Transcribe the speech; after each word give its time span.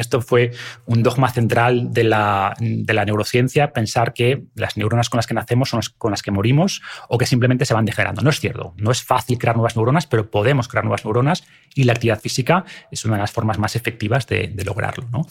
Esto 0.00 0.20
fue 0.20 0.52
un 0.86 1.02
dogma 1.02 1.30
central 1.30 1.92
de 1.92 2.04
la, 2.04 2.54
de 2.58 2.92
la, 2.94 3.04
neurociencia, 3.04 3.72
pensar 3.72 4.12
que 4.12 4.44
las 4.54 4.76
neuronas 4.76 5.08
con 5.08 5.18
las 5.18 5.26
que 5.26 5.34
nacemos 5.34 5.70
son 5.70 5.78
las 5.78 5.88
con 5.90 6.10
las 6.10 6.22
que 6.22 6.30
morimos 6.30 6.82
o 7.08 7.18
que 7.18 7.26
simplemente 7.26 7.64
se 7.64 7.74
van 7.74 7.84
degenerando. 7.84 8.22
No 8.22 8.30
es 8.30 8.40
cierto, 8.40 8.74
no 8.76 8.90
es 8.90 9.02
fácil 9.02 9.38
crear 9.38 9.56
nuevas 9.56 9.76
neuronas, 9.76 10.06
pero 10.06 10.30
podemos 10.30 10.68
crear 10.68 10.84
nuevas 10.84 11.04
neuronas 11.04 11.44
y 11.74 11.84
la 11.84 11.92
actividad 11.92 12.20
física 12.20 12.64
es 12.90 13.04
una 13.04 13.16
de 13.16 13.22
las 13.22 13.32
formas 13.32 13.58
más 13.58 13.76
efectivas 13.76 14.26
de, 14.26 14.48
de 14.48 14.64
lograrlo. 14.64 15.08
¿no? 15.10 15.26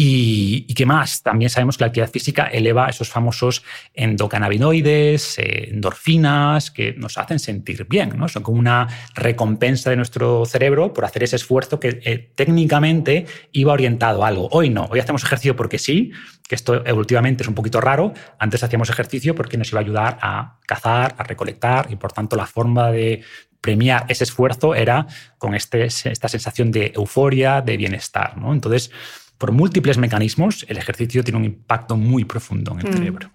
Y, 0.00 0.72
qué 0.74 0.86
más? 0.86 1.24
También 1.24 1.50
sabemos 1.50 1.76
que 1.76 1.82
la 1.82 1.88
actividad 1.88 2.12
física 2.12 2.44
eleva 2.44 2.88
esos 2.88 3.08
famosos 3.08 3.64
endocannabinoides, 3.94 5.40
eh, 5.40 5.70
endorfinas, 5.72 6.70
que 6.70 6.92
nos 6.92 7.18
hacen 7.18 7.40
sentir 7.40 7.84
bien, 7.88 8.16
¿no? 8.16 8.28
Son 8.28 8.44
como 8.44 8.60
una 8.60 8.86
recompensa 9.16 9.90
de 9.90 9.96
nuestro 9.96 10.46
cerebro 10.46 10.94
por 10.94 11.04
hacer 11.04 11.24
ese 11.24 11.34
esfuerzo 11.34 11.80
que 11.80 11.98
eh, 12.04 12.30
técnicamente 12.36 13.26
iba 13.50 13.72
orientado 13.72 14.24
a 14.24 14.28
algo. 14.28 14.48
Hoy 14.52 14.70
no, 14.70 14.84
hoy 14.84 15.00
hacemos 15.00 15.24
ejercicio 15.24 15.56
porque 15.56 15.80
sí, 15.80 16.12
que 16.48 16.54
esto 16.54 16.86
evolutivamente 16.86 17.42
es 17.42 17.48
un 17.48 17.56
poquito 17.56 17.80
raro. 17.80 18.14
Antes 18.38 18.62
hacíamos 18.62 18.90
ejercicio 18.90 19.34
porque 19.34 19.56
nos 19.56 19.72
iba 19.72 19.80
a 19.80 19.82
ayudar 19.82 20.18
a 20.22 20.60
cazar, 20.64 21.16
a 21.18 21.24
recolectar, 21.24 21.88
y 21.90 21.96
por 21.96 22.12
tanto 22.12 22.36
la 22.36 22.46
forma 22.46 22.92
de 22.92 23.24
premiar 23.60 24.06
ese 24.08 24.22
esfuerzo 24.22 24.76
era 24.76 25.08
con 25.38 25.56
este, 25.56 25.86
esta 25.86 26.28
sensación 26.28 26.70
de 26.70 26.92
euforia, 26.94 27.62
de 27.62 27.76
bienestar. 27.76 28.38
¿no? 28.38 28.52
Entonces, 28.52 28.92
por 29.38 29.52
múltiples 29.52 29.98
mecanismos, 29.98 30.66
el 30.68 30.76
ejercicio 30.76 31.22
tiene 31.24 31.38
un 31.38 31.44
impacto 31.44 31.96
muy 31.96 32.24
profundo 32.24 32.72
en 32.72 32.80
el 32.80 32.88
mm. 32.90 32.92
cerebro. 32.92 33.30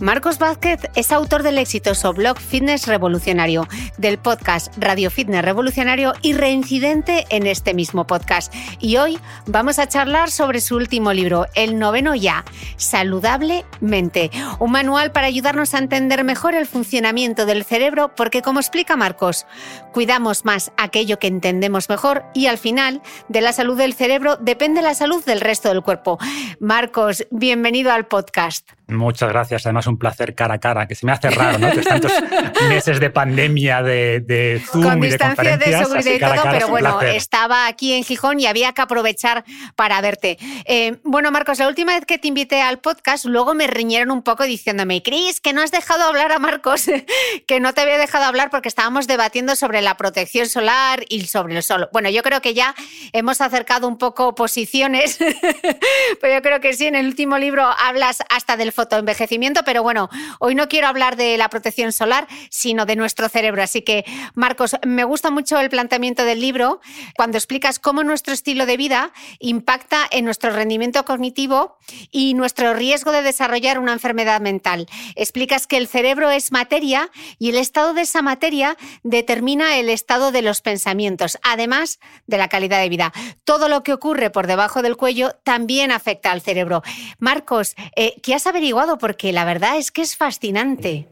Marcos 0.00 0.38
Vázquez 0.38 0.80
es 0.94 1.12
autor 1.12 1.42
del 1.42 1.58
exitoso 1.58 2.14
blog 2.14 2.38
Fitness 2.38 2.86
Revolucionario, 2.86 3.68
del 3.98 4.16
podcast 4.16 4.72
Radio 4.78 5.10
Fitness 5.10 5.44
Revolucionario 5.44 6.14
y 6.22 6.32
reincidente 6.32 7.26
en 7.28 7.46
este 7.46 7.74
mismo 7.74 8.06
podcast. 8.06 8.52
Y 8.78 8.96
hoy 8.96 9.18
vamos 9.46 9.78
a 9.78 9.88
charlar 9.88 10.30
sobre 10.30 10.62
su 10.62 10.76
último 10.76 11.12
libro, 11.12 11.46
El 11.54 11.78
noveno 11.78 12.14
ya, 12.14 12.46
Saludablemente, 12.76 14.30
un 14.58 14.72
manual 14.72 15.12
para 15.12 15.26
ayudarnos 15.26 15.74
a 15.74 15.78
entender 15.78 16.24
mejor 16.24 16.54
el 16.54 16.66
funcionamiento 16.66 17.44
del 17.44 17.64
cerebro, 17.64 18.14
porque 18.14 18.40
como 18.40 18.60
explica 18.60 18.96
Marcos, 18.96 19.46
cuidamos 19.92 20.46
más 20.46 20.72
aquello 20.78 21.18
que 21.18 21.26
entendemos 21.26 21.90
mejor 21.90 22.24
y 22.32 22.46
al 22.46 22.56
final 22.56 23.02
de 23.28 23.42
la 23.42 23.52
salud 23.52 23.76
del 23.76 23.92
cerebro 23.92 24.36
depende 24.36 24.80
la 24.80 24.94
salud 24.94 25.22
del 25.24 25.42
resto 25.42 25.68
del 25.68 25.82
cuerpo. 25.82 26.18
Marcos, 26.58 27.26
bienvenido 27.30 27.92
al 27.92 28.06
podcast. 28.06 28.66
Muchas 28.88 29.28
gracias. 29.28 29.66
Además, 29.66 29.86
un 29.90 29.98
placer 29.98 30.34
cara 30.34 30.54
a 30.54 30.58
cara, 30.58 30.86
que 30.86 30.94
se 30.94 31.06
me 31.06 31.12
hace 31.12 31.30
raro, 31.30 31.58
¿no? 31.58 31.70
Que 31.70 31.82
tantos 31.82 32.12
meses 32.68 33.00
de 33.00 33.10
pandemia, 33.10 33.82
de, 33.82 34.20
de 34.20 34.62
Zoom 34.64 34.84
Con 34.84 34.98
y 34.98 35.00
de 35.02 35.06
distancia 35.08 35.56
de 35.56 35.78
seguridad 35.78 36.14
y 36.14 36.18
todo, 36.18 36.50
pero 36.50 36.68
bueno, 36.68 37.00
estaba 37.02 37.66
aquí 37.66 37.92
en 37.92 38.04
Gijón 38.04 38.40
y 38.40 38.46
había 38.46 38.72
que 38.72 38.82
aprovechar 38.82 39.44
para 39.76 40.00
verte. 40.00 40.38
Eh, 40.64 40.96
bueno, 41.04 41.30
Marcos, 41.30 41.58
la 41.58 41.68
última 41.68 41.94
vez 41.94 42.06
que 42.06 42.18
te 42.18 42.28
invité 42.28 42.62
al 42.62 42.78
podcast, 42.78 43.24
luego 43.24 43.54
me 43.54 43.66
riñeron 43.66 44.10
un 44.10 44.22
poco 44.22 44.44
diciéndome, 44.44 45.02
Cris, 45.02 45.40
que 45.40 45.52
no 45.52 45.62
has 45.62 45.70
dejado 45.70 46.04
hablar 46.04 46.32
a 46.32 46.38
Marcos, 46.38 46.86
que 47.46 47.60
no 47.60 47.72
te 47.74 47.80
había 47.82 47.98
dejado 47.98 48.24
hablar 48.24 48.50
porque 48.50 48.68
estábamos 48.68 49.06
debatiendo 49.06 49.56
sobre 49.56 49.82
la 49.82 49.96
protección 49.96 50.46
solar 50.46 51.04
y 51.08 51.26
sobre 51.26 51.56
el 51.56 51.62
sol. 51.62 51.88
Bueno, 51.92 52.08
yo 52.10 52.22
creo 52.22 52.40
que 52.40 52.54
ya 52.54 52.74
hemos 53.12 53.40
acercado 53.40 53.88
un 53.88 53.98
poco 53.98 54.34
posiciones, 54.34 55.18
pero 56.20 56.34
yo 56.34 56.42
creo 56.42 56.60
que 56.60 56.74
sí, 56.74 56.86
en 56.86 56.94
el 56.94 57.06
último 57.06 57.38
libro 57.38 57.64
hablas 57.78 58.22
hasta 58.28 58.56
del 58.56 58.72
fotoenvejecimiento, 58.72 59.62
pero 59.64 59.79
bueno, 59.82 60.08
hoy 60.38 60.54
no 60.54 60.68
quiero 60.68 60.86
hablar 60.86 61.16
de 61.16 61.36
la 61.36 61.48
protección 61.48 61.92
solar, 61.92 62.26
sino 62.50 62.86
de 62.86 62.96
nuestro 62.96 63.28
cerebro. 63.28 63.62
Así 63.62 63.82
que, 63.82 64.04
Marcos, 64.34 64.76
me 64.86 65.04
gusta 65.04 65.30
mucho 65.30 65.58
el 65.58 65.70
planteamiento 65.70 66.24
del 66.24 66.40
libro 66.40 66.80
cuando 67.16 67.38
explicas 67.38 67.78
cómo 67.78 68.02
nuestro 68.04 68.34
estilo 68.34 68.66
de 68.66 68.76
vida 68.76 69.12
impacta 69.38 70.06
en 70.10 70.24
nuestro 70.24 70.50
rendimiento 70.50 71.04
cognitivo 71.04 71.78
y 72.10 72.34
nuestro 72.34 72.74
riesgo 72.74 73.12
de 73.12 73.22
desarrollar 73.22 73.78
una 73.78 73.92
enfermedad 73.92 74.40
mental. 74.40 74.86
Explicas 75.14 75.66
que 75.66 75.76
el 75.76 75.88
cerebro 75.88 76.30
es 76.30 76.52
materia 76.52 77.10
y 77.38 77.50
el 77.50 77.56
estado 77.56 77.94
de 77.94 78.02
esa 78.02 78.22
materia 78.22 78.76
determina 79.02 79.76
el 79.76 79.88
estado 79.88 80.32
de 80.32 80.42
los 80.42 80.60
pensamientos, 80.60 81.38
además 81.42 82.00
de 82.26 82.38
la 82.38 82.48
calidad 82.48 82.80
de 82.80 82.88
vida. 82.88 83.12
Todo 83.44 83.68
lo 83.68 83.82
que 83.82 83.92
ocurre 83.92 84.30
por 84.30 84.46
debajo 84.46 84.82
del 84.82 84.96
cuello 84.96 85.32
también 85.44 85.92
afecta 85.92 86.32
al 86.32 86.40
cerebro. 86.40 86.82
Marcos, 87.18 87.74
eh, 87.96 88.14
¿qué 88.22 88.34
has 88.34 88.46
averiguado? 88.46 88.98
Porque 88.98 89.32
la 89.32 89.44
verdad 89.44 89.59
es 89.76 89.90
que 89.90 90.02
es 90.02 90.16
fascinante. 90.16 91.06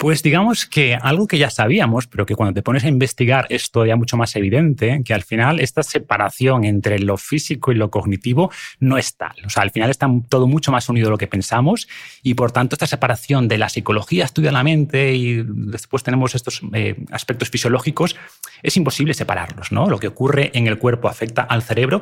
Pues 0.00 0.22
digamos 0.22 0.64
que 0.64 0.94
algo 0.94 1.26
que 1.26 1.36
ya 1.36 1.50
sabíamos, 1.50 2.06
pero 2.06 2.24
que 2.24 2.34
cuando 2.34 2.54
te 2.54 2.62
pones 2.62 2.84
a 2.84 2.88
investigar 2.88 3.46
es 3.50 3.70
todavía 3.70 3.96
mucho 3.96 4.16
más 4.16 4.34
evidente, 4.34 5.02
que 5.04 5.12
al 5.12 5.22
final 5.22 5.60
esta 5.60 5.82
separación 5.82 6.64
entre 6.64 6.98
lo 7.00 7.18
físico 7.18 7.70
y 7.70 7.74
lo 7.74 7.90
cognitivo 7.90 8.50
no 8.78 8.96
es 8.96 9.18
tal. 9.18 9.34
O 9.44 9.50
sea, 9.50 9.62
al 9.62 9.72
final 9.72 9.90
está 9.90 10.08
todo 10.30 10.46
mucho 10.46 10.72
más 10.72 10.88
unido 10.88 11.08
de 11.08 11.10
lo 11.10 11.18
que 11.18 11.26
pensamos 11.26 11.86
y 12.22 12.32
por 12.32 12.50
tanto 12.50 12.76
esta 12.76 12.86
separación 12.86 13.46
de 13.46 13.58
la 13.58 13.68
psicología 13.68 14.24
estudia 14.24 14.52
la 14.52 14.64
mente 14.64 15.12
y 15.12 15.42
después 15.46 16.02
tenemos 16.02 16.34
estos 16.34 16.62
eh, 16.72 16.96
aspectos 17.10 17.50
fisiológicos, 17.50 18.16
es 18.62 18.78
imposible 18.78 19.12
separarlos. 19.12 19.70
¿no? 19.70 19.90
Lo 19.90 19.98
que 19.98 20.08
ocurre 20.08 20.50
en 20.54 20.66
el 20.66 20.78
cuerpo 20.78 21.08
afecta 21.08 21.42
al 21.42 21.62
cerebro 21.62 22.00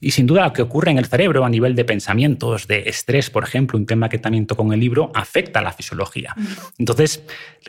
Y 0.00 0.12
sin 0.12 0.26
duda 0.26 0.46
lo 0.46 0.52
que 0.52 0.62
ocurre 0.62 0.90
en 0.90 0.98
el 0.98 1.06
cerebro 1.06 1.44
a 1.44 1.50
nivel 1.50 1.74
de 1.74 1.84
pensamientos, 1.84 2.66
de 2.66 2.88
estrés, 2.88 3.28
por 3.28 3.44
ejemplo, 3.44 3.78
un 3.78 3.84
tema 3.84 4.08
que 4.08 4.18
también 4.18 4.46
toco 4.46 4.62
en 4.62 4.72
el 4.72 4.80
libro, 4.80 5.12
afecta 5.14 5.58
a 5.58 5.62
la 5.62 5.72
fisiología. 5.72 6.34
Entonces, 6.78 7.22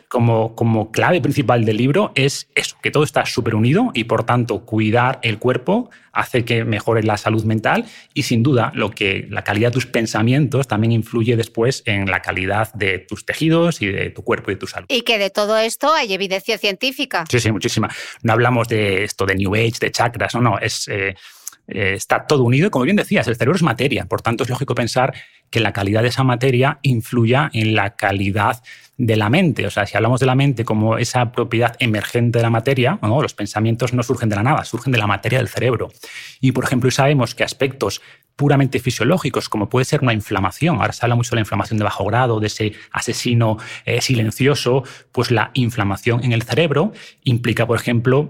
como, 0.08 0.54
como 0.54 0.90
clave 0.90 1.20
principal 1.20 1.64
del 1.64 1.76
libro 1.76 2.12
es 2.14 2.48
eso, 2.54 2.76
que 2.82 2.90
todo 2.90 3.04
está 3.04 3.26
súper 3.26 3.54
unido 3.54 3.90
y 3.94 4.04
por 4.04 4.24
tanto 4.24 4.64
cuidar 4.64 5.18
el 5.22 5.38
cuerpo 5.38 5.90
hace 6.12 6.44
que 6.44 6.64
mejore 6.64 7.02
la 7.02 7.16
salud 7.16 7.44
mental 7.44 7.86
y 8.14 8.22
sin 8.22 8.42
duda 8.42 8.72
lo 8.74 8.90
que 8.90 9.26
la 9.30 9.44
calidad 9.44 9.68
de 9.68 9.74
tus 9.74 9.86
pensamientos 9.86 10.68
también 10.68 10.92
influye 10.92 11.36
después 11.36 11.82
en 11.86 12.10
la 12.10 12.20
calidad 12.20 12.72
de 12.74 12.98
tus 12.98 13.24
tejidos 13.24 13.82
y 13.82 13.86
de 13.86 14.10
tu 14.10 14.22
cuerpo 14.22 14.50
y 14.50 14.54
de 14.54 14.60
tu 14.60 14.66
salud. 14.66 14.86
Y 14.88 15.02
que 15.02 15.18
de 15.18 15.30
todo 15.30 15.58
esto 15.58 15.92
hay 15.92 16.12
evidencia 16.12 16.58
científica. 16.58 17.24
Sí, 17.30 17.40
sí, 17.40 17.50
muchísima. 17.50 17.90
No 18.22 18.32
hablamos 18.32 18.68
de 18.68 19.04
esto 19.04 19.26
de 19.26 19.34
New 19.34 19.54
Age, 19.54 19.78
de 19.80 19.90
chakras, 19.90 20.34
no, 20.34 20.40
no, 20.40 20.58
es... 20.58 20.88
Eh, 20.88 21.14
eh, 21.74 21.94
está 21.94 22.26
todo 22.26 22.44
unido 22.44 22.70
como 22.70 22.84
bien 22.84 22.96
decías, 22.96 23.26
el 23.28 23.36
cerebro 23.36 23.56
es 23.56 23.62
materia, 23.62 24.06
por 24.06 24.22
tanto 24.22 24.44
es 24.44 24.50
lógico 24.50 24.74
pensar 24.74 25.14
que 25.50 25.60
la 25.60 25.72
calidad 25.72 26.02
de 26.02 26.08
esa 26.08 26.24
materia 26.24 26.78
influya 26.82 27.50
en 27.52 27.74
la 27.74 27.94
calidad 27.94 28.62
de 28.96 29.16
la 29.16 29.28
mente. 29.30 29.66
O 29.66 29.70
sea, 29.70 29.86
si 29.86 29.96
hablamos 29.96 30.20
de 30.20 30.26
la 30.26 30.34
mente 30.34 30.64
como 30.64 30.96
esa 30.96 31.32
propiedad 31.32 31.76
emergente 31.78 32.38
de 32.38 32.42
la 32.42 32.50
materia, 32.50 32.98
los 33.02 33.34
pensamientos 33.34 33.92
no 33.92 34.02
surgen 34.02 34.28
de 34.28 34.36
la 34.36 34.42
nada, 34.42 34.64
surgen 34.64 34.92
de 34.92 34.98
la 34.98 35.06
materia 35.06 35.38
del 35.38 35.48
cerebro. 35.48 35.90
Y, 36.40 36.52
por 36.52 36.64
ejemplo, 36.64 36.90
sabemos 36.90 37.34
que 37.34 37.44
aspectos 37.44 38.00
puramente 38.36 38.78
fisiológicos, 38.78 39.48
como 39.48 39.68
puede 39.68 39.84
ser 39.84 40.02
una 40.02 40.12
inflamación, 40.14 40.76
ahora 40.76 40.92
se 40.92 41.04
habla 41.04 41.16
mucho 41.16 41.30
de 41.30 41.36
la 41.36 41.40
inflamación 41.40 41.78
de 41.78 41.84
bajo 41.84 42.04
grado, 42.04 42.40
de 42.40 42.46
ese 42.46 42.72
asesino 42.90 43.58
eh, 43.84 44.00
silencioso, 44.00 44.84
pues 45.12 45.30
la 45.30 45.50
inflamación 45.54 46.24
en 46.24 46.32
el 46.32 46.42
cerebro 46.42 46.92
implica, 47.24 47.66
por 47.66 47.78
ejemplo, 47.78 48.28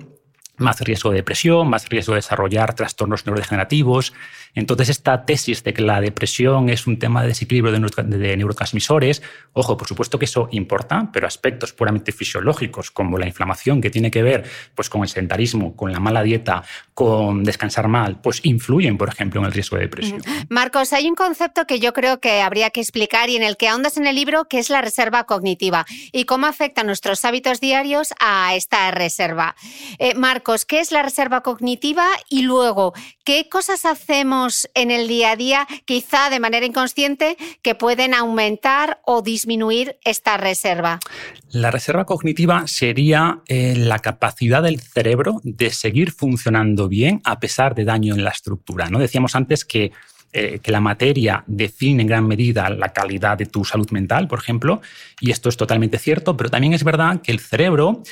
más 0.63 0.81
riesgo 0.81 1.11
de 1.11 1.17
depresión, 1.17 1.69
más 1.69 1.89
riesgo 1.89 2.15
de 2.15 2.19
desarrollar 2.19 2.75
trastornos 2.75 3.27
neurodegenerativos. 3.27 4.13
Entonces, 4.55 4.91
esta 4.91 5.25
tesis 5.25 5.65
de 5.65 5.73
que 5.73 5.83
la 5.83 6.01
depresión 6.01 6.69
es 6.69 6.87
un 6.87 6.99
tema 6.99 7.23
de 7.23 7.29
desequilibrio 7.29 7.73
de 7.73 8.37
neurotransmisores, 8.37 9.23
ojo, 9.55 9.77
por 9.77 9.89
supuesto 9.89 10.19
que 10.19 10.27
eso 10.27 10.49
importa, 10.53 11.09
pero 11.13 11.27
aspectos 11.27 11.73
puramente 11.73 12.13
fisiológicos, 12.13 12.91
como 12.91 13.19
la 13.19 13.27
inflamación 13.27 13.81
que 13.81 13.89
tiene 13.89 14.11
que 14.11 14.23
ver 14.23 14.45
pues, 14.75 14.91
con 14.91 15.03
el 15.03 15.09
sedentarismo, 15.09 15.75
con 15.75 15.91
la 15.91 16.01
mala 16.01 16.23
dieta, 16.23 16.65
con 16.93 17.45
descansar 17.45 17.89
mal, 17.89 18.21
pues 18.21 18.41
influyen, 18.45 18.99
por 18.99 19.09
ejemplo, 19.09 19.41
en 19.41 19.47
el 19.47 19.53
riesgo 19.53 19.77
de 19.77 19.85
depresión. 19.85 20.23
Marcos, 20.51 20.93
hay 20.93 21.09
un 21.09 21.15
concepto 21.15 21.67
que 21.67 21.81
yo 21.81 21.93
creo 21.95 22.21
que 22.21 22.43
habría 22.43 22.71
que 22.71 22.81
explicar 22.81 23.31
y 23.31 23.37
en 23.37 23.43
el 23.43 23.57
que 23.57 23.69
ahondas 23.69 23.97
en 23.97 24.07
el 24.07 24.17
libro, 24.17 24.49
que 24.49 24.59
es 24.59 24.69
la 24.69 24.83
reserva 24.83 25.25
cognitiva 25.25 25.87
y 26.13 26.25
cómo 26.25 26.47
afecta 26.47 26.85
nuestros 26.85 27.25
hábitos 27.25 27.61
diarios 27.61 28.13
a 28.21 28.55
esta 28.55 28.91
reserva. 28.91 29.57
Eh, 29.99 30.15
Marcos, 30.15 30.67
¿qué 30.67 30.81
es 30.81 30.93
la 30.93 31.03
reserva 31.03 31.43
cognitiva? 31.43 32.07
Y 32.29 32.43
luego, 32.43 32.93
¿qué 33.25 33.49
cosas 33.49 33.87
hacemos 33.87 34.42
en 34.75 34.91
el 34.91 35.09
día 35.09 35.33
a 35.33 35.37
día, 35.37 35.67
quizá 35.85 36.31
de 36.31 36.41
manera 36.41 36.67
inconsciente, 36.67 37.37
que 37.63 37.75
pueden 37.75 38.15
aumentar 38.15 39.01
o 39.05 39.23
disminuir 39.23 39.99
esta 40.05 40.37
reserva? 40.37 40.99
La 41.51 41.71
reserva 41.71 42.05
cognitiva 42.05 42.67
sería 42.67 43.41
eh, 43.47 43.75
la 43.77 43.99
capacidad 43.99 44.63
del 44.63 44.81
cerebro 44.81 45.41
de 45.45 45.71
seguir 45.71 46.13
funcionando 46.13 46.89
bien 46.89 47.21
a 47.25 47.41
pesar 47.41 47.75
de 47.75 47.85
daño 47.85 48.15
en 48.15 48.25
la 48.25 48.31
estructura. 48.31 48.89
¿no? 48.89 48.99
Decíamos 48.99 49.37
antes 49.37 49.67
eh, 50.35 50.61
que 50.63 50.73
la 50.73 50.81
materia 50.81 51.45
define 51.47 52.03
en 52.03 52.09
gran 52.09 52.27
medida 52.27 52.71
la 52.71 52.89
calidad 52.89 53.37
de 53.37 53.45
tu 53.45 53.67
salud 53.67 53.91
mental, 53.91 54.29
por 54.29 54.39
ejemplo, 54.39 54.81
y 55.21 55.31
esto 55.31 55.51
es 55.51 55.59
totalmente 55.59 55.99
cierto, 55.99 56.39
pero 56.39 56.49
también 56.49 56.73
es 56.73 56.85
verdad 56.85 57.21
que 57.21 57.33
el 57.33 57.41
cerebro 57.41 58.03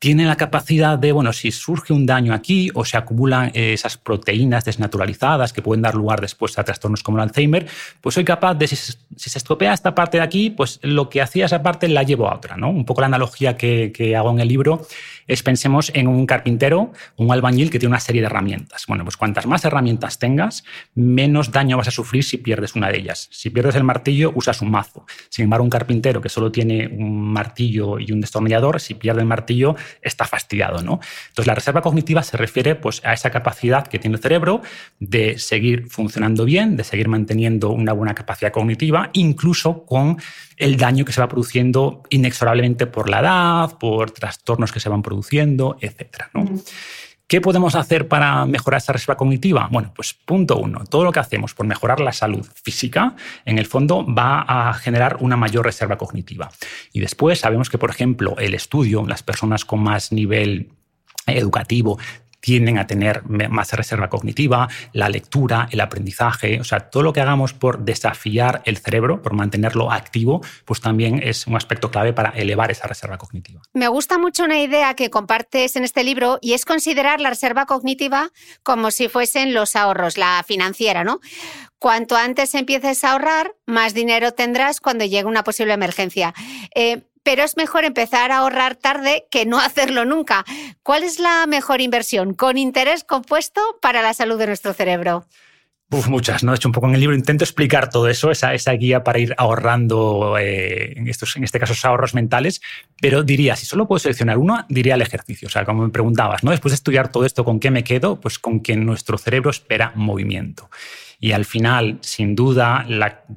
tiene 0.00 0.24
la 0.24 0.36
capacidad 0.36 0.98
de, 0.98 1.12
bueno, 1.12 1.30
si 1.34 1.52
surge 1.52 1.92
un 1.92 2.06
daño 2.06 2.32
aquí 2.32 2.70
o 2.74 2.86
se 2.86 2.96
acumulan 2.96 3.50
esas 3.52 3.98
proteínas 3.98 4.64
desnaturalizadas 4.64 5.52
que 5.52 5.60
pueden 5.60 5.82
dar 5.82 5.94
lugar 5.94 6.22
después 6.22 6.58
a 6.58 6.64
trastornos 6.64 7.02
como 7.02 7.18
el 7.18 7.24
Alzheimer, 7.24 7.66
pues 8.00 8.14
soy 8.14 8.24
capaz 8.24 8.54
de, 8.54 8.66
si, 8.66 8.76
se 8.76 9.38
estropea 9.38 9.74
esta 9.74 9.94
parte 9.94 10.16
de 10.16 10.24
aquí, 10.24 10.48
pues 10.48 10.80
lo 10.82 11.10
que 11.10 11.20
hacía 11.20 11.44
esa 11.44 11.62
parte 11.62 11.86
la 11.86 12.02
llevo 12.02 12.28
a 12.28 12.34
otra, 12.34 12.56
¿no? 12.56 12.70
Un 12.70 12.86
poco 12.86 13.02
la 13.02 13.08
analogía 13.08 13.58
que, 13.58 13.92
que 13.92 14.16
hago 14.16 14.30
en 14.30 14.40
el 14.40 14.48
libro 14.48 14.86
es 15.30 15.42
pensemos 15.42 15.92
en 15.94 16.08
un 16.08 16.26
carpintero, 16.26 16.92
un 17.16 17.30
albañil 17.30 17.70
que 17.70 17.78
tiene 17.78 17.92
una 17.92 18.00
serie 18.00 18.20
de 18.20 18.26
herramientas. 18.26 18.84
Bueno, 18.88 19.04
pues 19.04 19.16
cuantas 19.16 19.46
más 19.46 19.64
herramientas 19.64 20.18
tengas, 20.18 20.64
menos 20.94 21.52
daño 21.52 21.76
vas 21.76 21.88
a 21.88 21.92
sufrir 21.92 22.24
si 22.24 22.38
pierdes 22.38 22.74
una 22.74 22.88
de 22.88 22.98
ellas. 22.98 23.28
Si 23.30 23.50
pierdes 23.50 23.76
el 23.76 23.84
martillo, 23.84 24.32
usas 24.34 24.60
un 24.60 24.72
mazo. 24.72 25.06
Sin 25.28 25.44
embargo, 25.44 25.62
un 25.62 25.70
carpintero 25.70 26.20
que 26.20 26.28
solo 26.28 26.50
tiene 26.50 26.88
un 26.88 27.32
martillo 27.32 28.00
y 28.00 28.10
un 28.10 28.20
destornillador, 28.20 28.80
si 28.80 28.94
pierde 28.94 29.20
el 29.20 29.26
martillo, 29.26 29.76
está 30.02 30.24
fastidiado, 30.24 30.82
¿no? 30.82 31.00
Entonces, 31.28 31.46
la 31.46 31.54
reserva 31.54 31.82
cognitiva 31.82 32.22
se 32.22 32.36
refiere 32.36 32.74
pues, 32.74 33.02
a 33.04 33.12
esa 33.12 33.30
capacidad 33.30 33.86
que 33.86 33.98
tiene 33.98 34.16
el 34.16 34.22
cerebro 34.22 34.62
de 34.98 35.38
seguir 35.38 35.88
funcionando 35.88 36.44
bien, 36.44 36.76
de 36.76 36.84
seguir 36.84 37.08
manteniendo 37.08 37.70
una 37.70 37.92
buena 37.92 38.14
capacidad 38.14 38.52
cognitiva, 38.52 39.10
incluso 39.12 39.84
con 39.84 40.18
el 40.56 40.76
daño 40.76 41.04
que 41.04 41.12
se 41.12 41.20
va 41.20 41.28
produciendo 41.28 42.02
inexorablemente 42.10 42.86
por 42.86 43.08
la 43.08 43.20
edad, 43.20 43.78
por 43.78 44.10
trastornos 44.10 44.72
que 44.72 44.80
se 44.80 44.88
van 44.88 45.02
produciendo, 45.02 45.76
etc. 45.80 46.24
¿Qué 47.30 47.40
podemos 47.40 47.76
hacer 47.76 48.08
para 48.08 48.44
mejorar 48.44 48.78
esa 48.78 48.92
reserva 48.92 49.16
cognitiva? 49.16 49.68
Bueno, 49.70 49.92
pues 49.94 50.14
punto 50.14 50.56
uno, 50.56 50.82
todo 50.90 51.04
lo 51.04 51.12
que 51.12 51.20
hacemos 51.20 51.54
por 51.54 51.64
mejorar 51.64 52.00
la 52.00 52.12
salud 52.12 52.44
física, 52.60 53.14
en 53.44 53.60
el 53.60 53.66
fondo 53.66 54.04
va 54.04 54.40
a 54.40 54.74
generar 54.74 55.18
una 55.20 55.36
mayor 55.36 55.64
reserva 55.64 55.96
cognitiva. 55.96 56.50
Y 56.92 56.98
después 56.98 57.38
sabemos 57.38 57.70
que, 57.70 57.78
por 57.78 57.90
ejemplo, 57.90 58.34
el 58.38 58.52
estudio, 58.52 59.06
las 59.06 59.22
personas 59.22 59.64
con 59.64 59.78
más 59.78 60.10
nivel 60.10 60.72
educativo 61.24 62.00
tienden 62.40 62.78
a 62.78 62.86
tener 62.86 63.22
más 63.24 63.72
reserva 63.72 64.08
cognitiva, 64.08 64.68
la 64.92 65.08
lectura, 65.08 65.68
el 65.70 65.80
aprendizaje, 65.80 66.60
o 66.60 66.64
sea, 66.64 66.90
todo 66.90 67.02
lo 67.02 67.12
que 67.12 67.20
hagamos 67.20 67.52
por 67.52 67.84
desafiar 67.84 68.62
el 68.64 68.78
cerebro, 68.78 69.22
por 69.22 69.34
mantenerlo 69.34 69.92
activo, 69.92 70.40
pues 70.64 70.80
también 70.80 71.20
es 71.22 71.46
un 71.46 71.56
aspecto 71.56 71.90
clave 71.90 72.12
para 72.12 72.30
elevar 72.30 72.70
esa 72.70 72.86
reserva 72.86 73.18
cognitiva. 73.18 73.62
Me 73.72 73.88
gusta 73.88 74.18
mucho 74.18 74.44
una 74.44 74.60
idea 74.60 74.94
que 74.94 75.10
compartes 75.10 75.76
en 75.76 75.84
este 75.84 76.04
libro 76.04 76.38
y 76.40 76.54
es 76.54 76.64
considerar 76.64 77.20
la 77.20 77.30
reserva 77.30 77.66
cognitiva 77.66 78.30
como 78.62 78.90
si 78.90 79.08
fuesen 79.08 79.54
los 79.54 79.76
ahorros, 79.76 80.16
la 80.16 80.44
financiera, 80.46 81.04
¿no? 81.04 81.20
Cuanto 81.78 82.14
antes 82.14 82.54
empieces 82.54 83.04
a 83.04 83.12
ahorrar, 83.12 83.54
más 83.66 83.94
dinero 83.94 84.32
tendrás 84.32 84.80
cuando 84.80 85.06
llegue 85.06 85.24
una 85.24 85.44
posible 85.44 85.72
emergencia. 85.72 86.34
Eh, 86.74 87.09
pero 87.22 87.42
es 87.42 87.56
mejor 87.56 87.84
empezar 87.84 88.32
a 88.32 88.38
ahorrar 88.38 88.76
tarde 88.76 89.26
que 89.30 89.46
no 89.46 89.58
hacerlo 89.60 90.04
nunca. 90.04 90.44
¿Cuál 90.82 91.02
es 91.02 91.18
la 91.18 91.46
mejor 91.46 91.80
inversión 91.80 92.34
con 92.34 92.58
interés 92.58 93.04
compuesto 93.04 93.60
para 93.80 94.02
la 94.02 94.14
salud 94.14 94.38
de 94.38 94.46
nuestro 94.46 94.72
cerebro? 94.72 95.26
Muchas, 96.08 96.44
¿no? 96.44 96.52
De 96.52 96.56
hecho, 96.56 96.68
un 96.68 96.72
poco 96.72 96.86
en 96.86 96.94
el 96.94 97.00
libro 97.00 97.16
intento 97.16 97.42
explicar 97.42 97.90
todo 97.90 98.08
eso, 98.08 98.30
esa, 98.30 98.72
guía 98.74 99.02
para 99.02 99.18
ir 99.18 99.34
ahorrando, 99.36 100.38
eh, 100.38 100.92
en, 100.96 101.08
en 101.08 101.44
este 101.44 101.58
caso, 101.58 101.88
ahorros 101.88 102.14
mentales, 102.14 102.60
pero 103.00 103.24
diría, 103.24 103.56
si 103.56 103.66
solo 103.66 103.88
puedo 103.88 103.98
seleccionar 103.98 104.38
uno, 104.38 104.64
diría 104.68 104.94
el 104.94 105.02
ejercicio. 105.02 105.48
O 105.48 105.50
sea, 105.50 105.64
como 105.64 105.82
me 105.82 105.88
preguntabas, 105.88 106.44
¿no? 106.44 106.52
Después 106.52 106.70
de 106.70 106.76
estudiar 106.76 107.10
todo 107.10 107.24
esto, 107.26 107.44
¿con 107.44 107.58
qué 107.58 107.72
me 107.72 107.82
quedo? 107.82 108.20
Pues 108.20 108.38
con 108.38 108.60
que 108.60 108.76
nuestro 108.76 109.18
cerebro 109.18 109.50
espera 109.50 109.92
movimiento. 109.96 110.70
Y 111.22 111.32
al 111.32 111.44
final, 111.44 111.98
sin 112.00 112.34
duda, 112.34 112.86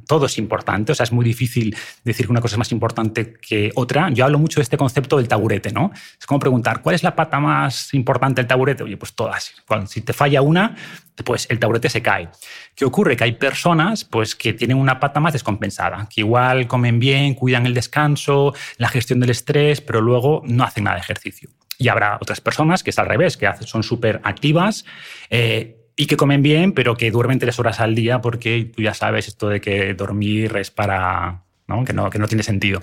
todo 0.08 0.28
es 0.28 0.38
importante. 0.38 0.94
O 0.94 0.96
sea, 0.96 1.04
es 1.04 1.12
muy 1.12 1.25
difícil 1.25 1.75
decir 2.06 2.25
que 2.25 2.32
una 2.32 2.40
cosa 2.40 2.56
es 2.56 2.60
más 2.60 2.72
importante 2.72 3.34
que 3.34 3.72
otra. 3.75 4.10
Yo 4.10 4.24
hablo 4.24 4.40
mucho 4.40 4.62
de 4.62 4.63
este 4.63 4.78
concepto 4.78 5.18
del 5.18 5.28
taburete, 5.28 5.72
¿no? 5.74 5.92
Es 6.18 6.25
como 6.25 6.40
preguntar, 6.40 6.82
¿cuál 6.82 6.96
es 6.96 7.04
la 7.04 7.13
pata 7.13 7.42
más 7.42 7.94
importante 7.94 8.42
del 8.42 8.48
taburete? 8.48 8.84
Oye, 8.84 8.96
pues 8.96 9.13
todas. 9.13 9.54
si 9.88 10.00
te 10.00 10.13
falla 10.13 10.42
una, 10.42 10.78
pues 11.25 11.46
el 11.50 11.60
taburete 11.60 11.90
se 11.90 12.02
cae. 12.02 12.30
¿Qué 12.74 12.86
ocurre? 12.86 13.18
Que 13.18 13.25
hay 13.25 13.34
personas 13.34 14.06
pues, 14.06 14.34
que 14.34 14.54
tienen 14.54 14.78
una 14.78 15.02
pata 15.02 15.20
más 15.20 15.34
descompensada, 15.34 16.08
que 16.10 16.22
igual 16.22 16.68
comen 16.68 17.00
bien, 17.00 17.34
cuidan 17.34 17.66
el 17.66 17.74
descanso, 17.74 18.54
la 18.78 18.88
gestión 18.88 19.20
del 19.20 19.32
estrés, 19.32 19.82
pero 19.82 20.00
luego 20.00 20.42
no 20.46 20.63
hacen 20.63 20.86
nada 20.86 20.96
de 20.96 21.02
ejercicio. 21.02 21.50
Y 21.78 21.90
habrá 21.90 22.18
otras 22.22 22.40
personas 22.40 22.82
que 22.82 22.92
es 22.92 23.00
al 23.00 23.08
revés, 23.08 23.36
que 23.36 23.52
son 23.66 23.84
súper 23.84 24.22
activas. 24.24 24.86
Eh, 25.30 25.83
y 25.95 26.07
que 26.07 26.17
comen 26.17 26.41
bien, 26.41 26.71
pero 26.71 26.95
que 26.95 27.12
duermen 27.12 27.39
tres 27.39 27.59
horas 27.59 27.79
al 27.79 27.95
día 27.95 28.21
porque 28.21 28.71
tú 28.75 28.81
ya 28.81 28.93
sabes 28.93 29.27
esto 29.27 29.50
de 29.50 29.62
que 29.62 29.93
dormir 29.93 30.55
es 30.57 30.71
para... 30.71 31.43
¿no? 31.65 31.85
Que, 31.85 31.93
no, 31.93 32.09
que 32.09 32.19
no 32.19 32.27
tiene 32.27 32.43
sentido. 32.43 32.81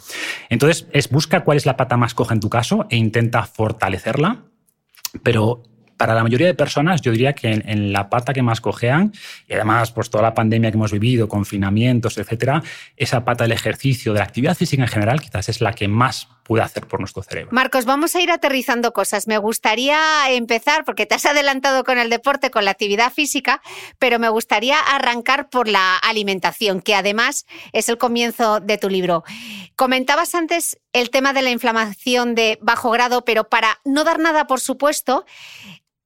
Entonces, 0.48 0.86
es 0.92 1.10
busca 1.10 1.44
cuál 1.44 1.58
es 1.58 1.66
la 1.66 1.76
pata 1.76 1.98
más 1.98 2.14
coja 2.14 2.32
en 2.32 2.40
tu 2.40 2.48
caso 2.48 2.86
e 2.88 2.96
intenta 2.96 3.44
fortalecerla, 3.44 4.44
pero 5.22 5.62
para 6.00 6.14
la 6.14 6.22
mayoría 6.22 6.46
de 6.46 6.54
personas, 6.54 7.02
yo 7.02 7.12
diría 7.12 7.34
que 7.34 7.62
en, 7.62 7.92
la 7.92 8.08
pata 8.08 8.32
que 8.32 8.40
más 8.40 8.62
cojean, 8.62 9.12
y 9.46 9.52
además, 9.52 9.92
pues 9.92 10.08
toda 10.08 10.22
la 10.22 10.32
pandemia 10.32 10.70
que 10.70 10.78
hemos 10.78 10.92
vivido, 10.92 11.28
confinamientos, 11.28 12.16
etcétera, 12.16 12.62
esa 12.96 13.22
pata 13.22 13.44
del 13.44 13.52
ejercicio, 13.52 14.14
de 14.14 14.20
la 14.20 14.24
actividad 14.24 14.56
física 14.56 14.82
en 14.82 14.88
general, 14.88 15.20
quizás 15.20 15.50
es 15.50 15.60
la 15.60 15.74
que 15.74 15.88
más 15.88 16.28
puede 16.50 16.64
hacer 16.64 16.88
por 16.88 16.98
nuestro 16.98 17.22
cerebro. 17.22 17.50
Marcos, 17.52 17.84
vamos 17.84 18.16
a 18.16 18.20
ir 18.20 18.32
aterrizando 18.32 18.92
cosas. 18.92 19.28
Me 19.28 19.38
gustaría 19.38 20.28
empezar, 20.30 20.84
porque 20.84 21.06
te 21.06 21.14
has 21.14 21.24
adelantado 21.24 21.84
con 21.84 21.96
el 21.96 22.10
deporte, 22.10 22.50
con 22.50 22.64
la 22.64 22.72
actividad 22.72 23.12
física, 23.12 23.62
pero 24.00 24.18
me 24.18 24.28
gustaría 24.28 24.76
arrancar 24.80 25.48
por 25.48 25.68
la 25.68 25.96
alimentación, 25.98 26.80
que 26.80 26.96
además 26.96 27.46
es 27.72 27.88
el 27.88 27.98
comienzo 27.98 28.58
de 28.58 28.78
tu 28.78 28.90
libro. 28.90 29.22
Comentabas 29.76 30.34
antes 30.34 30.80
el 30.92 31.10
tema 31.10 31.32
de 31.32 31.42
la 31.42 31.50
inflamación 31.50 32.34
de 32.34 32.58
bajo 32.60 32.90
grado, 32.90 33.24
pero 33.24 33.48
para 33.48 33.78
no 33.84 34.02
dar 34.02 34.18
nada 34.18 34.48
por 34.48 34.58
supuesto, 34.58 35.24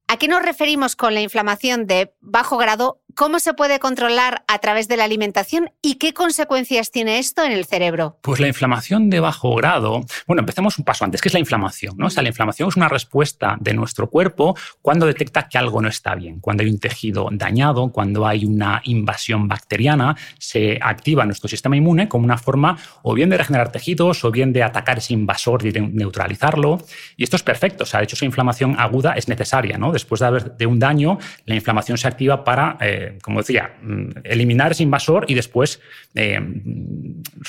¿A 0.07 0.19
qué 0.19 0.29
nos 0.29 0.43
referimos 0.43 0.97
con 0.97 1.15
la 1.15 1.23
inflamación 1.23 1.87
de 1.87 2.15
bajo 2.21 2.59
grado? 2.59 3.01
¿Cómo 3.17 3.39
se 3.39 3.55
puede 3.55 3.79
controlar 3.79 4.43
a 4.49 4.59
través 4.59 4.89
de 4.89 4.97
la 4.97 5.05
alimentación 5.05 5.71
y 5.81 5.97
qué 5.97 6.13
consecuencias 6.13 6.91
tiene 6.91 7.19
esto 7.21 7.45
en 7.45 7.53
el 7.53 7.65
cerebro? 7.65 8.19
Pues 8.23 8.41
la 8.41 8.49
inflamación 8.49 9.09
de 9.09 9.21
bajo 9.21 9.55
grado, 9.55 10.05
bueno, 10.27 10.41
empecemos 10.41 10.79
un 10.79 10.85
paso 10.85 11.05
antes, 11.05 11.21
¿qué 11.21 11.29
es 11.29 11.35
la 11.35 11.39
inflamación? 11.39 12.03
O 12.03 12.11
sea, 12.11 12.25
la 12.25 12.31
inflamación 12.31 12.69
es 12.69 12.77
una 12.77 12.89
respuesta 12.89 13.57
de 13.61 13.73
nuestro 13.73 14.11
cuerpo 14.11 14.57
cuando 14.83 15.07
detecta 15.07 15.49
que 15.49 15.59
algo 15.59 15.81
no 15.81 15.89
está 15.89 16.17
bien, 16.17 16.41
cuando 16.41 16.65
hay 16.65 16.71
un 16.71 16.81
tejido 16.81 17.29
dañado, 17.31 17.93
cuando 17.93 18.27
hay 18.27 18.45
una 18.45 18.81
invasión 18.85 19.47
bacteriana, 19.47 20.17
se 20.39 20.79
activa 20.83 21.25
nuestro 21.25 21.49
sistema 21.49 21.77
inmune 21.77 22.09
como 22.09 22.25
una 22.25 22.39
forma 22.39 22.77
o 23.03 23.15
bien 23.15 23.31
de 23.31 23.39
regenerar 23.39 23.71
tejidos 23.71 24.25
o 24.25 24.33
bien 24.33 24.53
de 24.53 24.65
atacar 24.65 24.99
ese 24.99 25.13
invasor 25.13 25.65
y 25.65 25.73
neutralizarlo. 25.73 26.83
Y 27.17 27.23
esto 27.23 27.37
es 27.37 27.45
perfecto, 27.45 27.85
o 27.85 27.87
sea, 27.87 28.01
de 28.01 28.05
hecho 28.05 28.17
esa 28.17 28.25
inflamación 28.25 28.75
aguda 28.79 29.13
es 29.13 29.29
necesaria, 29.29 29.79
¿no? 29.79 29.93
Después 29.93 30.21
de 30.21 30.27
haber 30.27 30.57
de 30.57 30.67
un 30.67 30.81
daño, 30.81 31.19
la 31.45 31.55
inflamación 31.55 31.97
se 31.97 32.09
activa 32.09 32.43
para, 32.43 32.77
eh, 32.81 33.04
como 33.23 33.41
decía, 33.41 33.77
mm, 33.83 34.11
eliminar 34.25 34.73
ese 34.73 34.83
invasor 34.83 35.25
y 35.29 35.35
después 35.35 35.81
eh, 36.15 36.41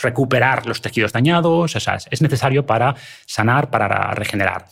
recuperar 0.01 0.65
los 0.65 0.81
tejidos 0.81 1.11
dañados, 1.11 1.75
es 1.75 2.21
necesario 2.21 2.65
para 2.65 2.95
sanar, 3.25 3.69
para 3.69 4.11
regenerar. 4.13 4.65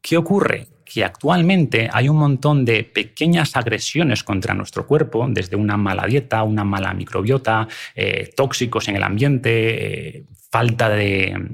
¿Qué 0.00 0.16
ocurre? 0.16 0.66
Que 0.84 1.04
actualmente 1.04 1.88
hay 1.92 2.08
un 2.08 2.16
montón 2.16 2.64
de 2.64 2.84
pequeñas 2.84 3.56
agresiones 3.56 4.24
contra 4.24 4.54
nuestro 4.54 4.86
cuerpo, 4.86 5.26
desde 5.28 5.56
una 5.56 5.76
mala 5.76 6.06
dieta, 6.06 6.42
una 6.42 6.64
mala 6.64 6.92
microbiota, 6.92 7.68
eh, 7.94 8.30
tóxicos 8.36 8.88
en 8.88 8.96
el 8.96 9.02
ambiente, 9.02 10.24
falta, 10.50 10.88
de, 10.88 11.50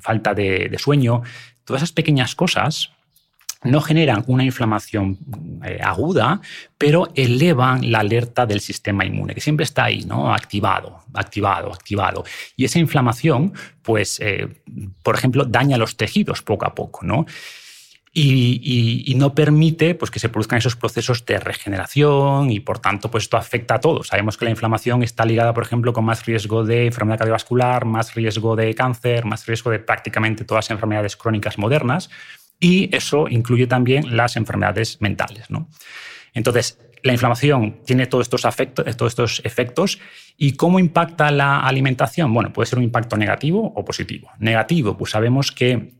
falta 0.00 0.32
de 0.34 0.76
sueño. 0.78 1.22
Todas 1.64 1.82
esas 1.82 1.92
pequeñas 1.92 2.34
cosas 2.34 2.92
no 3.64 3.80
generan 3.80 4.24
una 4.28 4.44
inflamación 4.44 5.18
eh, 5.64 5.80
aguda, 5.82 6.40
pero 6.76 7.08
elevan 7.14 7.90
la 7.90 8.00
alerta 8.00 8.46
del 8.46 8.60
sistema 8.60 9.04
inmune, 9.04 9.34
que 9.34 9.40
siempre 9.40 9.64
está 9.64 9.84
ahí, 9.84 10.04
¿no? 10.04 10.32
Activado, 10.32 11.00
activado, 11.12 11.72
activado. 11.72 12.24
Y 12.56 12.64
esa 12.64 12.78
inflamación, 12.78 13.52
pues, 13.82 14.20
eh, 14.20 14.48
por 15.02 15.16
ejemplo, 15.16 15.44
daña 15.44 15.76
los 15.76 15.96
tejidos 15.96 16.42
poco 16.42 16.66
a 16.66 16.74
poco, 16.74 17.04
¿no? 17.04 17.26
Y, 18.20 19.14
no 19.16 19.34
permite 19.34 19.94
pues, 19.94 20.10
que 20.10 20.18
se 20.18 20.28
produzcan 20.28 20.58
esos 20.58 20.74
procesos 20.74 21.24
de 21.24 21.38
regeneración 21.38 22.50
y 22.50 22.60
por 22.60 22.78
tanto 22.78 23.10
pues, 23.10 23.24
esto 23.24 23.36
afecta 23.36 23.76
a 23.76 23.80
todos. 23.80 24.08
Sabemos 24.08 24.36
que 24.36 24.44
la 24.44 24.50
inflamación 24.50 25.02
está 25.02 25.24
ligada, 25.24 25.54
por 25.54 25.62
ejemplo, 25.62 25.92
con 25.92 26.04
más 26.04 26.24
riesgo 26.26 26.64
de 26.64 26.86
enfermedad 26.86 27.18
cardiovascular, 27.18 27.84
más 27.84 28.14
riesgo 28.14 28.56
de 28.56 28.74
cáncer, 28.74 29.24
más 29.24 29.46
riesgo 29.46 29.70
de 29.70 29.78
prácticamente 29.78 30.44
todas 30.44 30.66
las 30.66 30.70
enfermedades 30.70 31.16
crónicas 31.16 31.58
modernas, 31.58 32.10
y 32.60 32.94
eso 32.94 33.28
incluye 33.28 33.66
también 33.66 34.16
las 34.16 34.36
enfermedades 34.36 35.00
mentales. 35.00 35.50
¿no? 35.50 35.68
Entonces, 36.34 36.78
la 37.02 37.12
inflamación 37.12 37.80
tiene 37.84 38.06
todos 38.06 38.26
estos, 38.26 38.42
todos 38.96 39.12
estos 39.12 39.42
efectos. 39.44 39.98
¿Y 40.36 40.52
cómo 40.52 40.78
impacta 40.78 41.30
la 41.30 41.60
alimentación? 41.60 42.32
Bueno, 42.32 42.52
puede 42.52 42.66
ser 42.66 42.78
un 42.78 42.84
impacto 42.84 43.16
negativo 43.16 43.72
o 43.74 43.84
positivo. 43.84 44.30
Negativo, 44.38 44.96
pues 44.96 45.12
sabemos 45.12 45.52
que 45.52 45.98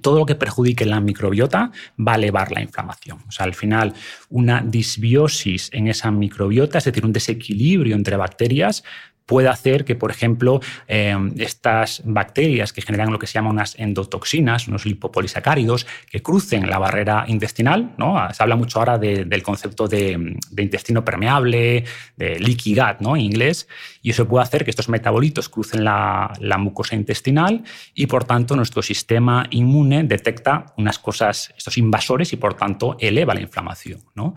todo 0.00 0.20
lo 0.20 0.26
que 0.26 0.34
perjudique 0.34 0.86
la 0.86 1.00
microbiota 1.00 1.70
va 1.98 2.12
a 2.12 2.16
elevar 2.16 2.50
la 2.50 2.62
inflamación. 2.62 3.18
O 3.28 3.30
sea, 3.30 3.44
al 3.44 3.54
final, 3.54 3.92
una 4.30 4.62
disbiosis 4.62 5.68
en 5.72 5.88
esa 5.88 6.10
microbiota, 6.10 6.78
es 6.78 6.84
decir, 6.84 7.04
un 7.04 7.12
desequilibrio 7.12 7.94
entre 7.94 8.16
bacterias, 8.16 8.84
puede 9.32 9.48
hacer 9.48 9.86
que, 9.86 9.94
por 9.94 10.10
ejemplo, 10.10 10.60
eh, 10.88 11.16
estas 11.38 12.02
bacterias 12.04 12.74
que 12.74 12.82
generan 12.82 13.10
lo 13.10 13.18
que 13.18 13.26
se 13.26 13.32
llama 13.32 13.48
unas 13.48 13.78
endotoxinas, 13.78 14.68
unos 14.68 14.84
lipopolisacáridos, 14.84 15.86
que 16.10 16.20
crucen 16.20 16.68
la 16.68 16.78
barrera 16.78 17.24
intestinal, 17.28 17.94
¿no? 17.96 18.18
se 18.34 18.42
habla 18.42 18.56
mucho 18.56 18.78
ahora 18.78 18.98
del 18.98 19.42
concepto 19.42 19.88
de, 19.88 20.36
intestino 20.58 21.02
permeable, 21.02 21.84
de 22.18 22.38
leaky 22.40 22.74
gut 22.74 23.00
¿no? 23.00 23.16
en 23.16 23.22
inglés, 23.22 23.68
y 24.02 24.10
eso 24.10 24.28
puede 24.28 24.42
hacer 24.42 24.64
que 24.64 24.70
estos 24.70 24.90
metabolitos 24.90 25.48
crucen 25.48 25.82
la, 25.82 26.58
mucosa 26.58 26.94
intestinal 26.94 27.64
y, 27.94 28.08
por 28.08 28.24
tanto, 28.24 28.54
nuestro 28.54 28.82
sistema 28.82 29.46
inmune 29.48 30.04
detecta 30.04 30.66
unas 30.76 30.98
cosas, 30.98 31.54
estos 31.56 31.78
invasores, 31.78 32.34
y, 32.34 32.36
por 32.36 32.52
tanto, 32.52 32.98
eleva 33.00 33.32
la 33.32 33.40
inflamación. 33.40 34.00
¿no? 34.14 34.34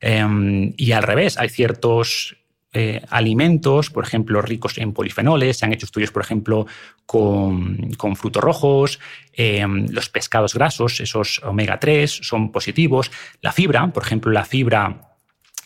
Em, 0.00 0.72
y 0.76 0.92
al 0.92 1.02
revés, 1.02 1.36
hay 1.36 1.48
ciertos 1.48 2.35
eh, 2.78 3.00
alimentos, 3.08 3.88
por 3.88 4.04
ejemplo, 4.04 4.42
ricos 4.42 4.76
en 4.76 4.92
polifenoles. 4.92 5.56
Se 5.56 5.64
han 5.64 5.72
hecho 5.72 5.86
estudios, 5.86 6.10
por 6.10 6.20
ejemplo, 6.20 6.66
con, 7.06 7.88
frutos 8.16 8.44
rojos, 8.44 9.00
em, 9.32 9.86
los 9.88 10.10
pescados 10.10 10.52
grasos, 10.52 11.00
esos 11.00 11.40
omega 11.42 11.80
3, 11.80 12.10
son 12.22 12.52
positivos. 12.52 13.10
La 13.40 13.52
fibra, 13.52 13.90
por 13.90 14.02
ejemplo, 14.02 14.30
la 14.30 14.44
fibra 14.44 15.00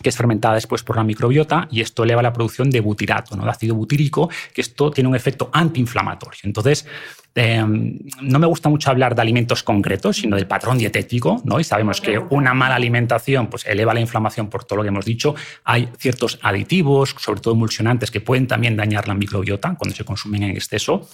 que 0.00 0.08
es 0.08 0.16
fermentada 0.16 0.54
después 0.54 0.84
por 0.84 0.96
la 0.96 1.02
microbiota 1.02 1.66
y 1.68 1.80
esto 1.80 2.04
eleva 2.04 2.22
la 2.22 2.32
producción 2.32 2.70
de 2.70 2.78
butirato, 2.78 3.34
¿no? 3.34 3.42
de 3.42 3.50
ácido 3.50 3.74
butírico, 3.74 4.30
que 4.54 4.60
esto 4.60 4.92
tiene 4.92 5.08
un 5.08 5.16
efecto 5.16 5.50
antiinflamatorio. 5.52 6.40
Entonces, 6.44 6.86
Em, 7.34 7.98
no 8.22 8.38
me 8.38 8.46
gusta 8.46 8.68
mucho 8.68 8.90
hablar 8.90 9.14
de 9.14 9.22
alimentos 9.22 9.62
concretos, 9.62 10.16
sino 10.16 10.36
del 10.36 10.46
patrón 10.46 10.78
dietético, 10.78 11.40
¿no? 11.44 11.60
Y 11.60 11.64
sabemos 11.64 12.00
que 12.00 12.18
una 12.18 12.54
mala 12.54 12.74
alimentación 12.74 13.46
pues, 13.46 13.64
eleva 13.66 13.94
la 13.94 14.00
inflamación 14.00 14.48
por 14.48 14.64
todo 14.64 14.78
lo 14.78 14.82
que 14.82 14.88
hemos 14.88 15.04
dicho. 15.04 15.34
Hay 15.64 15.88
ciertos 15.98 16.38
aditivos, 16.42 17.14
sobre 17.18 17.40
todo 17.40 17.54
emulsionantes, 17.54 18.10
que 18.10 18.20
pueden 18.20 18.46
también 18.46 18.76
dañar 18.76 19.06
la 19.06 19.14
microbiota 19.14 19.76
cuando 19.76 19.94
se 19.94 20.04
consumen 20.04 20.42
en 20.42 20.50
exceso. 20.50 21.08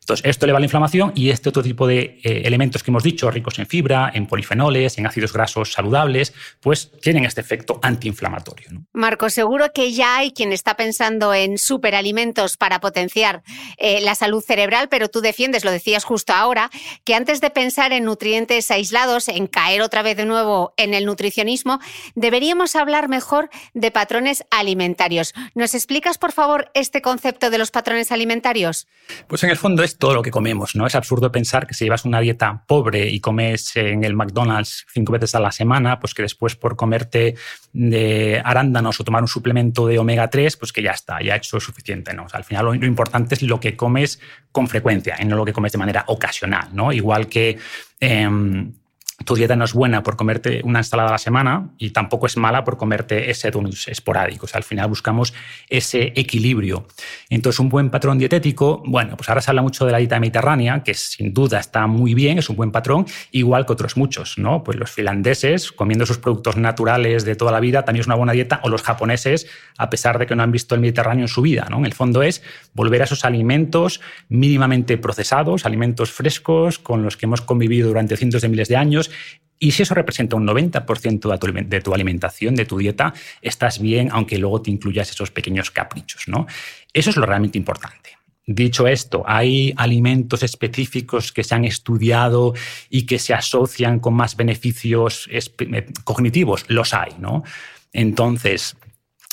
Entonces, 0.00 0.26
esto 0.26 0.46
eleva 0.46 0.58
la 0.58 0.66
inflamación 0.66 1.12
y 1.14 1.30
este 1.30 1.48
otro 1.48 1.62
tipo 1.62 1.86
de 1.86 2.18
eh, 2.22 2.42
elementos 2.44 2.82
que 2.82 2.90
hemos 2.90 3.04
dicho, 3.04 3.30
ricos 3.30 3.58
en 3.58 3.66
fibra, 3.66 4.10
en 4.12 4.26
polifenoles, 4.26 4.98
en 4.98 5.06
ácidos 5.06 5.32
grasos 5.32 5.72
saludables, 5.72 6.34
pues 6.60 6.90
tienen 7.00 7.24
este 7.24 7.40
efecto 7.40 7.78
antiinflamatorio. 7.82 8.70
Marco, 8.92 9.30
seguro 9.30 9.66
que 9.72 9.92
ya 9.92 10.16
hay 10.16 10.32
quien 10.32 10.52
está 10.52 10.74
pensando 10.74 11.32
en 11.32 11.58
superalimentos 11.58 12.56
para 12.56 12.80
potenciar 12.80 13.42
eh, 13.78 14.00
la 14.00 14.14
salud 14.14 14.42
cerebral, 14.42 14.88
pero 14.88 15.08
tú 15.08 15.20
defiendes 15.20 15.59
lo 15.64 15.70
decías 15.70 16.04
justo 16.04 16.32
ahora, 16.32 16.70
que 17.04 17.14
antes 17.14 17.40
de 17.40 17.50
pensar 17.50 17.92
en 17.92 18.04
nutrientes 18.04 18.70
aislados, 18.70 19.28
en 19.28 19.46
caer 19.46 19.82
otra 19.82 20.02
vez 20.02 20.16
de 20.16 20.26
nuevo 20.26 20.74
en 20.76 20.94
el 20.94 21.06
nutricionismo, 21.06 21.80
deberíamos 22.14 22.76
hablar 22.76 23.08
mejor 23.08 23.50
de 23.74 23.90
patrones 23.90 24.44
alimentarios. 24.50 25.34
¿Nos 25.54 25.74
explicas, 25.74 26.18
por 26.18 26.32
favor, 26.32 26.70
este 26.74 27.02
concepto 27.02 27.50
de 27.50 27.58
los 27.58 27.70
patrones 27.70 28.12
alimentarios? 28.12 28.86
Pues 29.26 29.42
en 29.42 29.50
el 29.50 29.56
fondo 29.56 29.82
es 29.82 29.98
todo 29.98 30.14
lo 30.14 30.22
que 30.22 30.30
comemos, 30.30 30.74
¿no? 30.74 30.86
Es 30.86 30.94
absurdo 30.94 31.32
pensar 31.32 31.66
que 31.66 31.74
si 31.74 31.84
llevas 31.84 32.04
una 32.04 32.20
dieta 32.20 32.64
pobre 32.66 33.08
y 33.08 33.20
comes 33.20 33.76
en 33.76 34.04
el 34.04 34.14
McDonald's 34.14 34.86
cinco 34.92 35.12
veces 35.12 35.34
a 35.34 35.40
la 35.40 35.52
semana, 35.52 36.00
pues 36.00 36.14
que 36.14 36.22
después 36.22 36.56
por 36.56 36.76
comerte 36.76 37.36
de 37.72 38.42
arándanos 38.44 38.98
o 38.98 39.04
tomar 39.04 39.22
un 39.22 39.28
suplemento 39.28 39.86
de 39.86 39.98
omega 39.98 40.28
3, 40.28 40.56
pues 40.56 40.72
que 40.72 40.82
ya 40.82 40.90
está, 40.90 41.22
ya 41.22 41.34
ha 41.34 41.36
hecho 41.36 41.60
suficiente, 41.60 42.12
¿no? 42.14 42.26
al 42.32 42.44
final 42.44 42.64
lo, 42.64 42.74
importante 42.74 43.34
es 43.34 43.42
lo 43.42 43.60
que 43.60 43.76
comes 43.76 44.20
con 44.50 44.66
frecuencia, 44.66 45.16
y 45.20 45.24
no 45.24 45.36
lo 45.36 45.44
que 45.44 45.52
comes 45.52 45.72
de 45.72 45.78
manera 45.78 46.04
ocasional, 46.08 46.68
¿no? 46.72 46.92
Igual 46.92 47.28
que 47.28 47.58
em, 48.00 48.72
tu 49.24 49.34
dieta 49.34 49.56
no 49.56 49.64
es 49.64 49.74
buena 49.74 50.02
por 50.02 50.16
comerte 50.16 50.60
una 50.64 50.80
ensalada 50.80 51.10
a 51.10 51.12
la 51.12 51.18
semana 51.18 51.70
y 51.78 51.90
tampoco 51.90 52.26
es 52.26 52.36
mala 52.36 52.64
por 52.64 52.76
comerte 52.76 53.30
ese 53.30 53.50
donuts 53.50 53.88
esporádicos. 53.88 54.54
al 54.54 54.62
final 54.62 54.88
buscamos 54.88 55.34
ese 55.68 56.12
equilibrio. 56.16 56.86
Entonces, 57.28 57.60
un 57.60 57.68
buen 57.68 57.90
patrón 57.90 58.18
dietético, 58.18 58.82
bueno, 58.86 59.16
pues 59.16 59.28
ahora 59.28 59.40
se 59.40 59.50
habla 59.50 59.62
mucho 59.62 59.84
de 59.84 59.92
la 59.92 59.98
dieta 59.98 60.18
mediterránea, 60.18 60.82
que 60.82 60.94
sin 60.94 61.34
duda 61.34 61.60
está 61.60 61.86
muy 61.86 62.14
bien, 62.14 62.38
es 62.38 62.48
un 62.48 62.56
buen 62.56 62.72
patrón, 62.72 63.06
igual 63.30 63.66
que 63.66 63.72
otros 63.72 63.96
muchos, 63.96 64.38
¿no? 64.38 64.64
Pues 64.64 64.78
los 64.78 64.90
finlandeses, 64.90 65.72
comiendo 65.72 66.06
sus 66.06 66.18
productos 66.18 66.56
naturales 66.56 67.24
de 67.24 67.36
toda 67.36 67.52
la 67.52 67.60
vida, 67.60 67.84
también 67.84 68.00
es 68.00 68.06
una 68.06 68.16
buena 68.16 68.32
dieta, 68.32 68.60
o 68.64 68.68
los 68.68 68.82
japoneses, 68.82 69.46
a 69.76 69.90
pesar 69.90 70.18
de 70.18 70.26
que 70.26 70.34
no 70.34 70.42
han 70.42 70.52
visto 70.52 70.74
el 70.74 70.80
Mediterráneo 70.80 71.24
en 71.24 71.28
su 71.28 71.42
vida, 71.42 71.66
¿no? 71.70 71.78
En 71.78 71.86
el 71.86 71.92
fondo 71.92 72.22
es 72.22 72.42
volver 72.74 73.02
a 73.02 73.04
esos 73.04 73.24
alimentos 73.24 74.00
mínimamente 74.28 74.98
procesados, 74.98 75.66
alimentos 75.66 76.10
frescos, 76.10 76.78
con 76.78 77.02
los 77.02 77.16
que 77.16 77.26
hemos 77.26 77.40
convivido 77.40 77.88
durante 77.88 78.16
cientos 78.16 78.42
de 78.42 78.48
miles 78.48 78.68
de 78.68 78.76
años, 78.76 79.09
y 79.62 79.72
si 79.72 79.82
eso 79.82 79.94
representa 79.94 80.36
un 80.36 80.46
90% 80.46 81.64
de 81.68 81.80
tu, 81.82 81.92
alimentación, 81.94 82.54
de 82.54 82.64
tu 82.64 82.78
dieta, 82.78 83.12
estás 83.42 83.78
bien, 83.78 84.08
aunque 84.10 84.38
luego 84.38 84.62
te 84.62 84.70
incluyas 84.70 85.10
esos 85.10 85.30
pequeños 85.30 85.70
caprichos. 85.70 86.28
¿no? 86.28 86.46
Eso 86.94 87.10
es 87.10 87.16
lo 87.16 87.26
realmente 87.26 87.58
importante. 87.58 88.16
Dicho 88.46 88.88
esto, 88.88 89.22
hay 89.26 89.74
alimentos 89.76 90.42
específicos 90.42 91.30
que 91.30 91.44
se 91.44 91.54
han 91.54 91.66
estudiado 91.66 92.54
y 92.88 93.04
que 93.04 93.18
se 93.18 93.34
asocian 93.34 94.00
con 94.00 94.14
más 94.14 94.34
beneficios 94.34 95.28
eh, 95.30 95.86
cognitivos. 96.04 96.64
Los 96.68 96.94
hay, 96.94 97.12
¿no? 97.18 97.44
Entonces, 97.92 98.76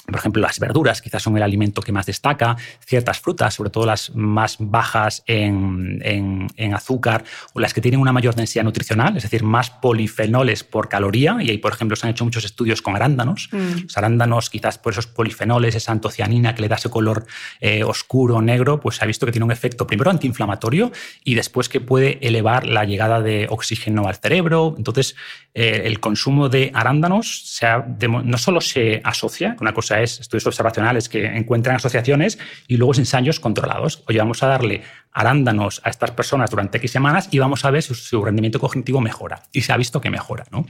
por 0.07 0.15
ejemplo, 0.15 0.41
las 0.41 0.57
verduras 0.59 1.01
quizás 1.01 1.21
son 1.21 1.35
el 1.35 1.43
alimento 1.43 1.81
que 1.81 1.91
más 1.91 2.05
destaca, 2.05 2.55
ciertas 2.79 3.19
frutas, 3.19 3.53
sobre 3.53 3.69
todo 3.69 3.85
las 3.85 4.15
más 4.15 4.55
bajas 4.57 5.21
en, 5.27 6.47
azúcar 6.73 7.25
o 7.53 7.59
las 7.59 7.73
que 7.73 7.81
tienen 7.81 7.99
una 7.99 8.13
mayor 8.13 8.33
densidad 8.33 8.63
nutricional, 8.63 9.17
es 9.17 9.23
decir, 9.23 9.43
más 9.43 9.69
polifenoles 9.69 10.63
por 10.63 10.87
caloría. 10.87 11.37
Y 11.41 11.49
ahí, 11.49 11.57
por 11.57 11.73
ejemplo, 11.73 11.97
se 11.97 12.07
han 12.07 12.11
hecho 12.11 12.23
muchos 12.23 12.45
estudios 12.45 12.81
con 12.81 12.95
arándanos. 12.95 13.49
Mm. 13.51 13.83
Los 13.83 13.97
arándanos, 13.97 14.49
quizás 14.49 14.77
por 14.77 14.93
esos 14.93 15.07
polifenoles, 15.07 15.75
esa 15.75 15.91
antocianina 15.91 16.55
que 16.55 16.61
le 16.61 16.69
da 16.69 16.77
ese 16.77 16.89
color 16.89 17.25
eh, 17.59 17.83
oscuro, 17.83 18.41
negro, 18.41 18.79
pues 18.79 18.95
se 18.95 19.03
ha 19.03 19.07
visto 19.07 19.25
que 19.25 19.33
tiene 19.33 19.43
un 19.43 19.51
efecto 19.51 19.87
primero 19.87 20.09
antiinflamatorio 20.09 20.93
y 21.25 21.35
después 21.35 21.67
que 21.67 21.81
puede 21.81 22.25
elevar 22.25 22.65
la 22.65 22.85
llegada 22.85 23.21
de 23.21 23.47
oxígeno 23.49 24.07
al 24.07 24.15
cerebro. 24.15 24.73
Entonces, 24.77 25.17
eh, 25.53 25.81
el 25.83 25.99
consumo 25.99 26.47
de 26.47 26.71
arándanos 26.73 27.59
no 28.07 28.37
solo 28.37 28.61
se 28.61 29.01
asocia 29.03 29.55
con 29.57 29.67
una 29.67 29.73
cosa 29.73 29.96
es 30.01 30.19
estudios 30.19 30.47
observacionales 30.47 31.09
que 31.09 31.25
encuentran 31.25 31.75
asociaciones 31.75 32.37
y 32.67 32.77
luego 32.77 32.95
ensayos 32.95 33.39
controlados. 33.39 34.03
Oye, 34.07 34.19
vamos 34.19 34.43
a 34.43 34.47
darle 34.47 34.83
arándanos 35.11 35.81
a 35.83 35.89
estas 35.89 36.11
personas 36.11 36.51
durante 36.51 36.77
X 36.77 36.91
semanas 36.91 37.29
y 37.31 37.39
vamos 37.39 37.65
a 37.65 37.71
ver 37.71 37.83
si 37.83 37.93
su 37.93 38.23
rendimiento 38.23 38.59
cognitivo 38.59 39.01
mejora. 39.01 39.43
Y 39.51 39.61
se 39.61 39.73
ha 39.73 39.77
visto 39.77 40.01
que 40.01 40.09
mejora, 40.09 40.45
¿no? 40.51 40.65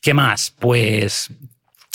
¿Qué 0.00 0.14
más? 0.14 0.54
Pues 0.58 1.30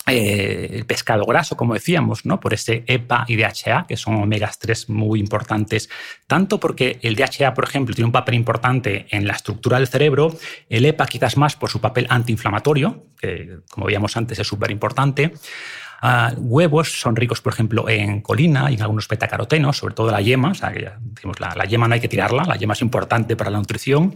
eh, 0.07 0.69
el 0.71 0.85
pescado 0.85 1.25
graso, 1.25 1.57
como 1.57 1.73
decíamos, 1.73 2.27
¿no? 2.27 2.39
por 2.39 2.53
ese 2.53 2.83
EPA 2.85 3.25
y 3.27 3.37
DHA, 3.37 3.87
que 3.87 3.97
son 3.97 4.21
omegas 4.21 4.59
3 4.59 4.89
muy 4.89 5.19
importantes, 5.19 5.89
tanto 6.27 6.59
porque 6.59 6.99
el 7.01 7.15
DHA, 7.15 7.55
por 7.55 7.63
ejemplo, 7.63 7.95
tiene 7.95 8.05
un 8.05 8.11
papel 8.11 8.35
importante 8.35 9.07
en 9.09 9.25
la 9.25 9.33
estructura 9.33 9.79
del 9.79 9.87
cerebro, 9.87 10.37
el 10.69 10.85
EPA 10.85 11.07
quizás 11.07 11.37
más 11.37 11.55
por 11.55 11.71
su 11.71 11.81
papel 11.81 12.05
antiinflamatorio, 12.07 13.03
que 13.19 13.61
como 13.71 13.87
veíamos 13.87 14.15
antes 14.15 14.37
es 14.37 14.45
súper 14.45 14.69
importante. 14.69 15.33
Ah, 16.07 16.31
huevos 16.37 16.99
son 17.01 17.15
ricos, 17.15 17.41
por 17.41 17.51
ejemplo, 17.51 17.89
en 17.89 18.21
colina 18.21 18.69
y 18.69 18.75
en 18.75 18.81
algunos 18.83 19.07
betacarotenos, 19.07 19.77
sobre 19.77 19.95
todo 19.95 20.11
la 20.11 20.21
yema, 20.21 20.53
que 20.53 20.91
decimos, 20.99 21.39
la 21.39 21.65
yema 21.65 21.87
no 21.87 21.95
hay 21.95 21.99
que 21.99 22.07
tirarla, 22.07 22.43
la 22.43 22.57
yema 22.57 22.73
es 22.73 22.81
importante 22.83 23.35
para 23.35 23.49
la 23.49 23.57
nutrición. 23.57 24.13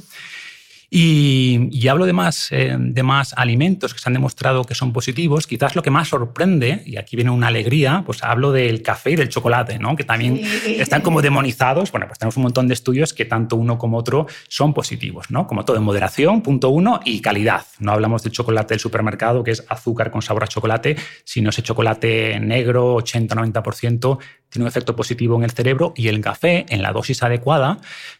Y, 0.91 1.87
hablo 1.87 2.05
de 2.05 2.13
más, 2.13 2.51
eh, 2.51 2.75
de 2.79 3.03
más 3.03 3.33
alimentos 3.33 3.93
que 3.93 3.99
se 3.99 4.09
han 4.09 4.13
demostrado 4.13 4.63
que 4.63 4.73
son 4.73 4.91
positivos. 4.91 5.45
Quizás 5.45 5.75
lo 5.75 5.83
que 5.83 5.91
más 5.91 6.07
sorprende, 6.07 6.81
y 6.85 6.97
aquí 6.97 7.15
viene 7.15 7.29
una 7.31 7.47
alegría, 7.47 8.03
pues 8.05 8.23
hablo 8.23 8.51
del 8.51 8.81
café 8.81 9.11
y 9.11 9.15
del 9.15 9.29
chocolate, 9.29 9.77
¿no? 9.77 9.95
que 9.95 10.03
también 10.03 10.41
están 10.65 11.01
como 11.01 11.21
demonizados. 11.21 11.91
Bueno, 11.91 12.07
pues 12.07 12.17
tenemos 12.17 12.37
un 12.37 12.43
montón 12.43 12.67
de 12.67 12.73
estudios 12.73 13.13
que 13.13 13.25
tanto 13.25 13.55
uno 13.55 13.77
como 13.77 13.97
otro 13.97 14.25
son 14.47 14.73
positivos, 14.73 15.29
¿no? 15.29 15.45
como 15.45 15.63
todo 15.63 15.77
en 15.77 15.83
moderación, 15.83 16.41
punto 16.41 16.69
uno, 16.69 16.99
y 17.05 17.21
calidad. 17.21 17.65
No 17.79 17.91
hablamos 17.91 18.23
del 18.23 18.31
chocolate 18.31 18.73
del 18.73 18.79
supermercado, 18.79 19.43
que 19.43 19.51
es 19.51 19.63
azúcar 19.69 20.09
con 20.09 20.21
sabor 20.23 20.43
a 20.43 20.47
chocolate, 20.47 20.95
sino 21.23 21.51
ese 21.51 21.61
chocolate 21.61 22.39
negro, 22.39 22.97
80-90%, 22.97 24.17
tiene 24.49 24.63
un 24.63 24.67
efecto 24.67 24.95
positivo 24.95 25.37
en 25.37 25.43
el 25.43 25.51
cerebro 25.51 25.93
y 25.95 26.07
el 26.07 26.21
café, 26.21 26.65
en 26.69 26.81
la 26.81 26.91
dosis 26.91 27.21
adecuada, 27.21 27.77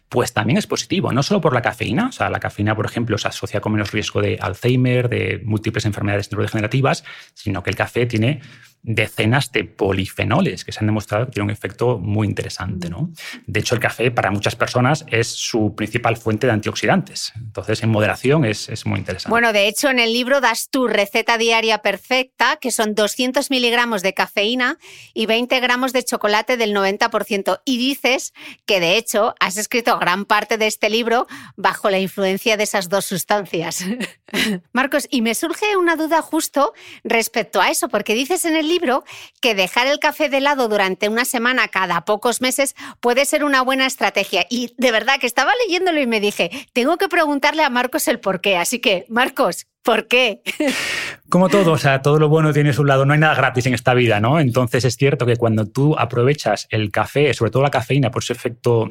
pues 0.09 0.33
también 0.33 0.57
es 0.57 0.65
positivo, 0.65 1.13
no 1.13 1.21
solo 1.21 1.39
por 1.39 1.53
la 1.53 1.61
cafeína, 1.61 2.07
o 2.07 2.11
sea, 2.11 2.29
la 2.31 2.39
cafeína, 2.39 2.75
por 2.75 2.87
ejemplo, 2.87 3.17
se 3.19 3.27
asocia 3.27 3.61
con 3.61 3.71
menos 3.71 3.91
riesgo 3.91 4.21
de 4.21 4.39
Alzheimer, 4.41 5.07
de 5.07 5.39
múltiples 5.45 5.85
enfermedades 5.85 6.31
neurodegenerativas, 6.31 7.03
sino 7.35 7.61
que 7.61 7.69
el 7.69 7.75
café 7.75 8.07
tiene 8.07 8.41
decenas 8.81 9.51
de 9.51 9.65
polifenoles 9.65 10.63
que 10.63 10.71
se 10.71 10.79
han 10.79 10.85
demostrado 10.85 11.25
que 11.25 11.33
tienen 11.33 11.49
un 11.49 11.53
efecto 11.53 11.97
muy 11.97 12.27
interesante. 12.27 12.89
¿no? 12.89 13.11
De 13.45 13.59
hecho, 13.59 13.75
el 13.75 13.81
café 13.81 14.11
para 14.11 14.31
muchas 14.31 14.55
personas 14.55 15.05
es 15.07 15.27
su 15.27 15.75
principal 15.75 16.17
fuente 16.17 16.47
de 16.47 16.53
antioxidantes. 16.53 17.33
Entonces, 17.35 17.83
en 17.83 17.89
moderación 17.89 18.45
es, 18.45 18.69
es 18.69 18.85
muy 18.85 18.99
interesante. 18.99 19.29
Bueno, 19.29 19.53
de 19.53 19.67
hecho, 19.67 19.89
en 19.89 19.99
el 19.99 20.13
libro 20.13 20.41
das 20.41 20.69
tu 20.69 20.87
receta 20.87 21.37
diaria 21.37 21.79
perfecta, 21.79 22.57
que 22.57 22.71
son 22.71 22.95
200 22.95 23.49
miligramos 23.49 24.01
de 24.01 24.13
cafeína 24.13 24.77
y 25.13 25.25
20 25.25 25.59
gramos 25.59 25.93
de 25.93 26.03
chocolate 26.03 26.57
del 26.57 26.73
90%. 26.73 27.61
Y 27.65 27.77
dices 27.77 28.33
que, 28.65 28.79
de 28.79 28.97
hecho, 28.97 29.35
has 29.39 29.57
escrito 29.57 29.99
gran 29.99 30.25
parte 30.25 30.57
de 30.57 30.67
este 30.67 30.89
libro 30.89 31.27
bajo 31.57 31.89
la 31.89 31.99
influencia 31.99 32.55
de 32.55 32.63
esas 32.63 32.87
dos 32.87 33.05
sustancias. 33.05 33.83
Marcos, 34.71 35.07
y 35.09 35.21
me 35.21 35.35
surge 35.35 35.75
una 35.77 35.95
duda 35.95 36.21
justo 36.21 36.73
respecto 37.03 37.61
a 37.61 37.69
eso, 37.69 37.89
porque 37.89 38.13
dices 38.13 38.45
en 38.45 38.55
el 38.55 38.68
libro 38.69 39.03
que 39.41 39.55
dejar 39.55 39.87
el 39.87 39.99
café 39.99 40.29
de 40.29 40.39
lado 40.39 40.69
durante 40.69 41.09
una 41.09 41.25
semana 41.25 41.67
cada 41.67 42.05
pocos 42.05 42.39
meses 42.39 42.75
puede 43.01 43.25
ser 43.25 43.43
una 43.43 43.61
buena 43.61 43.85
estrategia. 43.85 44.45
Y 44.49 44.73
de 44.77 44.91
verdad 44.91 45.19
que 45.19 45.27
estaba 45.27 45.51
leyéndolo 45.67 45.99
y 45.99 46.07
me 46.07 46.21
dije, 46.21 46.49
tengo 46.71 46.97
que 46.97 47.09
preguntarle 47.09 47.63
a 47.63 47.69
Marcos 47.69 48.07
el 48.07 48.19
por 48.19 48.39
qué. 48.39 48.57
Así 48.57 48.79
que, 48.79 49.05
Marcos, 49.09 49.67
¿Por 49.81 50.07
qué? 50.07 50.41
Como 51.29 51.47
todo, 51.49 51.71
o 51.71 51.77
sea, 51.77 52.01
todo 52.01 52.19
lo 52.19 52.27
bueno 52.27 52.51
tiene 52.53 52.73
su 52.73 52.83
lado, 52.83 53.05
no 53.05 53.13
hay 53.13 53.19
nada 53.19 53.33
gratis 53.33 53.65
en 53.65 53.73
esta 53.73 53.93
vida, 53.93 54.19
¿no? 54.19 54.39
Entonces 54.39 54.83
es 54.83 54.95
cierto 54.95 55.25
que 55.25 55.37
cuando 55.37 55.65
tú 55.67 55.97
aprovechas 55.97 56.67
el 56.69 56.91
café, 56.91 57.33
sobre 57.33 57.49
todo 57.49 57.63
la 57.63 57.71
cafeína, 57.71 58.11
por 58.11 58.23
su 58.23 58.33
efecto 58.33 58.89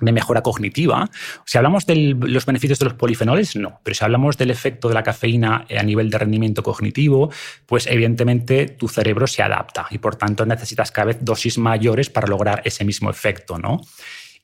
de 0.00 0.12
mejora 0.12 0.42
cognitiva. 0.42 1.10
Si 1.44 1.58
hablamos 1.58 1.86
de 1.86 2.14
los 2.18 2.46
beneficios 2.46 2.78
de 2.78 2.84
los 2.84 2.94
polifenoles, 2.94 3.56
no. 3.56 3.80
Pero 3.82 3.94
si 3.94 4.04
hablamos 4.04 4.38
del 4.38 4.50
efecto 4.50 4.88
de 4.88 4.94
la 4.94 5.02
cafeína 5.02 5.66
a 5.76 5.82
nivel 5.82 6.10
de 6.10 6.18
rendimiento 6.18 6.62
cognitivo, 6.62 7.30
pues 7.66 7.86
evidentemente 7.86 8.66
tu 8.66 8.88
cerebro 8.88 9.26
se 9.26 9.42
adapta 9.42 9.86
y 9.90 9.98
por 9.98 10.16
tanto 10.16 10.46
necesitas 10.46 10.92
cada 10.92 11.06
vez 11.06 11.18
dosis 11.20 11.58
mayores 11.58 12.10
para 12.10 12.28
lograr 12.28 12.62
ese 12.64 12.84
mismo 12.84 13.10
efecto, 13.10 13.58
¿no? 13.58 13.80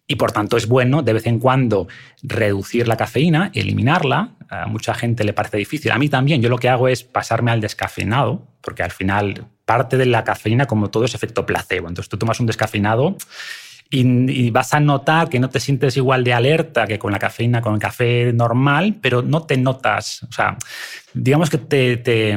Y 0.06 0.16
por 0.16 0.32
tanto 0.32 0.56
es 0.56 0.66
bueno 0.66 1.02
de 1.02 1.14
vez 1.14 1.26
en 1.26 1.38
cuando 1.38 1.88
reducir 2.22 2.88
la 2.88 2.96
cafeína, 2.96 3.50
eliminarla. 3.54 4.34
A 4.50 4.66
mucha 4.66 4.92
gente 4.92 5.24
le 5.24 5.32
parece 5.32 5.56
difícil. 5.56 5.90
A 5.92 5.98
mí 5.98 6.10
también. 6.10 6.42
Yo 6.42 6.50
lo 6.50 6.58
que 6.58 6.68
hago 6.68 6.88
es 6.88 7.04
pasarme 7.04 7.50
al 7.50 7.62
descafeinado, 7.62 8.46
porque 8.60 8.82
al 8.82 8.90
final 8.90 9.46
parte 9.64 9.96
de 9.96 10.04
la 10.04 10.22
cafeína, 10.22 10.66
como 10.66 10.90
todo, 10.90 11.06
es 11.06 11.14
efecto 11.14 11.46
placebo. 11.46 11.88
Entonces 11.88 12.10
tú 12.10 12.18
tomas 12.18 12.38
un 12.38 12.46
descafeinado 12.46 13.16
y, 13.90 14.50
vas 14.50 14.74
a 14.74 14.80
notar 14.80 15.28
que 15.28 15.38
no 15.38 15.48
te 15.48 15.60
sientes 15.60 15.96
igual 15.96 16.24
de 16.24 16.32
alerta 16.32 16.86
que 16.86 16.98
con 16.98 17.12
la 17.12 17.18
cafeína, 17.18 17.60
con 17.60 17.74
el 17.74 17.80
café 17.80 18.32
normal, 18.32 18.96
pero 19.00 19.22
no 19.22 19.42
te 19.42 19.56
notas, 19.56 20.22
o 20.24 20.32
sea, 20.32 20.56
digamos 21.14 21.48
que 21.48 21.58
te, 21.58 22.36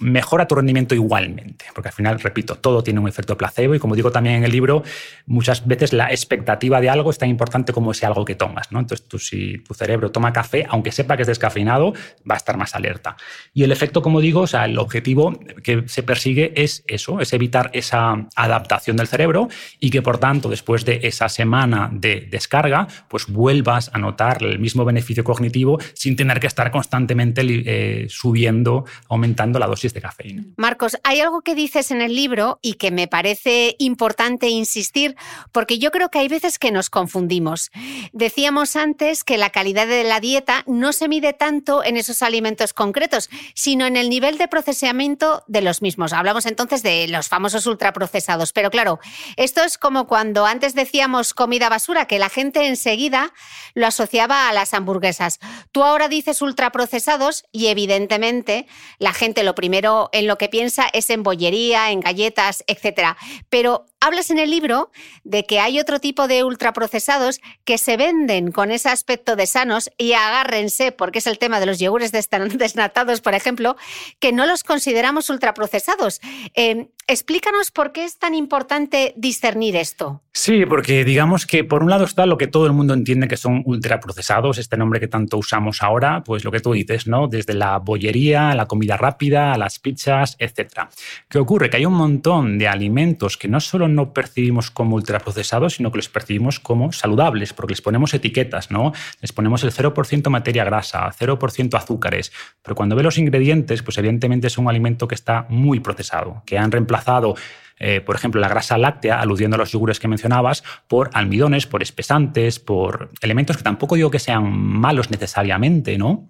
mejora 0.00 0.48
tu 0.48 0.54
rendimiento 0.54 0.94
igualmente, 0.94 1.66
porque 1.74 1.88
al 1.88 1.94
final, 1.94 2.18
repito, 2.20 2.56
todo 2.56 2.82
tiene 2.82 3.00
un 3.00 3.08
efecto 3.08 3.36
placebo 3.36 3.74
y 3.74 3.78
como 3.78 3.94
digo 3.94 4.10
también 4.10 4.36
en 4.36 4.44
el 4.44 4.50
libro, 4.50 4.82
muchas 5.26 5.66
veces 5.66 5.92
la 5.92 6.10
expectativa 6.10 6.80
de 6.80 6.88
algo 6.88 7.10
es 7.10 7.18
tan 7.18 7.28
importante 7.28 7.72
como 7.72 7.92
ese 7.92 8.06
algo 8.06 8.24
que 8.24 8.34
tomas, 8.34 8.72
¿no? 8.72 8.80
Entonces, 8.80 9.06
tú, 9.06 9.18
si 9.18 9.58
tu 9.58 9.74
cerebro 9.74 10.10
toma 10.10 10.32
café, 10.32 10.66
aunque 10.68 10.90
sepa 10.90 11.16
que 11.16 11.22
es 11.22 11.28
descafeinado, 11.28 11.92
va 12.28 12.34
a 12.34 12.38
estar 12.38 12.56
más 12.56 12.74
alerta. 12.74 13.16
Y 13.52 13.62
el 13.62 13.72
efecto, 13.72 14.02
como 14.02 14.20
digo, 14.20 14.40
o 14.40 14.46
sea, 14.46 14.64
el 14.64 14.78
objetivo 14.78 15.38
que 15.62 15.84
se 15.86 16.02
persigue 16.02 16.52
es 16.56 16.84
eso, 16.86 17.20
es 17.20 17.32
evitar 17.32 17.70
esa 17.74 18.26
adaptación 18.34 18.96
del 18.96 19.06
cerebro 19.06 19.48
y 19.80 19.90
que, 19.90 20.02
por 20.02 20.18
tanto, 20.18 20.48
después 20.48 20.84
de 20.84 21.00
esa 21.02 21.28
semana 21.28 21.90
de 21.92 22.26
descarga, 22.30 22.88
pues 23.08 23.26
vuelvas 23.26 23.90
a 23.92 23.98
notar 23.98 24.42
el 24.42 24.58
mismo 24.58 24.84
beneficio 24.84 25.24
cognitivo 25.24 25.78
sin 25.94 26.16
tener 26.16 26.40
que 26.40 26.46
estar 26.46 26.70
constantemente 26.70 27.42
eh, 27.44 27.97
subiendo, 28.08 28.84
aumentando 29.08 29.58
la 29.58 29.66
dosis 29.66 29.92
de 29.92 30.00
cafeína. 30.00 30.44
Marcos, 30.56 30.96
hay 31.04 31.20
algo 31.20 31.42
que 31.42 31.54
dices 31.54 31.90
en 31.90 32.00
el 32.00 32.14
libro 32.14 32.58
y 32.62 32.74
que 32.74 32.90
me 32.90 33.08
parece 33.08 33.76
importante 33.78 34.48
insistir, 34.48 35.16
porque 35.52 35.78
yo 35.78 35.90
creo 35.90 36.10
que 36.10 36.20
hay 36.20 36.28
veces 36.28 36.58
que 36.58 36.70
nos 36.70 36.90
confundimos. 36.90 37.70
Decíamos 38.12 38.76
antes 38.76 39.24
que 39.24 39.38
la 39.38 39.50
calidad 39.50 39.86
de 39.86 40.04
la 40.04 40.20
dieta 40.20 40.64
no 40.66 40.92
se 40.92 41.08
mide 41.08 41.32
tanto 41.32 41.82
en 41.84 41.96
esos 41.96 42.22
alimentos 42.22 42.72
concretos, 42.72 43.30
sino 43.54 43.86
en 43.86 43.96
el 43.96 44.08
nivel 44.08 44.38
de 44.38 44.48
procesamiento 44.48 45.44
de 45.48 45.62
los 45.62 45.82
mismos. 45.82 46.12
Hablamos 46.12 46.46
entonces 46.46 46.82
de 46.82 47.08
los 47.08 47.28
famosos 47.28 47.66
ultraprocesados, 47.66 48.52
pero 48.52 48.70
claro, 48.70 48.98
esto 49.36 49.62
es 49.62 49.78
como 49.78 50.06
cuando 50.06 50.46
antes 50.46 50.74
decíamos 50.74 51.34
comida 51.34 51.68
basura, 51.68 52.06
que 52.06 52.18
la 52.18 52.28
gente 52.28 52.66
enseguida 52.66 53.32
lo 53.74 53.86
asociaba 53.86 54.48
a 54.48 54.52
las 54.52 54.74
hamburguesas. 54.74 55.38
Tú 55.72 55.82
ahora 55.82 56.08
dices 56.08 56.42
ultraprocesados 56.42 57.44
y 57.52 57.66
evidentemente 57.66 57.87
evidentemente, 57.88 58.66
la 58.98 59.12
gente 59.12 59.42
lo 59.42 59.54
primero 59.54 60.10
en 60.12 60.26
lo 60.26 60.36
que 60.36 60.48
piensa 60.48 60.88
es 60.92 61.08
en 61.10 61.22
bollería, 61.22 61.90
en 61.90 62.00
galletas, 62.00 62.62
etc. 62.66 63.16
Pero 63.48 63.86
hablas 64.00 64.30
en 64.30 64.38
el 64.38 64.50
libro 64.50 64.90
de 65.24 65.44
que 65.44 65.60
hay 65.60 65.80
otro 65.80 66.00
tipo 66.00 66.28
de 66.28 66.44
ultraprocesados 66.44 67.40
que 67.64 67.78
se 67.78 67.96
venden 67.96 68.52
con 68.52 68.70
ese 68.70 68.88
aspecto 68.88 69.36
de 69.36 69.46
sanos 69.46 69.90
y 69.98 70.12
agárrense, 70.12 70.92
porque 70.92 71.18
es 71.18 71.26
el 71.26 71.38
tema 71.38 71.60
de 71.60 71.66
los 71.66 71.78
yogures 71.78 72.12
desnatados, 72.12 73.20
por 73.20 73.34
ejemplo, 73.34 73.76
que 74.20 74.32
no 74.32 74.46
los 74.46 74.64
consideramos 74.64 75.30
ultraprocesados. 75.30 76.20
Eh, 76.54 76.88
explícanos 77.06 77.70
por 77.70 77.92
qué 77.92 78.04
es 78.04 78.18
tan 78.18 78.34
importante 78.34 79.14
discernir 79.16 79.76
esto. 79.76 80.22
Sí, 80.32 80.66
porque 80.66 81.04
digamos 81.04 81.46
que 81.46 81.64
por 81.64 81.82
un 81.82 81.90
lado 81.90 82.04
está 82.04 82.24
lo 82.24 82.38
que 82.38 82.46
todo 82.46 82.66
el 82.66 82.72
mundo 82.72 82.94
entiende 82.94 83.26
que 83.26 83.36
son 83.36 83.62
ultraprocesados, 83.64 84.58
este 84.58 84.76
nombre 84.76 85.00
que 85.00 85.08
tanto 85.08 85.36
usamos 85.36 85.82
ahora, 85.82 86.22
pues 86.22 86.44
lo 86.44 86.52
que 86.52 86.60
tú 86.60 86.72
dices, 86.72 87.08
¿no? 87.08 87.26
Desde 87.26 87.54
la 87.54 87.78
bollería, 87.78 88.54
la 88.54 88.66
comida 88.66 88.96
rápida, 88.96 89.56
las 89.58 89.80
pizzas, 89.80 90.36
etc. 90.38 90.82
¿Qué 91.28 91.38
ocurre? 91.38 91.70
Que 91.70 91.78
hay 91.78 91.86
un 91.86 91.94
montón 91.94 92.56
de 92.56 92.68
alimentos 92.68 93.36
que 93.36 93.48
no 93.48 93.58
solo 93.58 93.87
no 93.88 94.12
percibimos 94.12 94.70
como 94.70 94.96
ultraprocesados, 94.96 95.74
sino 95.74 95.90
que 95.90 95.98
los 95.98 96.08
percibimos 96.08 96.60
como 96.60 96.92
saludables, 96.92 97.52
porque 97.52 97.72
les 97.72 97.82
ponemos 97.82 98.14
etiquetas, 98.14 98.70
¿no? 98.70 98.92
Les 99.20 99.32
ponemos 99.32 99.64
el 99.64 99.72
0% 99.72 100.28
materia 100.30 100.64
grasa, 100.64 101.10
0% 101.18 101.74
azúcares, 101.74 102.32
pero 102.62 102.74
cuando 102.74 102.96
ve 102.96 103.02
los 103.02 103.18
ingredientes, 103.18 103.82
pues 103.82 103.98
evidentemente 103.98 104.46
es 104.46 104.58
un 104.58 104.68
alimento 104.68 105.08
que 105.08 105.14
está 105.14 105.46
muy 105.48 105.80
procesado, 105.80 106.42
que 106.46 106.58
han 106.58 106.70
reemplazado 106.70 107.34
eh, 107.80 108.00
por 108.00 108.16
ejemplo, 108.16 108.40
la 108.40 108.48
grasa 108.48 108.76
láctea, 108.76 109.20
aludiendo 109.20 109.54
a 109.54 109.58
los 109.58 109.70
yogures 109.70 110.00
que 110.00 110.08
mencionabas, 110.08 110.64
por 110.88 111.10
almidones, 111.14 111.66
por 111.66 111.82
espesantes, 111.82 112.58
por 112.58 113.10
elementos 113.20 113.56
que 113.56 113.62
tampoco 113.62 113.94
digo 113.94 114.10
que 114.10 114.18
sean 114.18 114.50
malos 114.50 115.10
necesariamente, 115.10 115.96
¿no? 115.96 116.28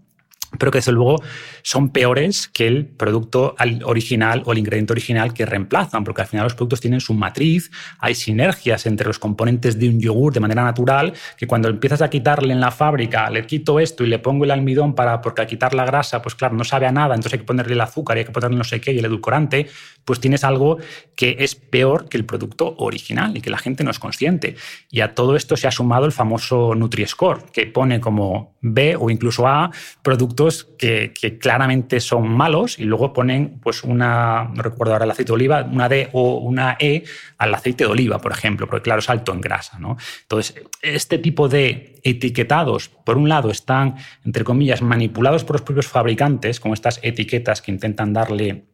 Pero 0.56 0.70
que 0.70 0.78
desde 0.78 0.92
luego 0.92 1.22
son 1.62 1.90
peores 1.90 2.48
que 2.48 2.66
el 2.66 2.86
producto 2.86 3.54
original 3.84 4.42
o 4.46 4.52
el 4.52 4.58
ingrediente 4.58 4.92
original 4.92 5.34
que 5.34 5.44
reemplazan, 5.44 6.04
porque 6.04 6.22
al 6.22 6.26
final 6.26 6.44
los 6.44 6.54
productos 6.54 6.80
tienen 6.80 7.00
su 7.00 7.12
matriz, 7.12 7.70
hay 7.98 8.14
sinergias 8.14 8.86
entre 8.86 9.06
los 9.06 9.18
componentes 9.18 9.78
de 9.78 9.88
un 9.88 10.00
yogur 10.00 10.32
de 10.32 10.40
manera 10.40 10.64
natural, 10.64 11.12
que 11.36 11.46
cuando 11.46 11.68
empiezas 11.68 12.00
a 12.00 12.08
quitarle 12.08 12.52
en 12.52 12.60
la 12.60 12.70
fábrica, 12.70 13.28
le 13.28 13.46
quito 13.46 13.78
esto 13.78 14.04
y 14.04 14.06
le 14.06 14.18
pongo 14.18 14.44
el 14.44 14.50
almidón 14.50 14.94
para, 14.94 15.20
porque 15.20 15.42
al 15.42 15.46
quitar 15.46 15.74
la 15.74 15.84
grasa, 15.84 16.22
pues 16.22 16.34
claro, 16.34 16.56
no 16.56 16.64
sabe 16.64 16.86
a 16.86 16.92
nada, 16.92 17.14
entonces 17.14 17.34
hay 17.34 17.40
que 17.40 17.44
ponerle 17.44 17.74
el 17.74 17.80
azúcar 17.80 18.16
y 18.16 18.20
hay 18.20 18.26
que 18.26 18.32
ponerle 18.32 18.56
no 18.56 18.64
sé 18.64 18.80
qué 18.80 18.92
y 18.92 18.98
el 18.98 19.04
edulcorante, 19.04 19.68
pues 20.04 20.20
tienes 20.20 20.44
algo 20.44 20.78
que 21.14 21.36
es 21.40 21.54
peor 21.54 22.08
que 22.08 22.16
el 22.16 22.24
producto 22.24 22.74
original 22.78 23.36
y 23.36 23.42
que 23.42 23.50
la 23.50 23.58
gente 23.58 23.84
no 23.84 23.90
es 23.90 23.98
consciente. 23.98 24.56
Y 24.90 25.00
a 25.00 25.14
todo 25.14 25.36
esto 25.36 25.56
se 25.56 25.66
ha 25.66 25.70
sumado 25.70 26.06
el 26.06 26.12
famoso 26.12 26.74
Nutri-Score, 26.74 27.50
que 27.52 27.66
pone 27.66 28.00
como 28.00 28.56
B 28.60 28.96
o 28.98 29.10
incluso 29.10 29.46
A 29.46 29.70
que, 30.78 31.38
claramente 31.40 32.00
son 32.00 32.28
malos 32.28 32.78
y 32.78 32.84
luego 32.84 33.12
ponen 33.12 33.58
pues 33.60 33.82
una, 33.82 34.50
no 34.54 34.62
recuerdo 34.62 34.92
ahora 34.92 35.04
el 35.04 35.10
aceite 35.10 35.30
de 35.30 35.34
oliva, 35.34 35.68
una 35.70 35.88
D 35.88 36.10
o 36.12 36.36
una 36.36 36.76
E 36.78 37.02
al 37.38 37.54
aceite 37.54 37.84
de 37.84 37.90
oliva, 37.90 38.20
por 38.20 38.32
ejemplo, 38.32 38.68
porque 38.68 38.84
claro, 38.84 39.00
es 39.00 39.10
alto 39.10 39.32
en 39.32 39.40
grasa. 39.40 39.78
¿no? 39.78 39.96
Entonces, 40.22 40.62
este 40.80 41.18
tipo 41.18 41.48
de 41.48 42.00
etiquetados, 42.04 42.88
por 42.88 43.18
un 43.18 43.28
lado, 43.28 43.50
están, 43.50 43.96
entre 44.24 44.44
comillas, 44.44 44.80
manipulados 44.80 45.44
por 45.44 45.56
los 45.56 45.62
propios 45.62 45.88
fabricantes, 45.88 46.60
con 46.60 46.72
estas 46.72 47.00
etiquetas 47.02 47.60
que 47.60 47.72
intentan 47.72 48.12
darle 48.12 48.64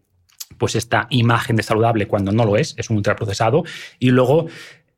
pues 0.59 0.75
esta 0.77 1.07
imagen 1.11 1.57
de 1.57 1.63
saludable 1.63 2.07
cuando 2.07 2.31
no 2.31 2.45
lo 2.45 2.57
es, 2.57 2.75
es 2.77 2.91
un 2.91 2.99
ultraprocesado, 2.99 3.65
y 3.99 4.11
luego 4.11 4.47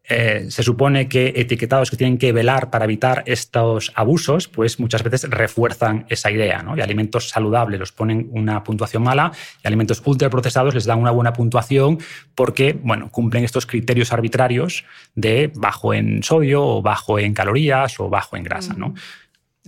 eh, 0.09 0.47
se 0.51 0.63
supone 0.63 1.09
que 1.09 1.33
etiquetados 1.37 1.91
que 1.91 1.97
tienen 1.97 2.19
que 2.19 2.33
velar 2.33 2.71
para 2.71 2.85
evitar 2.85 3.25
estos 3.27 3.93
abusos, 3.95 4.47
pues 4.47 4.79
muchas 4.79 5.03
veces 5.03 5.29
refuerzan 5.29 6.07
esa 6.09 6.31
idea. 6.31 6.63
¿no? 6.63 6.77
Y 6.77 6.81
alimentos 6.81 7.29
saludables 7.29 7.81
los 7.81 7.93
ponen 7.93 8.29
una 8.31 8.63
puntuación 8.63 9.03
mala 9.03 9.33
y 9.65 9.67
alimentos 9.67 10.03
ultraprocesados 10.05 10.75
les 10.75 10.85
dan 10.85 11.01
una 11.01 11.11
buena 11.11 11.33
puntuación 11.33 11.99
porque 12.35 12.79
bueno, 12.81 13.11
cumplen 13.11 13.45
estos 13.45 13.67
criterios 13.67 14.13
arbitrarios 14.13 14.85
de 15.15 15.51
bajo 15.55 15.93
en 15.93 16.23
sodio 16.23 16.65
o 16.65 16.83
bajo 16.83 17.19
en 17.19 17.35
calorías 17.35 17.99
o 17.99 18.09
bajo 18.09 18.37
en 18.37 18.45
grasa. 18.45 18.75
¿no? 18.75 18.95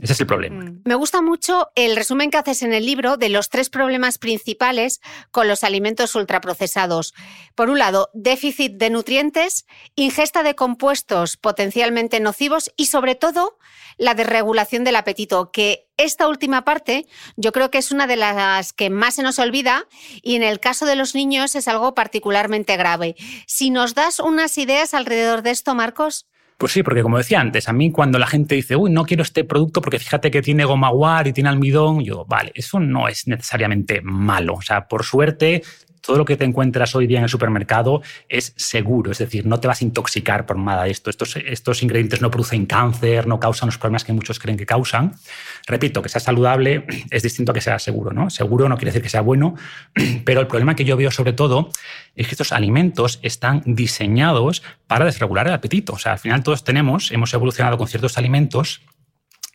Ese 0.01 0.13
es 0.13 0.21
el 0.21 0.27
problema. 0.27 0.65
Mm. 0.65 0.83
Me 0.85 0.95
gusta 0.95 1.23
mucho 1.23 1.71
el 1.75 1.97
resumen 1.97 2.31
que 2.31 2.39
haces 2.39 2.63
en 2.63 2.73
el 2.73 2.87
libro 2.87 3.17
de 3.17 3.29
los 3.29 3.49
tres 3.49 3.71
problemas 3.71 4.19
principales 4.19 5.01
con 5.31 5.49
los 5.49 5.65
alimentos 5.65 6.15
ultraprocesados. 6.15 7.15
Por 7.55 7.71
un 7.71 7.79
lado, 7.79 8.11
déficit 8.15 8.75
de 8.75 8.91
nutrientes, 8.91 9.67
ingesta 9.97 10.43
de 10.43 10.55
compuestos 10.55 11.37
potencialmente 11.37 12.21
nocivos 12.21 12.71
y 12.77 12.87
sobre 12.87 13.15
todo 13.15 13.59
la 13.97 14.15
desregulación 14.15 14.85
del 14.85 14.97
apetito, 14.97 15.51
que 15.51 15.89
esta 15.97 16.29
última 16.29 16.65
parte 16.65 17.07
yo 17.37 17.53
creo 17.53 17.71
que 17.71 17.79
es 17.79 17.91
una 17.91 18.07
de 18.07 18.17
las 18.17 18.73
que 18.73 18.91
más 18.91 19.17
se 19.17 19.23
nos 19.23 19.39
olvida 19.41 19.87
y 20.23 20.37
en 20.37 20.45
el 20.45 20.61
caso 20.61 20.87
de 20.87 20.95
los 20.95 21.15
niños 21.15 21.57
es 21.57 21.67
algo 21.67 21.95
particularmente 21.95 22.77
grave. 22.77 23.17
Si 23.47 23.71
nos 23.71 23.95
das 23.95 24.21
unas 24.21 24.57
ideas 24.59 24.95
alrededor 24.95 25.43
de 25.43 25.51
esto, 25.51 25.75
Marcos. 25.75 26.27
Pues 26.59 26.73
sí, 26.73 26.83
porque 26.83 27.03
como 27.03 27.19
decía 27.19 27.41
antes, 27.41 27.69
a 27.69 27.73
mí 27.73 27.93
cuando 27.93 28.19
la 28.19 28.27
gente 28.27 28.57
dice, 28.57 28.75
uy, 28.75 28.91
no 28.91 29.05
quiero 29.05 29.23
este 29.23 29.45
producto 29.45 29.81
porque 29.81 30.01
fíjate 30.01 30.33
que 30.33 30.43
tiene 30.43 30.65
goma 30.65 30.91
guar 30.91 31.29
y 31.29 31.33
tiene 31.33 31.51
almidón, 31.51 32.01
yo, 32.01 32.25
vale, 32.27 32.51
eso 32.53 32.81
no 32.81 33.07
es 33.07 33.29
necesariamente 33.29 34.01
malo. 34.03 34.55
O 34.55 34.63
sea, 34.63 34.89
por 34.89 35.05
suerte, 35.05 35.63
todo 36.09 36.17
lo 36.17 36.25
que 36.25 36.39
te 36.39 36.47
encuentras 36.47 36.95
hoy 36.95 37.07
día 37.07 37.19
en 37.19 37.25
el 37.25 37.29
supermercado 37.29 38.01
es 38.31 38.55
seguro, 38.57 39.13
es 39.13 39.19
decir, 39.19 39.45
no 39.45 39.61
te 39.61 39.69
vas 39.69 39.83
a 39.83 39.85
intoxicar 39.85 40.47
por 40.47 40.57
nada 40.57 40.85
de 40.85 40.91
esto. 40.91 41.11
Estos, 41.11 41.83
ingredientes 41.83 42.23
no 42.23 42.31
producen 42.31 42.65
cáncer, 42.65 43.27
no 43.27 43.39
causan 43.39 43.67
los 43.67 43.77
problemas 43.77 44.05
que 44.05 44.15
muchos 44.15 44.39
creen 44.39 44.57
que 44.57 44.65
causan. 44.65 45.13
Repito, 45.67 46.01
que 46.01 46.09
sea 46.09 46.23
saludable 46.23 46.87
es 47.11 47.23
distinto 47.23 47.53
a 47.53 47.55
que 47.55 47.61
sea 47.61 47.79
seguro, 47.79 48.11
¿no? 48.15 48.31
Seguro 48.31 48.71
no 48.71 48.79
quiere 48.79 48.91
decir 48.91 49.03
que 49.03 49.11
sea 49.11 49.21
bueno, 49.21 49.55
pero 50.25 50.41
el 50.41 50.47
problema 50.47 50.75
que 50.75 50.87
yo 50.87 50.97
veo 50.97 51.11
sobre 51.11 51.35
todo 51.35 51.69
es 52.17 52.27
que 52.27 52.33
estos 52.33 52.53
alimentos 52.53 53.19
están 53.21 53.63
diseñados 53.67 54.63
para 54.87 55.05
desregular 55.05 55.47
el 55.47 55.53
apetito. 55.53 55.93
O 55.93 55.99
sea, 55.99 56.13
al 56.13 56.19
final 56.19 56.43
todos 56.43 56.65
tenemos, 56.65 57.13
hemos 57.13 57.35
evolucionado 57.35 57.77
con 57.77 57.87
ciertos 57.87 58.17
alimentos 58.17 58.81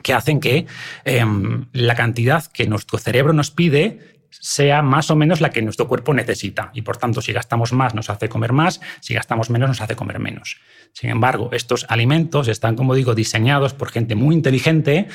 que 0.04 0.14
hacen 0.14 0.40
que 0.40 0.68
em, 1.04 1.66
la 1.74 1.96
cantidad 1.96 2.46
que 2.46 2.68
nuestro 2.68 3.00
cerebro 3.00 3.34
nos 3.34 3.50
pide 3.50 4.14
sea 4.40 4.82
más 4.82 5.10
o 5.12 5.16
menos 5.16 5.42
la 5.42 5.50
que 5.50 5.62
nuestro 5.62 5.88
cuerpo 5.88 6.14
necesita. 6.14 6.72
Y 6.74 6.82
por 6.82 6.98
tanto, 6.98 7.22
si 7.22 7.34
gastamos 7.34 7.74
más, 7.74 7.96
nos 7.96 8.10
hace 8.10 8.30
comer 8.30 8.54
más, 8.54 8.82
si 9.00 9.14
gastamos 9.14 9.50
menos, 9.50 9.70
nos 9.70 9.82
hace 9.82 9.96
comer 9.96 10.20
menos. 10.20 10.58
Sin 10.94 11.10
embargo, 11.10 11.50
estos 11.52 11.86
alimentos 11.90 12.48
están, 12.48 12.76
como 12.76 12.96
digo, 12.96 13.16
diseñados 13.16 13.74
por 13.74 13.90
gente 13.90 14.16
muy 14.16 14.36
inteligente 14.36 15.08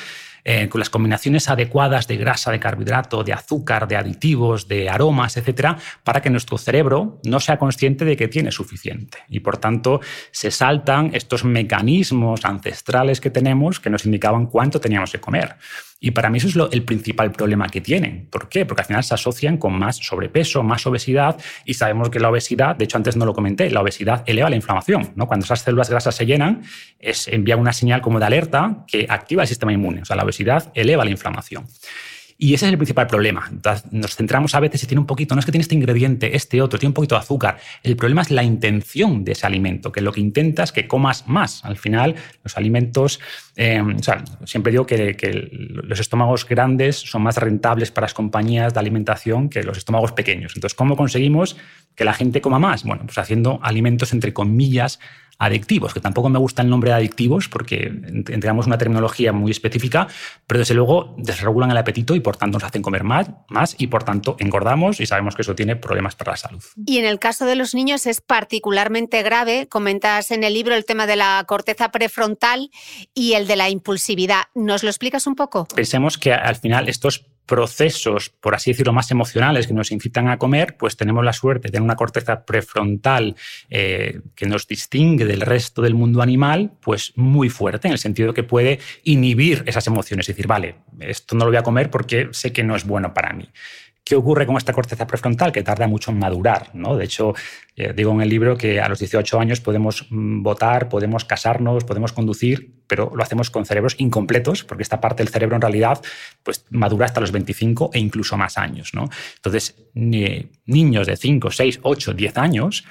eh, 0.45 0.69
con 0.69 0.79
las 0.79 0.89
combinaciones 0.89 1.49
adecuadas 1.49 2.07
de 2.07 2.17
grasa, 2.17 2.51
de 2.51 2.59
carbohidrato, 2.59 3.23
de 3.23 3.33
azúcar, 3.33 3.87
de 3.87 3.97
aditivos, 3.97 4.67
de 4.67 4.89
aromas, 4.89 5.35
etcétera, 5.37 5.77
para 6.03 6.21
que 6.21 6.29
nuestro 6.29 6.57
cerebro 6.57 7.19
no 7.23 7.39
sea 7.39 7.59
consciente 7.59 8.05
de 8.05 8.15
que 8.15 8.27
tiene 8.27 8.51
suficiente. 8.51 9.19
Y 9.27 9.41
por 9.41 9.57
tanto, 9.57 9.99
se 10.31 10.49
saltan 10.49 11.11
estos 11.13 11.43
mecanismos 11.43 12.45
ancestrales 12.45 13.19
que 13.19 13.29
tenemos 13.29 13.79
que 13.79 13.89
nos 13.89 14.05
indicaban 14.05 14.45
cuánto 14.45 14.79
teníamos 14.79 15.11
que 15.11 15.19
comer. 15.19 15.55
Y 16.01 16.11
para 16.11 16.29
mí 16.29 16.37
eso 16.37 16.47
es 16.47 16.73
el 16.73 16.83
principal 16.83 17.31
problema 17.31 17.67
que 17.67 17.81
tienen. 17.81 18.27
¿Por 18.29 18.47
qué? 18.47 18.65
Porque 18.65 18.81
al 18.81 18.87
final 18.87 19.03
se 19.03 19.13
asocian 19.13 19.57
con 19.57 19.77
más 19.77 19.97
sobrepeso, 19.97 20.63
más 20.63 20.85
obesidad 20.87 21.37
y 21.65 21.73
sabemos 21.73 22.09
que 22.09 22.19
la 22.19 22.29
obesidad, 22.29 22.77
de 22.77 22.85
hecho 22.85 22.97
antes 22.97 23.17
no 23.17 23.25
lo 23.25 23.33
comenté, 23.33 23.69
la 23.69 23.81
obesidad 23.81 24.23
eleva 24.25 24.49
la 24.49 24.55
inflamación. 24.55 25.11
¿no? 25.15 25.27
Cuando 25.27 25.43
esas 25.43 25.61
células 25.61 25.89
grasas 25.89 26.15
se 26.15 26.25
llenan, 26.25 26.63
es, 26.99 27.27
envía 27.27 27.57
una 27.57 27.73
señal 27.73 28.01
como 28.01 28.19
de 28.19 28.25
alerta 28.25 28.85
que 28.87 29.07
activa 29.09 29.41
el 29.41 29.47
sistema 29.47 29.73
inmune. 29.73 30.01
O 30.01 30.05
sea, 30.05 30.15
la 30.15 30.23
obesidad 30.23 30.71
eleva 30.73 31.03
la 31.03 31.11
inflamación. 31.11 31.65
Y 32.41 32.53
ese 32.53 32.67
es 32.67 32.71
el 32.71 32.77
principal 32.77 33.05
problema. 33.05 33.51
Nos 33.91 34.15
centramos 34.15 34.55
a 34.55 34.61
veces 34.61 34.81
y 34.81 34.87
tiene 34.87 35.01
un 35.01 35.05
poquito, 35.05 35.35
no 35.35 35.39
es 35.39 35.45
que 35.45 35.51
tiene 35.51 35.63
este 35.63 35.75
ingrediente, 35.75 36.37
este 36.37 36.61
otro, 36.61 36.79
tiene 36.79 36.91
un 36.91 36.93
poquito 36.93 37.15
de 37.15 37.19
azúcar. 37.19 37.57
El 37.83 37.97
problema 37.97 38.21
es 38.21 38.31
la 38.31 38.43
intención 38.43 39.25
de 39.25 39.33
ese 39.33 39.45
alimento, 39.45 39.91
que 39.91 39.99
lo 39.99 40.13
que 40.13 40.21
intenta 40.21 40.63
es 40.63 40.71
que 40.71 40.87
comas 40.87 41.27
más. 41.27 41.65
Al 41.65 41.75
final, 41.75 42.15
los 42.41 42.55
alimentos, 42.55 43.19
eh, 43.57 43.83
siempre 44.45 44.71
digo 44.71 44.85
que, 44.85 45.17
que, 45.17 45.49
los 45.51 45.99
estómagos 45.99 46.47
grandes 46.47 46.95
son 46.95 47.23
más 47.23 47.35
rentables 47.35 47.91
para 47.91 48.05
las 48.05 48.13
compañías 48.13 48.73
de 48.73 48.79
alimentación 48.79 49.49
que 49.49 49.61
los 49.61 49.77
estómagos 49.77 50.13
pequeños. 50.13 50.53
Entonces, 50.55 50.77
¿cómo 50.77 50.95
conseguimos 50.95 51.57
que 51.93 52.05
la 52.05 52.13
gente 52.13 52.39
coma 52.39 52.57
más? 52.57 52.85
Bueno, 52.85 53.01
pues 53.05 53.17
haciendo 53.17 53.59
alimentos 53.63 54.13
entre 54.13 54.33
comillas 54.33 55.01
adictivos, 55.39 55.93
que 55.93 56.01
tampoco 56.01 56.29
me 56.29 56.37
gusta 56.37 56.61
el 56.61 56.69
nombre 56.69 56.91
de 56.91 56.97
adictivos 56.97 57.47
porque 57.47 57.91
entramos 58.27 58.67
una 58.67 58.77
terminología 58.77 59.31
muy 59.31 59.51
específica, 59.51 60.07
pero 60.45 60.59
desde 60.59 60.75
luego 60.75 61.15
desregulan 61.17 61.71
el 61.71 61.77
apetito 61.77 62.13
y 62.13 62.19
por 62.19 62.35
tanto 62.35 62.57
nos 62.57 62.65
hacen 62.65 62.81
comer 62.81 63.05
más, 63.05 63.29
más 63.47 63.75
y 63.79 63.87
por 63.87 64.03
tanto 64.03 64.35
engordamos 64.39 64.99
y 64.99 65.05
sabemos 65.05 65.35
que 65.35 65.41
eso 65.41 65.55
tiene 65.55 65.77
problemas 65.77 66.15
para 66.15 66.31
la 66.31 66.37
salud. 66.37 66.63
Y 66.85 66.97
en 66.97 67.05
el 67.05 67.19
caso 67.19 67.45
de 67.45 67.55
los 67.55 67.73
niños 67.73 68.05
es 68.05 68.19
particularmente 68.19 69.23
grave. 69.23 69.67
Comentas 69.67 70.31
en 70.31 70.43
el 70.43 70.53
libro 70.53 70.75
el 70.75 70.83
tema 70.83 71.07
de 71.07 71.15
la 71.15 71.43
corteza 71.47 71.89
prefrontal 71.89 72.69
y 73.13 73.33
el 73.33 73.47
de 73.47 73.55
la 73.55 73.69
impulsividad. 73.69 74.43
¿Nos 74.55 74.83
lo 74.83 74.89
explicas 74.89 75.25
un 75.25 75.35
poco? 75.35 75.67
Pensemos 75.73 76.17
que 76.17 76.33
al 76.33 76.57
final 76.57 76.89
estos 76.89 77.25
procesos, 77.49 78.29
por 78.29 78.53
así 78.53 78.69
decirlo, 78.69 78.93
más 78.93 79.09
emocionales 79.09 79.65
que 79.65 79.73
nos 79.73 79.91
incitan 79.91 80.27
a 80.27 80.37
comer, 80.37 80.77
pues 80.77 80.95
tenemos 80.95 81.25
la 81.25 81.33
suerte 81.33 81.67
de 81.67 81.71
tener 81.71 81.81
una 81.81 81.95
corteza 81.95 82.45
prefrontal 82.45 83.35
eh, 83.71 84.21
que 84.35 84.45
nos 84.45 84.67
distingue 84.67 85.25
del 85.25 85.41
resto 85.41 85.81
del 85.81 85.95
mundo 85.95 86.21
animal, 86.21 86.73
pues 86.79 87.11
muy 87.15 87.49
fuerte, 87.49 87.87
en 87.87 87.93
el 87.93 87.97
sentido 87.97 88.35
que 88.35 88.43
puede 88.43 88.77
inhibir 89.03 89.63
esas 89.65 89.87
emociones 89.87 90.29
y 90.29 90.33
decir, 90.33 90.45
vale, 90.45 90.75
esto 90.99 91.35
no 91.35 91.45
lo 91.45 91.49
voy 91.49 91.57
a 91.57 91.63
comer 91.63 91.89
porque 91.89 92.29
sé 92.33 92.53
que 92.53 92.63
no 92.63 92.75
es 92.75 92.85
bueno 92.85 93.15
para 93.15 93.33
mí. 93.33 93.49
¿Qué 94.09 94.15
ocurre 94.15 94.47
con 94.47 94.57
esta 94.57 94.73
corteza 94.73 95.05
prefrontal? 95.05 95.51
Que 95.51 95.61
tarda 95.61 95.85
mucho 95.85 96.09
en 96.09 96.17
madurar. 96.17 96.71
¿no? 96.73 96.97
De 96.97 97.05
hecho, 97.05 97.35
eh, 97.75 97.93
digo 97.95 98.11
en 98.11 98.21
el 98.21 98.29
libro 98.29 98.57
que 98.57 98.81
a 98.81 98.89
los 98.89 98.97
18 98.97 99.39
años 99.39 99.61
podemos 99.61 100.07
mm, 100.09 100.41
votar, 100.41 100.89
podemos 100.89 101.25
casarnos, 101.25 101.83
podemos 101.83 102.11
conducir, 102.11 102.73
pero 102.87 103.11
lo 103.13 103.21
hacemos 103.21 103.51
con 103.51 103.67
cerebros 103.67 103.93
incompletos, 103.99 104.63
porque 104.63 104.81
esta 104.81 104.99
parte 104.99 105.21
del 105.21 105.31
cerebro 105.31 105.57
en 105.57 105.61
realidad 105.61 106.01
pues, 106.41 106.65
madura 106.71 107.05
hasta 107.05 107.21
los 107.21 107.31
25 107.31 107.91
e 107.93 107.99
incluso 107.99 108.35
más 108.35 108.57
años. 108.57 108.95
¿no? 108.95 109.11
Entonces, 109.35 109.75
niños 109.93 111.05
de 111.05 111.15
5, 111.15 111.51
6, 111.51 111.79
8, 111.83 112.13
10 112.15 112.37
años, 112.39 112.85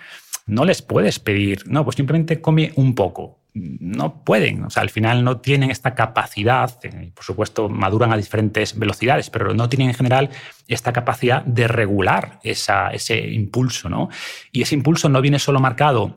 no 0.47 0.65
les 0.65 0.83
puedes 0.83 1.19
pedir, 1.19 1.65
no, 1.67 1.83
pues 1.83 1.97
simplemente 1.97 2.41
come 2.41 2.71
un 2.77 2.95
poco 2.95 3.41
no 3.81 4.25
pueden, 4.25 4.65
o 4.65 4.71
sea, 4.71 4.83
al 4.83 4.91
final 4.91 5.25
no 5.25 5.39
tienen 5.39 5.71
esta 5.71 5.95
capacidad, 5.95 6.79
eh, 6.83 7.11
por 7.15 7.25
supuesto 7.25 7.69
maduran 7.69 8.13
a 8.13 8.17
diferentes 8.17 8.79
velocidades, 8.79 9.31
pero 9.31 9.55
no 9.55 9.69
tienen 9.69 9.89
en 9.89 9.95
general 9.95 10.31
esta 10.67 10.93
capacidad 10.93 11.43
de 11.45 11.69
regular 11.69 12.39
ese 12.43 13.19
impulso, 13.31 13.89
¿no? 13.89 14.09
Y 14.53 14.63
ese 14.63 14.75
impulso 14.75 15.09
no 15.09 15.21
viene 15.21 15.39
solo 15.39 15.61
marcado 15.61 16.17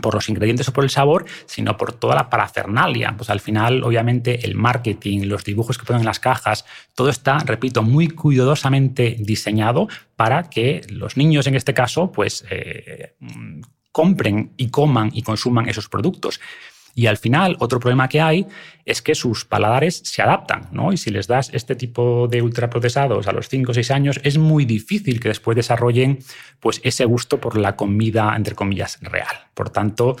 por 0.00 0.14
los 0.14 0.28
ingredientes 0.28 0.68
o 0.68 0.72
por 0.72 0.84
el 0.84 0.90
sabor, 0.90 1.26
sino 1.46 1.76
por 1.76 1.92
toda 1.92 2.14
la 2.14 2.30
parafernalia. 2.30 3.14
Pues 3.16 3.28
al 3.30 3.40
final, 3.40 3.82
obviamente, 3.84 4.46
el 4.46 4.54
marketing, 4.54 5.26
los 5.26 5.44
dibujos 5.44 5.76
que 5.76 5.84
ponen 5.84 6.00
en 6.00 6.06
las 6.06 6.20
cajas, 6.20 6.64
todo 6.94 7.10
está, 7.10 7.38
repito, 7.40 7.82
muy 7.82 8.08
cuidadosamente 8.08 9.16
diseñado 9.18 9.88
para 10.16 10.44
que 10.48 10.80
los 10.88 11.16
niños, 11.16 11.46
en 11.46 11.56
este 11.56 11.74
caso, 11.74 12.10
pues 12.10 12.44
eh, 12.50 13.14
compren 13.90 14.52
y 14.56 14.70
coman 14.70 15.10
y 15.12 15.22
consuman 15.22 15.68
esos 15.68 15.88
productos. 15.88 16.40
Y 16.94 17.06
al 17.06 17.16
final, 17.16 17.56
otro 17.58 17.80
problema 17.80 18.08
que 18.08 18.20
hay 18.20 18.46
es 18.84 19.00
que 19.00 19.14
sus 19.14 19.44
paladares 19.44 20.02
se 20.04 20.22
adaptan, 20.22 20.68
¿no? 20.72 20.92
Y 20.92 20.96
si 20.96 21.10
les 21.10 21.26
das 21.26 21.50
este 21.52 21.74
tipo 21.74 22.28
de 22.28 22.42
ultraprocesados 22.42 23.26
a 23.28 23.32
los 23.32 23.48
5 23.48 23.70
o 23.70 23.74
6 23.74 23.90
años, 23.90 24.20
es 24.24 24.38
muy 24.38 24.64
difícil 24.64 25.20
que 25.20 25.28
después 25.28 25.56
desarrollen 25.56 26.18
pues, 26.60 26.80
ese 26.84 27.04
gusto 27.04 27.40
por 27.40 27.56
la 27.56 27.76
comida, 27.76 28.34
entre 28.36 28.54
comillas, 28.54 28.98
real. 29.00 29.46
Por 29.54 29.70
tanto, 29.70 30.16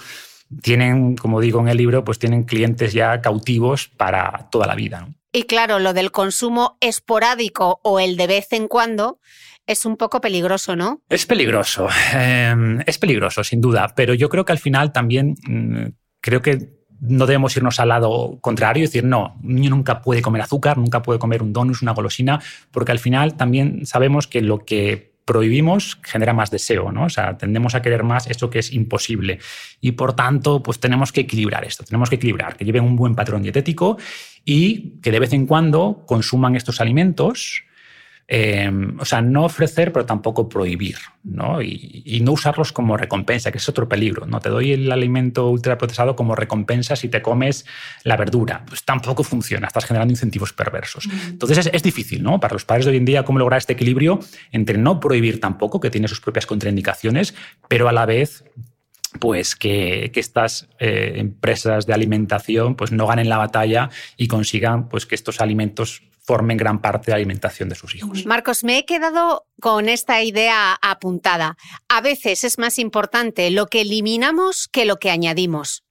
tienen, 0.62 1.16
como 1.16 1.40
digo 1.40 1.60
en 1.60 1.68
el 1.68 1.76
libro, 1.76 2.04
pues 2.04 2.18
tienen 2.18 2.44
clientes 2.44 2.92
ya 2.92 3.20
cautivos 3.20 3.88
para 3.88 4.48
toda 4.50 4.66
la 4.66 4.74
vida. 4.74 5.08
Y 5.32 5.44
claro, 5.44 5.78
lo 5.78 5.94
del 5.94 6.10
consumo 6.10 6.76
esporádico 6.80 7.80
o 7.82 8.00
el 8.00 8.16
de 8.16 8.26
vez 8.26 8.52
en 8.52 8.68
cuando 8.68 9.18
es 9.66 9.86
un 9.86 9.96
poco 9.96 10.20
peligroso, 10.20 10.76
¿no? 10.76 11.02
Es 11.08 11.24
peligroso, 11.24 11.88
em, 12.14 12.80
es 12.86 12.98
peligroso, 12.98 13.42
sin 13.44 13.60
duda, 13.60 13.92
pero 13.94 14.12
yo 14.14 14.28
creo 14.28 14.44
que 14.44 14.52
al 14.52 14.58
final 14.58 14.92
también 14.92 15.36
mm, 15.46 15.86
creo 16.22 16.40
que 16.40 16.70
no 17.00 17.26
debemos 17.26 17.54
irnos 17.56 17.80
al 17.80 17.88
lado 17.88 18.38
contrario 18.40 18.84
y 18.84 18.86
decir, 18.86 19.04
no, 19.04 19.36
un 19.42 19.56
niño 19.56 19.70
nunca 19.70 20.00
puede 20.00 20.22
comer 20.22 20.40
azúcar, 20.40 20.78
nunca 20.78 21.02
puede 21.02 21.18
comer 21.18 21.42
un 21.42 21.52
donus, 21.52 21.82
una 21.82 21.92
golosina, 21.92 22.40
porque 22.70 22.92
al 22.92 23.00
final 23.00 23.34
también 23.36 23.84
sabemos 23.84 24.28
que 24.28 24.40
lo 24.40 24.64
que 24.64 25.12
prohibimos 25.24 25.98
genera 26.02 26.32
más 26.32 26.50
deseo, 26.50 26.92
¿no? 26.92 27.04
O 27.04 27.08
sea, 27.08 27.36
tendemos 27.36 27.74
a 27.74 27.82
querer 27.82 28.04
más 28.04 28.28
eso 28.28 28.50
que 28.50 28.60
es 28.60 28.72
imposible. 28.72 29.40
Y 29.80 29.92
por 29.92 30.14
tanto, 30.14 30.62
pues 30.62 30.78
tenemos 30.78 31.12
que 31.12 31.22
equilibrar 31.22 31.64
esto, 31.64 31.84
tenemos 31.84 32.08
que 32.08 32.16
equilibrar, 32.16 32.56
que 32.56 32.64
lleven 32.64 32.84
un 32.84 32.96
buen 32.96 33.14
patrón 33.14 33.42
dietético 33.42 33.98
y 34.44 35.00
que 35.00 35.10
de 35.10 35.20
vez 35.20 35.32
en 35.32 35.46
cuando 35.46 36.04
consuman 36.06 36.54
estos 36.54 36.80
alimentos 36.80 37.64
Em, 38.34 38.98
o 38.98 39.04
sea, 39.04 39.20
no 39.20 39.44
ofrecer, 39.44 39.92
pero 39.92 40.06
tampoco 40.06 40.48
prohibir, 40.48 40.96
¿no? 41.22 41.60
Y, 41.60 42.22
no 42.24 42.32
usarlos 42.32 42.72
como 42.72 42.96
recompensa, 42.96 43.52
que 43.52 43.58
es 43.58 43.68
otro 43.68 43.90
peligro, 43.90 44.24
¿no? 44.24 44.40
Te 44.40 44.48
doy 44.48 44.72
el 44.72 44.90
alimento 44.90 45.50
ultraprocesado 45.50 46.16
como 46.16 46.34
recompensa 46.34 46.96
si 46.96 47.10
te 47.10 47.20
comes 47.20 47.66
la 48.04 48.16
verdura. 48.16 48.64
Pues 48.66 48.84
tampoco 48.84 49.22
funciona, 49.22 49.66
estás 49.66 49.84
generando 49.84 50.12
incentivos 50.12 50.54
perversos. 50.54 51.10
Entonces 51.28 51.68
es, 51.70 51.82
difícil, 51.82 52.22
¿no? 52.22 52.40
Para 52.40 52.54
los 52.54 52.64
padres 52.64 52.86
de 52.86 52.92
hoy 52.92 52.96
en 52.96 53.04
día, 53.04 53.22
cómo 53.22 53.38
lograr 53.38 53.58
este 53.58 53.74
equilibrio 53.74 54.18
entre 54.50 54.78
no 54.78 54.98
prohibir 54.98 55.38
tampoco, 55.38 55.78
que 55.78 55.90
tiene 55.90 56.08
sus 56.08 56.22
propias 56.22 56.46
contraindicaciones, 56.46 57.34
pero 57.68 57.86
a 57.86 57.92
la 57.92 58.06
vez 58.06 58.44
pues 59.20 59.54
que, 59.56 60.10
estas 60.14 60.70
eh, 60.78 61.16
empresas 61.16 61.84
de 61.84 61.92
alimentación 61.92 62.76
pues 62.76 62.92
no 62.92 63.06
ganen 63.06 63.28
la 63.28 63.36
batalla 63.36 63.90
y 64.16 64.26
consigan 64.26 64.88
pues 64.88 65.04
que 65.04 65.16
estos 65.16 65.42
alimentos 65.42 66.02
formen 66.22 66.56
gran 66.56 66.80
parte 66.80 67.06
de 67.06 67.10
la 67.12 67.16
alimentación 67.16 67.68
de 67.68 67.74
sus 67.74 67.94
hijos. 67.94 68.24
Marcos, 68.26 68.64
me 68.64 68.78
he 68.78 68.84
quedado 68.84 69.46
con 69.60 69.88
esta 69.88 70.22
idea 70.22 70.78
apuntada. 70.80 71.56
A 71.88 72.00
veces 72.00 72.44
es 72.44 72.58
más 72.58 72.78
importante 72.78 73.50
lo 73.50 73.66
que 73.66 73.82
eliminamos 73.82 74.68
que 74.68 74.84
lo 74.84 74.96
que 74.96 75.10
añadimos. 75.10 75.84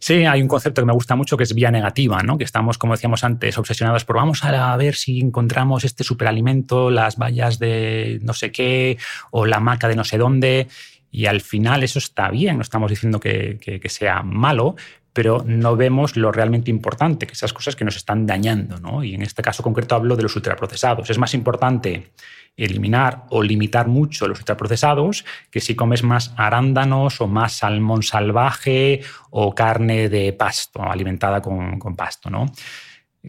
Sí, 0.00 0.26
hay 0.26 0.42
un 0.42 0.48
concepto 0.48 0.82
que 0.82 0.86
me 0.86 0.92
gusta 0.92 1.16
mucho 1.16 1.36
que 1.38 1.44
es 1.44 1.54
vía 1.54 1.70
negativa, 1.70 2.22
¿no? 2.22 2.36
que 2.36 2.44
estamos, 2.44 2.76
como 2.76 2.92
decíamos 2.92 3.24
antes, 3.24 3.56
obsesionados 3.56 4.04
por 4.04 4.16
vamos 4.16 4.44
a 4.44 4.76
ver 4.76 4.96
si 4.96 5.20
encontramos 5.20 5.82
este 5.84 6.04
superalimento, 6.04 6.90
las 6.90 7.16
vallas 7.16 7.58
de 7.58 8.18
no 8.22 8.34
sé 8.34 8.52
qué 8.52 8.98
o 9.30 9.46
la 9.46 9.60
maca 9.60 9.88
de 9.88 9.96
no 9.96 10.04
sé 10.04 10.18
dónde. 10.18 10.68
Y 11.10 11.24
al 11.26 11.40
final 11.40 11.84
eso 11.84 12.00
está 12.00 12.28
bien, 12.30 12.56
no 12.56 12.62
estamos 12.62 12.90
diciendo 12.90 13.18
que, 13.18 13.58
que 13.58 13.88
sea 13.88 14.22
malo, 14.22 14.74
pero 15.14 15.44
no 15.46 15.76
vemos 15.76 16.16
lo 16.16 16.32
realmente 16.32 16.72
importante, 16.72 17.26
que 17.26 17.32
esas 17.32 17.52
cosas 17.52 17.76
que 17.76 17.84
nos 17.84 17.96
están 17.96 18.26
dañando. 18.26 18.78
¿no? 18.80 19.04
Y 19.04 19.14
en 19.14 19.22
este 19.22 19.42
caso 19.42 19.62
concreto 19.62 19.94
hablo 19.94 20.16
de 20.16 20.24
los 20.24 20.34
ultraprocesados. 20.34 21.08
Es 21.08 21.18
más 21.18 21.34
importante 21.34 22.10
eliminar 22.56 23.24
o 23.30 23.42
limitar 23.42 23.86
mucho 23.86 24.26
los 24.26 24.40
ultraprocesados 24.40 25.24
que 25.50 25.60
si 25.60 25.76
comes 25.76 26.02
más 26.02 26.34
arándanos 26.36 27.20
o 27.20 27.28
más 27.28 27.52
salmón 27.54 28.02
salvaje 28.02 29.02
o 29.30 29.54
carne 29.54 30.08
de 30.08 30.32
pasto, 30.32 30.82
alimentada 30.82 31.40
con, 31.40 31.78
pasto. 31.96 32.28
¿no? 32.28 32.46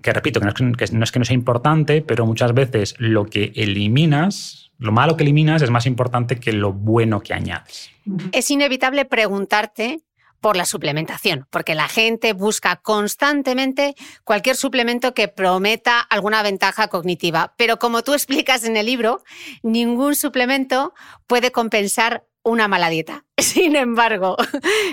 Que 0.02 0.12
repito, 0.12 0.40
que 0.40 0.46
no, 0.46 0.52
es 0.52 0.56
que 0.56 0.98
no 0.98 1.04
es 1.04 1.12
que 1.12 1.20
no 1.20 1.26
sea 1.26 1.36
importante, 1.36 2.02
pero 2.02 2.26
muchas 2.26 2.56
veces 2.56 2.96
lo 2.98 3.26
que 3.26 3.52
eliminas, 3.56 4.72
lo 4.80 4.92
malo 4.92 5.16
que 5.18 5.24
eliminas 5.24 5.62
es 5.62 5.70
más 5.70 5.86
importante 5.86 6.38
que 6.40 6.52
lo 6.52 6.74
bueno 6.74 7.22
que 7.22 7.36
añades. 7.36 7.92
Es 8.32 8.50
inevitable 8.50 9.06
preguntarte 9.06 10.02
por 10.46 10.58
la 10.58 10.66
suplementación, 10.66 11.48
porque 11.50 11.74
la 11.74 11.88
gente 11.88 12.34
busca 12.34 12.76
constantemente 12.76 13.96
cualquier 14.24 14.56
suplemento 14.56 15.16
que 15.16 15.28
prometa 15.28 16.00
alguna 16.00 16.44
ventaja 16.44 16.88
cognitiva. 16.88 17.56
Pero 17.58 17.80
como 17.80 18.04
tú 18.04 18.14
explicas 18.14 18.64
en 18.64 18.78
el 18.78 18.86
libro, 18.86 19.24
ningún 19.64 20.14
suplemento 20.14 20.94
puede 21.26 21.52
compensar 21.52 22.28
una 22.44 22.68
mala 22.68 22.92
dieta. 22.92 23.26
Sin 23.40 23.76
embargo, 23.76 24.38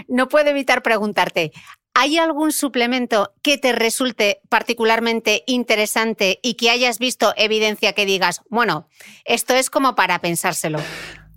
no 0.09 0.31
puedo 0.31 0.49
evitar 0.49 0.83
preguntarte, 0.83 1.53
¿hay 1.93 2.17
algún 2.17 2.51
suplemento 2.51 3.35
que 3.43 3.59
te 3.59 3.73
resulte 3.73 4.41
particularmente 4.49 5.45
interesante 5.47 6.41
y 6.43 6.55
que 6.55 6.71
hayas 6.71 6.99
visto 6.99 7.35
evidencia 7.37 7.93
que 7.93 8.07
digas, 8.07 8.41
bueno, 8.49 8.89
esto 9.27 9.53
es 9.53 9.69
como 9.69 9.97
para 9.97 10.19
pensárselo? 10.21 10.79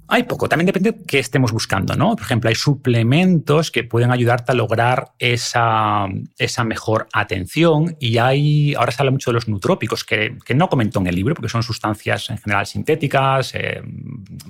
Hay 0.08 0.24
poco, 0.24 0.48
también 0.48 0.68
depende 0.68 0.92
de 0.92 1.04
qué 1.04 1.18
estemos 1.18 1.52
buscando, 1.52 1.96
¿no? 1.96 2.16
Por 2.16 2.22
ejemplo, 2.22 2.50
hay 2.50 2.56
suplementos 2.56 3.72
que 3.72 3.84
pueden 3.84 4.12
ayudarte 4.12 4.52
a 4.52 4.56
lograr 4.56 5.14
esa, 5.18 6.06
esa 6.38 6.64
mejor 6.64 7.08
atención 7.12 7.98
y 8.00 8.20
hay, 8.20 8.76
ahora 8.76 8.92
se 8.92 9.02
habla 9.02 9.12
mucho 9.12 9.32
de 9.32 9.36
los 9.36 9.48
nutrópicos, 9.48 10.04
que, 10.04 10.38
que, 10.46 10.54
no 10.54 10.70
comentó 10.70 11.00
en 11.00 11.08
el 11.08 11.16
libro 11.16 11.34
porque 11.34 11.50
son 11.50 11.64
sustancias 11.64 12.30
en 12.30 12.38
general 12.38 12.68
sintéticas, 12.68 13.56
eh, 13.56 13.82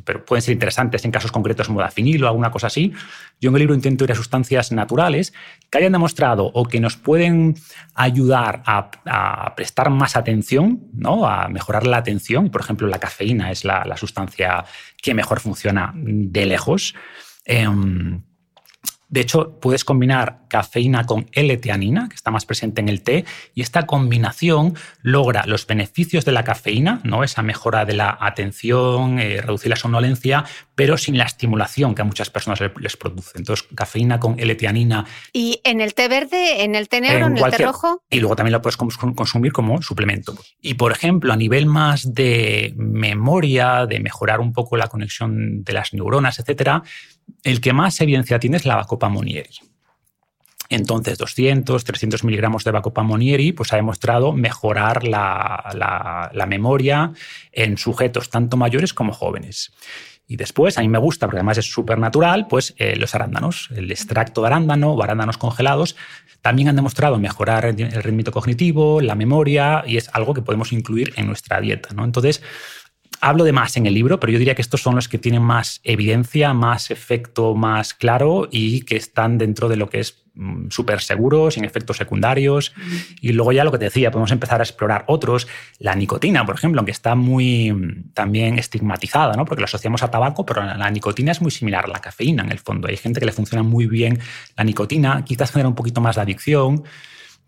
pero 0.04 0.26
pueden 0.26 0.42
ser 0.42 0.54
interesantes 0.54 1.06
en 1.06 1.12
casos 1.12 1.32
concretos 1.32 1.70
modafinil 1.70 2.26
o 2.26 2.28
alguna 2.28 2.52
cosa 2.52 2.68
así. 2.68 2.92
Yo 3.40 3.50
en 3.50 3.56
el 3.56 3.60
libro 3.60 3.76
intento 3.76 4.04
ir 4.04 4.12
a 4.12 4.16
sustancias 4.16 4.74
naturales 4.74 5.34
que 5.70 5.78
hayan 5.78 5.94
demostrado 5.94 6.52
o 6.54 6.66
que 6.66 6.82
nos 6.82 6.98
pueden 6.98 7.56
ayudar 7.94 8.62
a, 8.66 8.92
a 9.06 9.56
prestar 9.56 9.90
más 9.90 10.18
atención, 10.18 10.82
¿no? 10.94 11.26
A 11.26 11.48
mejorar 11.48 11.88
la 11.88 11.98
atención. 11.98 12.50
Por 12.50 12.60
ejemplo, 12.60 12.88
la 12.88 13.00
cafeína 13.00 13.52
es 13.52 13.64
la, 13.64 13.86
la 13.86 13.96
sustancia 13.96 14.66
que 15.06 15.14
mejor 15.14 15.40
funciona 15.40 15.94
de 15.96 16.48
lejos. 16.48 16.96
Em, 17.46 18.24
de 19.16 19.22
hecho, 19.22 19.58
puedes 19.62 19.86
combinar 19.86 20.40
cafeína 20.50 21.06
con 21.06 21.28
L-teanina, 21.32 22.10
que 22.10 22.16
está 22.16 22.32
más 22.32 22.46
presente 22.46 22.82
en 22.82 22.90
el 22.90 23.02
té, 23.02 23.24
y 23.54 23.62
esta 23.62 23.86
combinación 23.86 24.76
logra 25.04 25.46
los 25.46 25.66
beneficios 25.66 26.26
de 26.26 26.34
la 26.34 26.44
cafeína, 26.44 27.00
¿no? 27.06 27.24
esa 27.24 27.42
mejora 27.42 27.86
de 27.86 27.94
la 27.94 28.18
atención, 28.20 29.18
eh, 29.20 29.40
reducir 29.40 29.70
la 29.70 29.78
somnolencia, 29.78 30.44
pero 30.76 30.98
sin 30.98 31.18
la 31.18 31.24
estimulación 31.24 31.96
que 31.96 32.02
a 32.02 32.06
muchas 32.06 32.30
personas 32.30 32.60
les 32.60 32.98
produce. 32.98 33.38
Entonces, 33.38 33.66
cafeína 33.74 34.20
con 34.20 34.38
L-teanina. 34.38 35.06
¿Y 35.32 35.62
en 35.64 35.80
el 35.80 35.94
té 35.94 36.10
verde, 36.10 36.66
en 36.66 36.76
el 36.76 36.90
té 36.90 37.00
negro, 37.00 37.28
en, 37.28 37.38
el 37.38 37.52
té 37.52 37.64
rojo? 37.64 38.04
Y 38.10 38.20
luego 38.20 38.36
también 38.36 38.52
lo 38.52 38.62
puedes 38.62 38.76
consumir 38.76 39.54
como 39.54 39.82
suplemento. 39.82 40.36
Y, 40.60 40.74
por 40.74 40.92
ejemplo, 40.92 41.32
a 41.32 41.38
nivel 41.38 41.68
más 41.68 42.14
de 42.14 42.74
memoria, 42.76 43.86
de 43.86 44.02
mejorar 44.02 44.42
un 44.42 44.52
poco 44.52 44.76
la 44.76 44.90
conexión 44.90 45.64
de 45.64 45.72
las 45.72 45.94
neuronas, 45.94 46.38
etcétera, 46.38 46.84
el 47.44 47.62
que 47.62 47.74
más 47.74 48.00
evidencia 48.02 48.40
tiene 48.40 48.58
es 48.58 48.66
la 48.66 48.86
Monieri. 49.10 49.50
Entonces, 50.70 51.18
200, 51.18 51.84
300 51.84 52.24
miligramos 52.24 52.64
de 52.64 52.74
Monieri 53.04 53.52
pues, 53.52 53.72
ha 53.74 53.76
demostrado 53.76 54.34
mejorar 54.34 55.04
la, 55.04 56.32
memoria 56.48 57.12
en 57.52 57.78
sujetos 57.78 58.30
tanto 58.30 58.58
mayores 58.58 58.94
como 58.94 59.14
jóvenes. 59.14 59.72
Y 60.28 60.38
después, 60.38 60.80
a 60.80 60.82
mí 60.82 60.88
me 60.88 60.98
gusta, 60.98 61.28
porque 61.28 61.38
además 61.38 61.60
es 61.60 61.72
súper 61.72 62.00
natural, 62.00 62.48
pues 62.48 62.74
eh, 62.78 62.96
los 62.96 63.14
arándanos, 63.14 63.70
el 63.76 63.92
extracto 63.92 64.42
de 64.42 64.48
arándano 64.48 64.94
o 64.94 65.04
arándanos 65.04 65.38
congelados, 65.38 65.96
también 66.42 66.68
han 66.68 66.76
demostrado 66.76 67.20
mejorar 67.20 67.66
el 67.66 67.92
rendimiento 67.92 68.32
cognitivo, 68.32 69.02
la 69.02 69.14
memoria, 69.14 69.84
y 69.86 69.98
es 69.98 70.10
algo 70.14 70.34
que 70.34 70.42
podemos 70.42 70.74
incluir 70.74 71.14
en 71.16 71.28
nuestra 71.28 71.62
dieta. 71.62 71.90
¿no? 71.94 72.04
Entonces, 72.04 72.42
hablo 73.26 73.44
de 73.44 73.54
más 73.54 73.76
en 73.76 73.88
el 73.88 73.96
libro, 73.96 74.20
pero 74.20 74.32
yo 74.32 74.38
diría 74.38 74.54
que 74.54 74.62
estos 74.62 74.84
son 74.84 74.94
los 74.94 75.10
que 75.10 75.18
tienen 75.18 75.42
más 75.42 75.82
evidencia, 75.84 76.54
más 76.54 76.92
efecto 76.92 77.56
más 77.56 77.96
claro 77.96 78.48
y 78.52 78.82
que 78.82 78.98
están 78.98 79.40
dentro 79.40 79.68
de 79.68 79.78
lo 79.78 79.90
que 79.90 80.00
es 80.00 80.24
mm, 80.36 80.70
súper 80.70 81.02
seguro, 81.02 81.50
sin 81.50 81.66
efectos 81.66 81.98
secundarios. 81.98 82.74
Y 83.22 83.32
luego 83.32 83.52
ya 83.52 83.64
lo 83.64 83.72
que 83.72 83.80
te 83.80 83.86
decía, 83.86 84.12
podemos 84.12 84.32
empezar 84.32 84.60
a 84.62 84.64
explorar 84.64 85.06
otros. 85.08 85.48
La 85.80 85.96
nicotina, 85.96 86.46
por 86.46 86.54
ejemplo, 86.54 86.80
aunque 86.80 86.92
está 86.92 87.16
muy 87.16 87.72
mm, 87.72 88.14
también 88.14 88.60
estigmatizada, 88.60 89.34
¿no? 89.34 89.44
porque 89.46 89.62
lo 89.62 89.66
asociamos 89.66 90.04
a 90.04 90.12
tabaco, 90.12 90.46
pero 90.46 90.64
la 90.64 90.92
nicotina 90.92 91.32
es 91.32 91.42
muy 91.42 91.50
similar 91.50 91.86
a 91.86 91.88
la 91.88 92.00
cafeína 92.00 92.44
en 92.44 92.52
el 92.52 92.60
fondo. 92.60 92.88
Hay 92.88 92.98
gente 92.98 93.20
que 93.20 93.26
le 93.26 93.32
funciona 93.32 93.64
muy 93.64 93.88
bien 93.88 94.20
la 94.56 94.64
nicotina, 94.64 95.26
quizás 95.26 95.52
genera 95.52 95.68
un 95.68 95.76
poquito 95.76 96.00
más 96.00 96.16
de 96.16 96.22
adicción. 96.22 96.84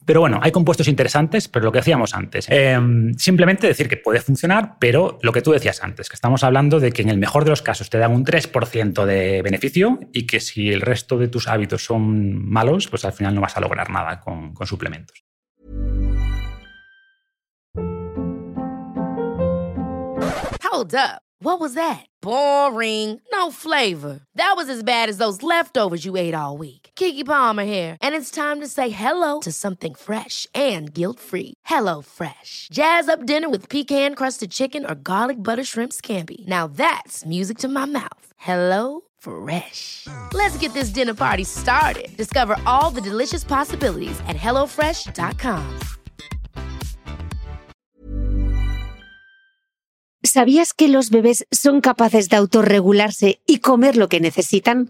Pero 0.07 0.21
bueno, 0.21 0.39
hay 0.41 0.53
compuestos 0.53 0.87
interesantes, 0.87 1.49
pero 1.49 1.65
lo 1.65 1.71
que 1.73 1.79
decíamos 1.79 2.15
antes, 2.15 2.47
em, 2.49 3.13
simplemente 3.15 3.67
decir 3.67 3.89
que 3.89 3.97
puede 3.97 4.21
funcionar, 4.21 4.77
pero 4.79 5.19
lo 5.21 5.33
que 5.33 5.41
tú 5.41 5.51
decías 5.51 5.83
antes, 5.83 6.07
que 6.07 6.15
estamos 6.15 6.45
hablando 6.45 6.79
de 6.79 6.93
que 6.93 7.01
en 7.01 7.09
el 7.09 7.17
mejor 7.17 7.43
de 7.43 7.49
los 7.49 7.61
casos 7.61 7.89
te 7.89 7.97
dan 7.97 8.13
un 8.13 8.23
3% 8.23 9.05
de 9.05 9.41
beneficio 9.41 9.99
y 10.13 10.25
que 10.25 10.39
si 10.39 10.71
el 10.71 10.79
resto 10.79 11.17
de 11.17 11.27
tus 11.27 11.49
hábitos 11.49 11.83
son 11.83 12.49
malos, 12.49 12.87
pues 12.87 13.03
al 13.03 13.11
final 13.11 13.35
no 13.35 13.41
vas 13.41 13.57
a 13.57 13.59
lograr 13.59 13.89
nada 13.89 14.21
con, 14.21 14.53
con 14.53 14.65
suplementos. 14.65 15.25
Hold 20.71 20.95
up. 20.95 21.21
What 21.41 21.59
was 21.59 21.73
that? 21.73 22.05
Boring. 22.21 23.19
No 23.33 23.51
flavor. 23.51 24.21
That 24.35 24.53
was 24.55 24.69
as 24.69 24.83
bad 24.83 25.09
as 25.09 25.17
those 25.17 25.43
leftovers 25.43 26.05
you 26.05 26.15
ate 26.15 26.33
all 26.33 26.57
week. 26.57 26.86
Kiki 26.97 27.23
Palmer 27.23 27.63
here, 27.63 27.95
and 28.01 28.15
it's 28.15 28.31
time 28.31 28.59
to 28.59 28.67
say 28.67 28.89
hello 28.89 29.39
to 29.41 29.51
something 29.51 29.93
fresh 29.93 30.47
and 30.55 30.91
guilt-free. 30.91 31.53
Hello 31.65 32.01
Fresh. 32.01 32.69
Jazz 32.71 33.07
up 33.07 33.25
dinner 33.25 33.49
with 33.49 33.69
pecan-crusted 33.69 34.51
chicken 34.51 34.85
or 34.85 34.95
garlic 34.95 35.37
butter 35.37 35.63
shrimp 35.63 35.93
scampi. 35.93 36.45
Now 36.47 36.67
that's 36.67 37.23
music 37.23 37.59
to 37.59 37.67
my 37.67 37.85
mouth. 37.85 38.33
Hello 38.37 39.01
Fresh. 39.19 40.07
Let's 40.33 40.57
get 40.57 40.73
this 40.73 40.89
dinner 40.89 41.13
party 41.13 41.45
started. 41.45 42.09
Discover 42.17 42.57
all 42.65 42.91
the 42.91 43.01
delicious 43.01 43.43
possibilities 43.43 44.19
at 44.27 44.35
hellofresh.com. 44.35 45.79
¿Sabías 50.23 50.73
que 50.73 50.87
los 50.87 51.09
bebés 51.09 51.47
son 51.51 51.79
capaces 51.79 52.27
de 52.29 52.35
autorregularse 52.35 53.39
y 53.47 53.59
comer 53.59 53.95
lo 53.95 54.09
que 54.09 54.19
necesitan? 54.19 54.89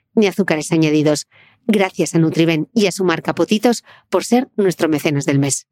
ni 0.15 0.27
azúcares 0.27 0.71
añadidos. 0.71 1.27
Gracias 1.67 2.15
a 2.15 2.19
Nutriben 2.19 2.69
y 2.73 2.87
a 2.87 2.91
su 2.91 3.03
marca 3.03 3.35
Potitos 3.35 3.83
por 4.09 4.23
ser 4.23 4.49
nuestro 4.55 4.89
mecenas 4.89 5.25
del 5.25 5.39
mes. 5.39 5.67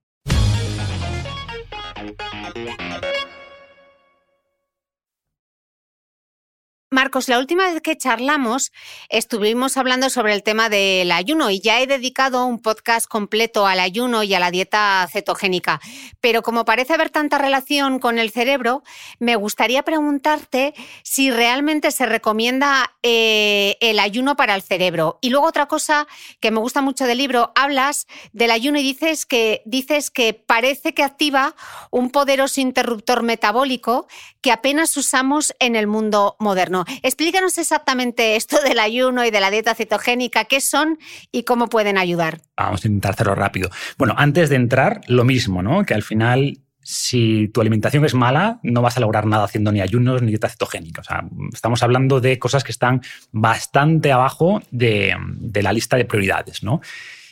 Marcos, 6.99 7.29
la 7.29 7.39
última 7.39 7.71
vez 7.71 7.81
que 7.81 7.95
charlamos 7.95 8.73
estuvimos 9.07 9.77
hablando 9.77 10.09
sobre 10.09 10.33
el 10.33 10.43
tema 10.43 10.67
del 10.67 11.13
ayuno 11.13 11.49
y 11.49 11.62
ya 11.62 11.79
he 11.79 11.88
dedicado 11.88 12.45
un 12.45 12.59
podcast 12.59 13.07
completo 13.07 13.65
al 13.65 13.79
ayuno 13.79 14.23
y 14.23 14.33
a 14.33 14.39
la 14.41 14.51
dieta 14.51 15.07
cetogénica. 15.09 15.79
Pero 16.19 16.41
como 16.41 16.65
parece 16.65 16.95
haber 16.95 17.09
tanta 17.09 17.38
relación 17.38 17.99
con 17.99 18.19
el 18.19 18.31
cerebro, 18.31 18.83
me 19.17 19.38
gustaría 19.38 19.83
preguntarte 19.83 20.73
si 21.01 21.31
realmente 21.31 21.91
se 21.91 22.05
recomienda 22.05 22.91
eh, 23.01 23.77
el 23.79 23.97
ayuno 23.97 24.35
para 24.35 24.53
el 24.55 24.62
cerebro. 24.62 25.19
Y 25.21 25.29
luego 25.29 25.47
otra 25.47 25.67
cosa 25.67 26.05
que 26.41 26.51
me 26.51 26.59
gusta 26.59 26.81
mucho 26.81 27.05
del 27.05 27.19
libro, 27.19 27.53
hablas 27.55 28.07
del 28.33 28.51
ayuno 28.51 28.77
y 28.77 28.83
dices 28.83 29.25
que, 29.25 29.62
dices 29.65 30.12
que 30.12 30.33
parece 30.33 30.93
que 30.93 31.03
activa 31.03 31.55
un 31.91 32.09
poderoso 32.09 32.59
interruptor 32.59 33.23
metabólico 33.23 34.07
que 34.41 34.51
apenas 34.51 34.97
usamos 34.97 35.53
en 35.59 35.77
el 35.77 35.88
mundo 35.88 36.35
moderno. 36.39 36.83
Explícanos 37.04 37.58
exactamente 37.58 38.36
esto 38.36 38.62
del 38.62 38.80
ayuno 38.80 39.25
y 39.25 39.32
de 39.32 39.39
la 39.39 39.52
dieta 39.52 39.75
cetogénica, 39.75 40.45
qué 40.45 40.62
son 40.62 40.97
y 41.32 41.43
cómo 41.43 41.67
pueden 41.67 41.97
ayudar. 41.97 42.41
Vamos 42.58 42.84
a 42.84 42.88
intentar 42.88 43.12
hacerlo 43.12 43.36
rápido. 43.36 43.69
Bueno, 43.97 44.13
antes 44.17 44.49
de 44.49 44.56
entrar, 44.56 45.02
lo 45.08 45.23
mismo, 45.23 45.62
¿no? 45.62 45.86
Que 45.86 45.93
al 45.93 46.04
final 46.04 46.60
si 46.82 47.49
tu 47.49 47.62
alimentación 47.62 48.04
es 48.04 48.15
mala, 48.15 48.60
no 48.63 48.82
vas 48.82 48.97
a 48.97 48.99
lograr 48.99 49.28
nada 49.28 49.43
haciendo 49.43 49.71
ni 49.71 49.80
ayunos 49.80 50.23
ni 50.23 50.30
dieta 50.30 50.49
cetogénica. 50.49 51.02
O 51.02 51.04
sea, 51.04 51.23
estamos 51.54 51.84
hablando 51.84 52.19
de 52.19 52.39
cosas 52.39 52.63
que 52.63 52.71
están 52.71 53.02
bastante 53.32 54.12
abajo 54.12 54.62
de, 54.71 55.15
de, 55.38 55.62
la 55.62 55.71
lista 55.71 55.97
de 55.97 56.06
prioridades, 56.06 56.63
¿no? 56.63 56.82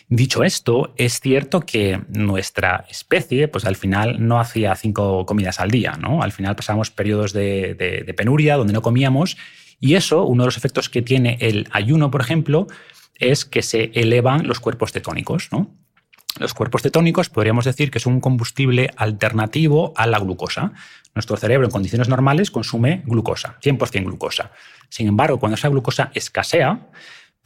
Dicho 0.10 0.46
esto, 0.46 0.94
es 0.96 1.20
cierto 1.20 1.60
que 1.62 2.00
nuestra 2.08 2.86
especie, 2.90 3.50
pues 3.50 3.66
al 3.66 3.76
final 3.76 4.26
no 4.26 4.40
hacía 4.40 4.74
cinco 4.76 5.26
comidas 5.26 5.60
al 5.60 5.70
día, 5.70 5.98
¿no? 6.00 6.24
Al 6.24 6.32
final 6.32 6.56
pasamos 6.56 6.92
periodos 6.92 7.34
de, 7.34 8.14
penuria 8.16 8.56
donde 8.56 8.72
no 8.72 8.82
comíamos 8.82 9.36
y 9.82 9.96
eso, 9.96 10.24
uno 10.24 10.44
de 10.44 10.48
los 10.48 10.58
efectos 10.58 10.90
que 10.90 11.02
tiene 11.02 11.38
el 11.42 11.68
ayuno, 11.72 12.10
por 12.10 12.22
ejemplo, 12.22 12.68
es 13.16 13.44
que 13.44 13.62
se 13.62 13.92
elevan 13.96 14.48
los 14.48 14.62
cuerpos 14.62 14.94
cetónicos, 14.94 15.50
¿no? 15.52 15.76
Los 16.40 16.54
cuerpos 16.54 16.84
cetónicos 16.84 17.30
podríamos 17.30 17.66
decir 17.66 17.92
que 17.92 17.98
es 17.98 18.06
un 18.06 18.22
combustible 18.22 18.92
alternativo 18.96 19.92
a 19.98 20.08
la 20.08 20.20
glucosa. 20.20 20.72
Nuestro 21.16 21.36
cerebro 21.36 21.66
en 21.66 21.72
condiciones 21.72 22.08
normales 22.08 22.50
consume 22.50 23.02
glucosa, 23.06 23.58
100% 23.62 24.06
glucosa. 24.06 24.52
Sin 24.88 25.08
embargo, 25.08 25.38
cuando 25.40 25.56
esa 25.56 25.68
glucosa 25.68 26.12
escasea, 26.14 26.88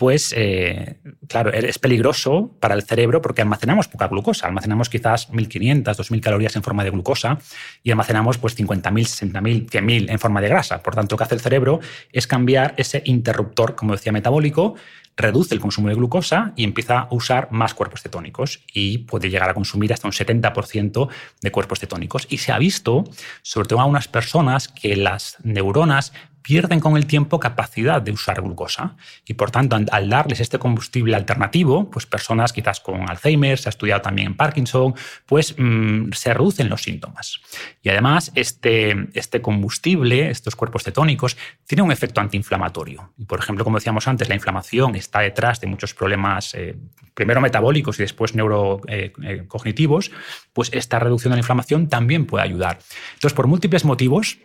pues 0.02 0.34
eh, 0.36 0.98
claro, 1.28 1.54
es 1.54 1.78
peligroso 1.78 2.58
para 2.60 2.74
el 2.74 2.82
cerebro 2.82 3.22
porque 3.22 3.44
almacenamos 3.44 3.88
poca 3.88 4.08
glucosa. 4.08 4.48
Almacenamos 4.48 4.90
quizás 4.90 5.30
1.500, 5.32 5.84
2.000 5.84 6.22
calorías 6.22 6.56
en 6.56 6.64
forma 6.64 6.84
de 6.84 6.90
glucosa 6.90 7.38
y 7.84 7.92
almacenamos 7.92 8.40
pues 8.40 8.58
50.000, 8.58 8.82
60.000, 8.82 9.70
100.000 9.70 10.10
en 10.10 10.18
forma 10.18 10.42
de 10.42 10.50
grasa. 10.50 10.82
Por 10.82 10.96
tanto, 10.96 11.14
lo 11.14 11.18
que 11.20 11.24
hace 11.26 11.36
el 11.36 11.42
cerebro 11.42 11.82
es 12.12 12.26
cambiar 12.26 12.74
ese 12.78 13.04
interruptor, 13.06 13.76
como 13.76 13.92
decía, 13.92 14.12
metabólico, 14.12 14.74
reduce 15.16 15.54
el 15.54 15.62
consumo 15.62 15.90
de 15.90 15.94
glucosa 15.94 16.54
y 16.56 16.64
empieza 16.64 17.02
a 17.02 17.08
usar 17.12 17.50
más 17.52 17.76
cuerpos 17.76 18.02
cetónicos 18.02 18.64
y 18.74 19.00
puede 19.00 19.30
llegar 19.30 19.52
a 19.52 19.54
consumir 19.54 19.94
hasta 19.94 20.08
un 20.08 20.14
70% 20.14 21.10
de 21.42 21.52
cuerpos 21.52 21.80
cetónicos. 21.80 22.26
Y 22.28 22.40
se 22.40 22.52
ha 22.52 22.58
visto, 22.58 23.04
sobre 23.44 23.68
todo 23.68 23.82
a 23.82 23.86
unas 23.86 24.08
personas, 24.08 24.68
que 24.68 24.96
las 24.96 25.38
neuronas 25.44 26.12
pierden 26.42 26.80
con 26.80 26.98
el 26.98 27.06
tiempo 27.06 27.40
capacidad 27.40 28.02
de 28.02 28.12
usar 28.12 28.42
glucosa. 28.42 28.96
Y 29.26 29.34
por 29.36 29.52
tanto, 29.52 29.78
al 29.92 30.10
darles 30.10 30.40
este 30.40 30.60
combustible 30.60 31.16
alternativo, 31.16 31.90
pues 31.90 32.06
personas 32.06 32.54
quizás 32.54 32.80
con 32.80 33.10
Alzheimer, 33.10 33.58
se 33.58 33.70
ha 33.70 33.72
estudiado 33.72 34.02
también 34.02 34.28
en 34.28 34.36
Parkinson, 34.36 34.96
pues 35.26 35.56
mm, 35.58 36.12
se 36.14 36.34
reducen 36.34 36.70
los 36.70 36.82
síntomas. 36.82 37.42
Y 37.82 37.90
además, 37.90 38.32
este, 38.36 39.10
este 39.14 39.42
combustible, 39.42 40.30
estos 40.30 40.56
cuerpos 40.56 40.84
cetónicos, 40.84 41.38
tienen 41.66 41.86
un 41.86 41.92
efecto 41.92 42.22
antiinflamatorio. 42.22 43.14
Y 43.18 43.26
por 43.26 43.40
ejemplo, 43.40 43.64
como 43.64 43.78
decíamos 43.78 44.08
antes, 44.08 44.30
la 44.30 44.36
inflamación 44.36 44.96
está 44.96 45.20
detrás 45.20 45.62
de 45.62 45.68
muchos 45.68 45.94
problemas, 45.94 46.54
eh, 46.56 46.76
primero 47.14 47.42
metabólicos 47.42 48.00
y 48.00 48.04
después 48.04 48.36
neurocognitivos, 48.36 50.08
eh, 50.08 50.12
eh, 50.12 50.18
pues 50.54 50.70
esta 50.74 51.00
reducción 51.00 51.32
de 51.32 51.36
la 51.36 51.42
inflamación 51.42 51.88
también 51.88 52.26
puede 52.26 52.44
ayudar. 52.44 52.80
Entonces, 53.14 53.34
por 53.34 53.48
múltiples 53.48 53.86
motivos, 53.86 54.38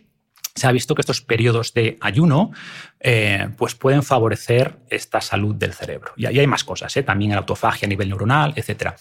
se 0.56 0.66
ha 0.66 0.72
visto 0.72 0.94
que 0.94 1.02
estos 1.02 1.20
periodos 1.20 1.72
de 1.74 1.98
ayuno 2.00 2.50
eh, 2.98 3.50
pues 3.56 3.74
pueden 3.74 4.02
favorecer 4.02 4.78
esta 4.88 5.20
salud 5.20 5.54
del 5.54 5.74
cerebro. 5.74 6.12
Y 6.16 6.26
hay 6.26 6.46
más 6.46 6.64
cosas, 6.64 6.96
¿eh? 6.96 7.02
también 7.02 7.32
la 7.32 7.38
autofagia 7.38 7.86
a 7.86 7.88
nivel 7.88 8.08
neuronal, 8.08 8.54
etc. 8.56 8.94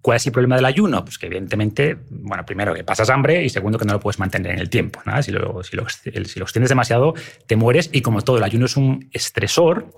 ¿Cuál 0.00 0.16
es 0.16 0.26
el 0.26 0.32
problema 0.32 0.56
del 0.56 0.64
ayuno? 0.64 1.04
Pues 1.04 1.18
que 1.18 1.26
evidentemente, 1.26 1.98
bueno, 2.10 2.44
primero 2.46 2.74
que 2.74 2.82
pasas 2.82 3.10
hambre 3.10 3.44
y 3.44 3.50
segundo 3.50 3.78
que 3.78 3.84
no 3.84 3.92
lo 3.92 4.00
puedes 4.00 4.18
mantener 4.18 4.52
en 4.52 4.58
el 4.58 4.70
tiempo. 4.70 5.00
Si, 5.22 5.30
lo, 5.30 5.62
si, 5.62 5.76
lo, 5.76 5.82
extiendes 5.82 6.70
demasiado, 6.70 7.14
te 7.46 7.56
mueres 7.56 7.90
y 7.92 8.00
como 8.00 8.22
todo, 8.22 8.38
el 8.38 8.44
ayuno 8.44 8.64
es 8.64 8.76
un 8.76 9.10
estresor 9.12 9.94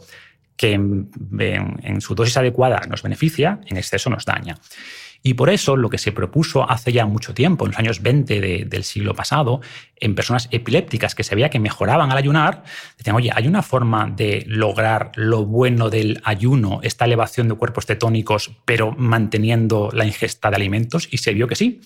que 0.57 0.73
en 0.73 2.01
su 2.01 2.15
dosis 2.15 2.37
adecuada 2.37 2.81
nos 2.89 3.03
beneficia, 3.03 3.61
en 3.67 3.77
exceso 3.77 4.11
nos 4.11 4.25
daña. 4.25 4.59
Y 5.23 5.35
por 5.35 5.51
eso 5.51 5.77
lo 5.77 5.89
que 5.89 5.99
se 5.99 6.13
propuso 6.13 6.69
hace 6.69 6.93
ya 6.93 7.07
mucho 7.07 7.33
tiempo, 7.33 7.65
en 7.65 7.71
los 7.71 7.79
años 7.79 8.03
20 8.03 8.67
del 8.67 8.85
siglo 8.85 9.15
pasado, 9.15 9.61
en 9.97 10.15
personas 10.15 10.49
epilépticas 10.51 11.15
que 11.15 11.23
se 11.23 11.35
veía 11.35 11.49
que 11.49 11.61
mejoraban 11.61 12.11
al 12.11 12.19
ayunar, 12.19 12.65
decían, 12.99 13.15
oye, 13.15 13.31
¿hay 13.33 13.47
una 13.47 13.63
forma 13.63 14.11
de 14.11 14.45
lograr 14.49 15.13
lo 15.15 15.45
bueno 15.45 15.91
del 15.91 16.21
ayuno, 16.25 16.81
esta 16.83 17.05
elevación 17.05 17.49
de 17.49 17.55
cuerpos 17.55 17.87
cetónicos, 17.87 18.53
pero 18.65 18.93
manteniendo 18.93 19.91
la 19.93 20.05
ingesta 20.05 20.51
de 20.51 20.57
alimentos? 20.57 21.09
Y 21.11 21.19
se 21.19 21.33
vio 21.35 21.47
que 21.47 21.55
sí. 21.55 21.81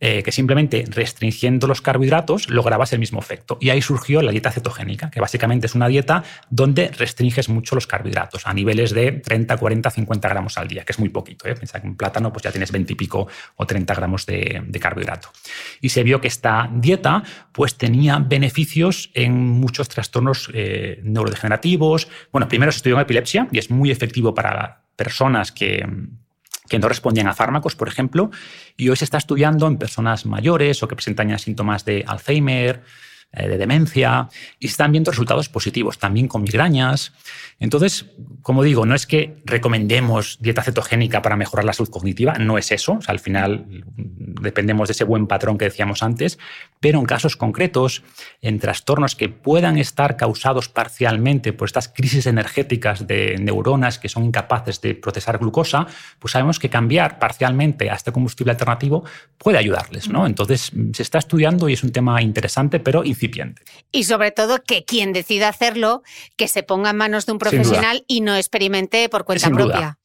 Eh, 0.00 0.22
que 0.24 0.32
simplemente 0.32 0.84
restringiendo 0.90 1.68
los 1.68 1.80
carbohidratos 1.80 2.50
lograbas 2.50 2.92
el 2.92 2.98
mismo 2.98 3.20
efecto. 3.20 3.56
Y 3.60 3.70
ahí 3.70 3.80
surgió 3.80 4.22
la 4.22 4.32
dieta 4.32 4.50
cetogénica, 4.50 5.08
que 5.08 5.20
básicamente 5.20 5.66
es 5.66 5.74
una 5.76 5.86
dieta 5.86 6.24
donde 6.50 6.88
restringes 6.88 7.48
mucho 7.48 7.76
los 7.76 7.86
carbohidratos 7.86 8.46
a 8.46 8.52
niveles 8.52 8.92
de 8.92 9.12
30, 9.12 9.56
40, 9.56 9.90
50 9.90 10.28
gramos 10.28 10.58
al 10.58 10.66
día, 10.66 10.84
que 10.84 10.92
es 10.92 10.98
muy 10.98 11.10
poquito. 11.10 11.48
¿eh? 11.48 11.54
Piensa 11.54 11.80
que 11.80 11.86
un 11.86 11.96
plátano 11.96 12.32
pues 12.32 12.42
ya 12.42 12.50
tienes 12.50 12.72
20 12.72 12.92
y 12.92 12.96
pico 12.96 13.28
o 13.54 13.66
30 13.66 13.94
gramos 13.94 14.26
de, 14.26 14.62
carbohidrato. 14.80 15.30
Y 15.80 15.90
se 15.90 16.02
vio 16.02 16.20
que 16.20 16.28
esta 16.28 16.68
dieta 16.74 17.22
pues 17.52 17.76
tenía 17.76 18.18
beneficios 18.18 19.10
en 19.14 19.38
muchos 19.38 19.88
trastornos 19.88 20.50
eh, 20.52 21.00
neurodegenerativos. 21.04 22.08
Bueno, 22.32 22.48
primero 22.48 22.72
se 22.72 22.78
estudió 22.78 22.96
en 22.96 23.02
epilepsia 23.02 23.48
y 23.52 23.58
es 23.58 23.70
muy 23.70 23.92
efectivo 23.92 24.34
para 24.34 24.82
personas 24.96 25.52
que 25.52 25.86
que 26.68 26.78
no 26.78 26.88
respondían 26.88 27.28
a 27.28 27.34
fármacos, 27.34 27.76
por 27.76 27.88
ejemplo, 27.88 28.30
y 28.76 28.88
hoy 28.88 28.96
se 28.96 29.04
está 29.04 29.18
estudiando 29.18 29.66
en 29.66 29.76
personas 29.76 30.26
mayores 30.26 30.82
o 30.82 30.88
que 30.88 30.96
presentan 30.96 31.28
ya 31.28 31.38
síntomas 31.38 31.84
de 31.84 32.04
Alzheimer, 32.06 32.82
de 33.42 33.58
demencia, 33.58 34.28
y 34.58 34.66
están 34.66 34.92
viendo 34.92 35.10
resultados 35.10 35.48
positivos, 35.48 35.98
también 35.98 36.28
con 36.28 36.42
migrañas. 36.42 37.12
Entonces, 37.60 38.06
como 38.42 38.62
digo, 38.62 38.86
no 38.86 38.94
es 38.94 39.06
que 39.06 39.42
recomendemos 39.44 40.38
dieta 40.40 40.62
cetogénica 40.62 41.22
para 41.22 41.36
mejorar 41.36 41.64
la 41.64 41.72
salud 41.72 41.90
cognitiva, 41.90 42.34
no 42.34 42.58
es 42.58 42.72
eso, 42.72 42.98
al 43.06 43.20
final 43.20 43.84
dependemos 43.96 44.88
de 44.88 44.92
ese 44.92 45.04
buen 45.04 45.26
patrón 45.26 45.58
que 45.58 45.64
decíamos 45.64 46.02
antes, 46.02 46.38
pero 46.80 46.98
en 46.98 47.06
casos 47.06 47.36
concretos, 47.36 48.02
en 48.42 48.58
trastornos 48.58 49.16
que 49.16 49.28
puedan 49.28 49.78
estar 49.78 50.16
causados 50.16 50.68
parcialmente 50.68 51.52
por 51.52 51.66
estas 51.66 51.88
crisis 51.88 52.26
energéticas 52.26 53.06
de 53.06 53.36
neuronas 53.38 53.98
que 53.98 54.08
son 54.08 54.24
incapaces 54.24 54.80
de 54.80 54.94
procesar 54.94 55.38
glucosa, 55.38 55.86
pues 56.18 56.32
sabemos 56.32 56.58
que 56.58 56.68
cambiar 56.68 57.18
parcialmente 57.18 57.90
a 57.90 57.94
este 57.94 58.12
combustible 58.12 58.52
alternativo 58.52 59.04
puede 59.38 59.58
ayudarles. 59.58 60.08
¿no? 60.08 60.26
Entonces, 60.26 60.72
se 60.92 61.02
está 61.02 61.18
estudiando 61.18 61.68
y 61.68 61.72
es 61.72 61.82
un 61.82 61.92
tema 61.92 62.20
interesante, 62.20 62.80
pero 62.80 63.04
Y 63.92 64.04
sobre 64.04 64.30
todo 64.30 64.62
que 64.62 64.84
quien 64.84 65.12
decida 65.12 65.48
hacerlo, 65.48 66.02
que 66.36 66.48
se 66.48 66.62
ponga 66.62 66.90
en 66.90 66.96
manos 66.96 67.26
de 67.26 67.32
un 67.32 67.38
profesional 67.38 68.04
y 68.06 68.20
no 68.20 68.36
experimente 68.36 69.08
por 69.08 69.24
cuenta 69.24 69.50
propia. 69.50 69.98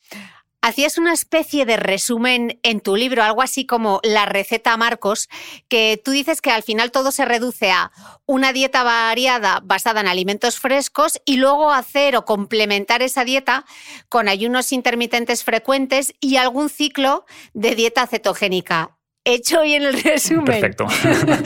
Hacías 0.62 0.98
una 0.98 1.14
especie 1.14 1.66
de 1.66 1.78
resumen 1.78 2.60
en 2.64 2.82
tu 2.82 2.98
libro, 2.98 3.24
algo 3.24 3.42
así 3.42 3.66
como 3.66 4.02
la 4.04 4.26
receta 4.26 4.76
Marcos, 4.76 5.30
que 5.70 6.02
tú 6.04 6.12
dices 6.12 6.42
que 6.42 6.52
al 6.52 6.64
final 6.64 6.92
todo 6.92 7.14
se 7.14 7.24
reduce 7.24 7.72
a 7.72 7.94
una 8.26 8.52
dieta 8.52 8.84
variada 8.84 9.62
basada 9.64 10.02
en 10.02 10.08
alimentos 10.08 10.60
frescos 10.60 11.22
y 11.24 11.38
luego 11.38 11.72
hacer 11.72 12.18
o 12.18 12.26
complementar 12.26 13.02
esa 13.02 13.24
dieta 13.24 13.64
con 14.10 14.28
ayunos 14.28 14.74
intermitentes 14.74 15.46
frecuentes 15.46 16.14
y 16.20 16.36
algún 16.36 16.68
ciclo 16.68 17.26
de 17.54 17.76
dieta 17.76 18.06
cetogénica 18.06 18.99
hecho 19.26 19.64
en 19.64 19.84
el 19.84 20.02
resumen. 20.02 20.46
Perfecto. 20.46 20.88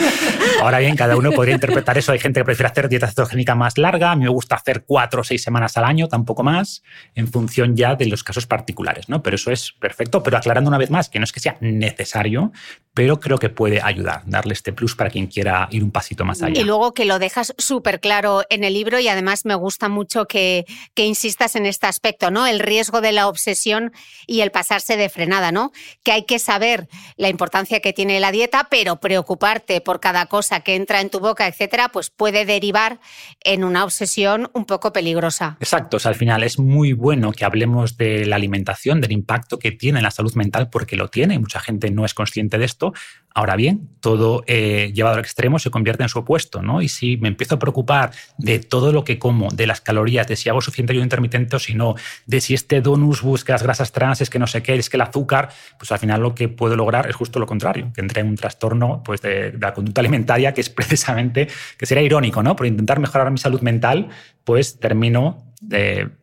Ahora 0.62 0.80
bien, 0.80 0.96
cada 0.96 1.18
uno 1.18 1.32
podría 1.32 1.56
interpretar 1.56 1.98
eso. 1.98 2.12
Hay 2.12 2.20
gente 2.20 2.40
que 2.40 2.46
prefiere 2.46 2.70
hacer 2.70 2.90
dieta 2.90 3.08
cetogénica 3.08 3.56
más 3.56 3.78
larga. 3.78 4.12
A 4.12 4.16
mí 4.16 4.24
me 4.24 4.30
gusta 4.30 4.56
hacer 4.56 4.84
cuatro 4.86 5.22
o 5.22 5.24
seis 5.24 5.44
semanas 5.44 5.78
al 5.78 5.86
año, 5.86 6.08
tampoco 6.08 6.44
más, 6.44 6.84
en 7.16 7.28
función 7.28 7.76
ya 7.76 7.96
de 7.96 8.06
los 8.06 8.24
casos 8.24 8.46
particulares. 8.48 9.10
¿no? 9.10 9.22
Pero 9.24 9.36
eso 9.36 9.52
es 9.52 9.74
perfecto. 9.74 10.24
Pero 10.24 10.38
aclarando 10.38 10.70
una 10.70 10.78
vez 10.78 10.90
más 10.90 11.10
que 11.10 11.20
no 11.20 11.26
es 11.26 11.32
que 11.32 11.40
sea 11.40 11.58
necesario, 11.60 12.52
pero 12.94 13.20
creo 13.20 13.40
que 13.40 13.50
puede 13.50 13.82
ayudar, 13.82 14.22
darle 14.26 14.54
este 14.54 14.72
plus 14.72 14.96
para 14.96 15.10
quien 15.10 15.26
quiera 15.26 15.68
ir 15.72 15.84
un 15.84 15.92
pasito 15.92 16.26
más 16.26 16.42
allá. 16.44 16.62
Y 16.62 16.64
luego 16.64 16.94
que 16.94 17.06
lo 17.06 17.18
dejas 17.18 17.54
súper 17.58 18.00
claro 18.00 18.44
en 18.50 18.64
el 18.64 18.74
libro 18.74 19.00
y 19.00 19.08
además 19.08 19.46
me 19.46 19.56
gusta 19.56 19.90
mucho 19.90 20.28
que, 20.28 20.66
que, 20.94 21.06
insistas 21.06 21.56
en 21.56 21.66
este 21.66 21.88
aspecto, 21.88 22.30
¿no? 22.30 22.46
El 22.46 22.60
riesgo 22.60 23.02
de 23.02 23.12
la 23.12 23.28
obsesión 23.28 23.92
y 24.28 24.42
el 24.42 24.52
pasarse 24.52 24.96
de 24.96 25.10
frenada, 25.10 25.52
¿no? 25.52 25.72
Que 26.04 26.12
hay 26.12 26.24
que 26.26 26.38
saber 26.38 26.88
la 27.18 27.30
importancia 27.30 27.80
que 27.80 27.94
tiene 27.94 28.20
la 28.20 28.32
dieta, 28.32 28.68
pero 28.70 28.98
preocuparte 28.98 29.82
por 29.82 30.00
cada 30.00 30.28
cosa 30.28 30.60
que 30.60 30.76
entra 30.76 31.02
en 31.02 31.10
tu 31.10 31.20
boca, 31.20 31.48
etcétera, 31.48 31.90
pues 31.90 32.12
puede 32.12 32.46
derivar 32.46 33.00
en 33.44 33.64
una 33.64 33.84
obsesión 33.84 34.52
un 34.54 34.66
poco 34.66 34.94
peligrosa. 34.94 35.58
Exacto, 35.60 35.98
al 36.04 36.16
final 36.16 36.44
es 36.44 36.60
muy 36.60 36.94
bueno 36.94 37.32
que 37.32 37.46
hablemos 37.46 37.98
de 37.98 38.26
la 38.26 38.36
alimentación, 38.36 39.02
del 39.02 39.14
impacto 39.14 39.58
que 39.58 39.72
tiene 39.72 40.00
en 40.00 40.04
la 40.04 40.12
salud 40.12 40.34
mental, 40.36 40.70
porque 40.70 40.96
lo 40.96 41.08
tiene 41.08 41.34
y 41.36 41.40
mucha 41.40 41.60
gente 41.60 41.90
no 41.90 42.06
es 42.06 42.14
consciente 42.14 42.58
de 42.58 42.66
esto 42.66 42.83
Ahora 43.36 43.56
bien, 43.56 43.90
todo 44.00 44.44
eh, 44.46 44.92
llevado 44.94 45.16
al 45.16 45.22
extremo 45.22 45.58
se 45.58 45.72
convierte 45.72 46.04
en 46.04 46.10
su 46.10 46.20
opuesto, 46.20 46.62
¿no? 46.62 46.84
Y 46.84 46.88
si 46.88 47.18
me 47.18 47.30
empiezo 47.30 47.56
a 47.56 47.60
preocupar 47.60 48.12
de 48.38 48.60
todo 48.60 48.92
lo 48.92 49.04
que 49.04 49.18
como, 49.18 49.50
de 49.50 49.66
las 49.66 49.82
calorías, 49.82 50.28
de 50.28 50.36
si 50.36 50.50
hago 50.50 50.62
suficiente 50.62 50.94
ayuno 50.94 51.06
intermitente 51.06 51.56
o 51.56 51.60
si 51.60 51.74
no, 51.74 51.96
de 52.28 52.42
si 52.42 52.54
este 52.54 52.82
donus 52.82 53.24
busca 53.24 53.54
las 53.54 53.64
grasas 53.64 53.92
trans, 53.92 54.22
es 54.22 54.30
que 54.30 54.38
no 54.38 54.46
sé 54.46 54.62
qué, 54.62 54.76
es 54.76 54.88
que 54.88 54.98
el 54.98 55.02
azúcar, 55.02 55.50
pues 55.80 55.92
al 55.92 55.98
final 55.98 56.22
lo 56.22 56.36
que 56.36 56.48
puedo 56.48 56.76
lograr 56.76 57.10
es 57.10 57.16
justo 57.16 57.40
lo 57.40 57.48
contrario, 57.48 57.92
que 57.96 58.02
entre 58.02 58.22
en 58.22 58.28
un 58.28 58.36
trastorno 58.36 59.02
pues, 59.04 59.22
de, 59.22 59.52
de 59.52 59.58
la 59.58 59.74
conducta 59.74 60.02
alimentaria 60.02 60.54
que 60.54 60.62
es 60.62 60.70
precisamente, 60.70 61.48
que 61.76 61.86
sería 61.88 62.04
irónico, 62.04 62.44
¿no? 62.44 62.56
Por 62.56 62.68
intentar 62.68 63.00
mejorar 63.00 63.32
mi 63.32 63.40
salud 63.40 63.62
mental, 63.62 64.10
pues 64.44 64.80
termino 64.80 65.53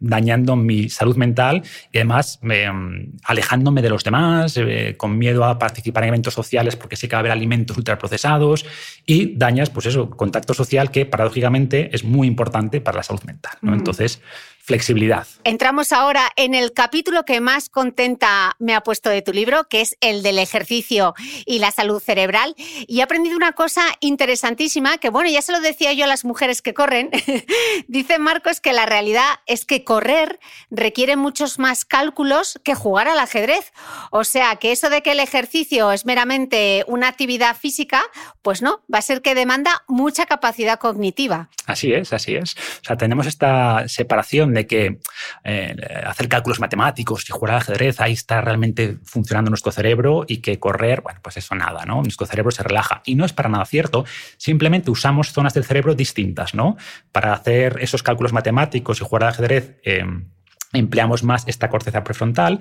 dañando 0.00 0.56
mi 0.56 0.88
salud 0.88 1.16
mental 1.16 1.62
y 1.92 1.98
además 1.98 2.38
mm, 2.42 3.18
alejándome 3.24 3.82
de 3.82 3.90
los 3.90 4.04
demás, 4.04 4.56
eh, 4.56 4.94
con 4.96 5.18
miedo 5.18 5.44
a 5.44 5.58
participar 5.58 6.04
en 6.04 6.10
eventos 6.10 6.34
sociales 6.34 6.76
porque 6.76 6.96
sé 6.96 7.08
que 7.08 7.16
va 7.16 7.18
a 7.18 7.20
haber 7.20 7.32
alimentos 7.32 7.76
ultraprocesados 7.76 8.66
y 9.06 9.36
dañas, 9.36 9.70
pues 9.70 9.86
eso, 9.86 10.10
contacto 10.10 10.54
social 10.54 10.90
que 10.90 11.06
paradójicamente 11.06 11.94
es 11.94 12.04
muy 12.04 12.26
importante 12.28 12.80
para 12.80 12.98
la 12.98 13.02
salud 13.02 13.22
mental. 13.24 13.52
¿no? 13.62 13.74
Entonces, 13.74 14.20
flexibilidad. 14.60 15.26
Entramos 15.44 15.92
ahora 15.92 16.30
en 16.36 16.54
el 16.54 16.72
capítulo 16.72 17.24
que 17.24 17.40
más 17.40 17.68
contenta 17.68 18.56
me 18.58 18.74
ha 18.74 18.82
puesto 18.82 19.10
de 19.10 19.22
tu 19.22 19.32
libro, 19.32 19.64
que 19.64 19.80
es 19.80 19.96
el 20.00 20.22
del 20.22 20.38
ejercicio 20.38 21.14
y 21.46 21.58
la 21.58 21.70
salud 21.70 22.00
cerebral. 22.00 22.54
Y 22.86 23.00
he 23.00 23.02
aprendido 23.02 23.36
una 23.36 23.52
cosa 23.52 23.82
interesantísima, 24.00 24.98
que 24.98 25.10
bueno, 25.10 25.30
ya 25.30 25.42
se 25.42 25.52
lo 25.52 25.60
decía 25.60 25.92
yo 25.92 26.04
a 26.04 26.08
las 26.08 26.24
mujeres 26.24 26.62
que 26.62 26.74
corren. 26.74 27.10
Dice 27.88 28.18
Marcos 28.18 28.60
que 28.60 28.72
la 28.72 28.86
realidad 28.86 29.26
es 29.46 29.64
que 29.64 29.84
correr 29.84 30.38
requiere 30.70 31.16
muchos 31.16 31.58
más 31.58 31.84
cálculos 31.84 32.60
que 32.62 32.74
jugar 32.74 33.08
al 33.08 33.18
ajedrez. 33.18 33.72
O 34.10 34.24
sea, 34.24 34.56
que 34.56 34.72
eso 34.72 34.90
de 34.90 35.02
que 35.02 35.12
el 35.12 35.20
ejercicio 35.20 35.92
es 35.92 36.06
meramente 36.06 36.84
una 36.86 37.08
actividad 37.08 37.56
física, 37.56 38.02
pues 38.42 38.62
no, 38.62 38.82
va 38.92 38.98
a 38.98 39.02
ser 39.02 39.22
que 39.22 39.34
demanda 39.34 39.82
mucha 39.88 40.26
capacidad 40.26 40.78
cognitiva. 40.78 41.48
Así 41.66 41.92
es, 41.92 42.12
así 42.12 42.34
es. 42.34 42.54
O 42.54 42.84
sea, 42.84 42.96
tenemos 42.96 43.26
esta 43.26 43.88
separación 43.88 44.49
de 44.54 44.66
que 44.66 44.98
eh, 45.44 45.76
hacer 46.04 46.28
cálculos 46.28 46.60
matemáticos 46.60 47.28
y 47.28 47.32
jugar 47.32 47.54
al 47.54 47.60
ajedrez, 47.60 48.00
ahí 48.00 48.12
está 48.12 48.40
realmente 48.40 48.98
funcionando 49.04 49.50
nuestro 49.50 49.72
cerebro 49.72 50.24
y 50.26 50.38
que 50.38 50.58
correr, 50.58 51.00
bueno, 51.02 51.20
pues 51.22 51.36
eso 51.36 51.54
nada, 51.54 51.84
¿no? 51.84 52.02
Nuestro 52.02 52.26
cerebro 52.26 52.50
se 52.50 52.62
relaja. 52.62 53.02
Y 53.04 53.14
no 53.14 53.24
es 53.24 53.32
para 53.32 53.48
nada 53.48 53.64
cierto, 53.64 54.04
simplemente 54.36 54.90
usamos 54.90 55.32
zonas 55.32 55.54
del 55.54 55.64
cerebro 55.64 55.94
distintas, 55.94 56.54
¿no? 56.54 56.76
Para 57.12 57.32
hacer 57.32 57.78
esos 57.80 58.02
cálculos 58.02 58.32
matemáticos 58.32 59.00
y 59.00 59.04
jugar 59.04 59.24
al 59.24 59.28
ajedrez. 59.30 59.76
Eh, 59.84 60.04
empleamos 60.72 61.24
más 61.24 61.44
esta 61.48 61.68
corteza 61.68 62.04
prefrontal. 62.04 62.60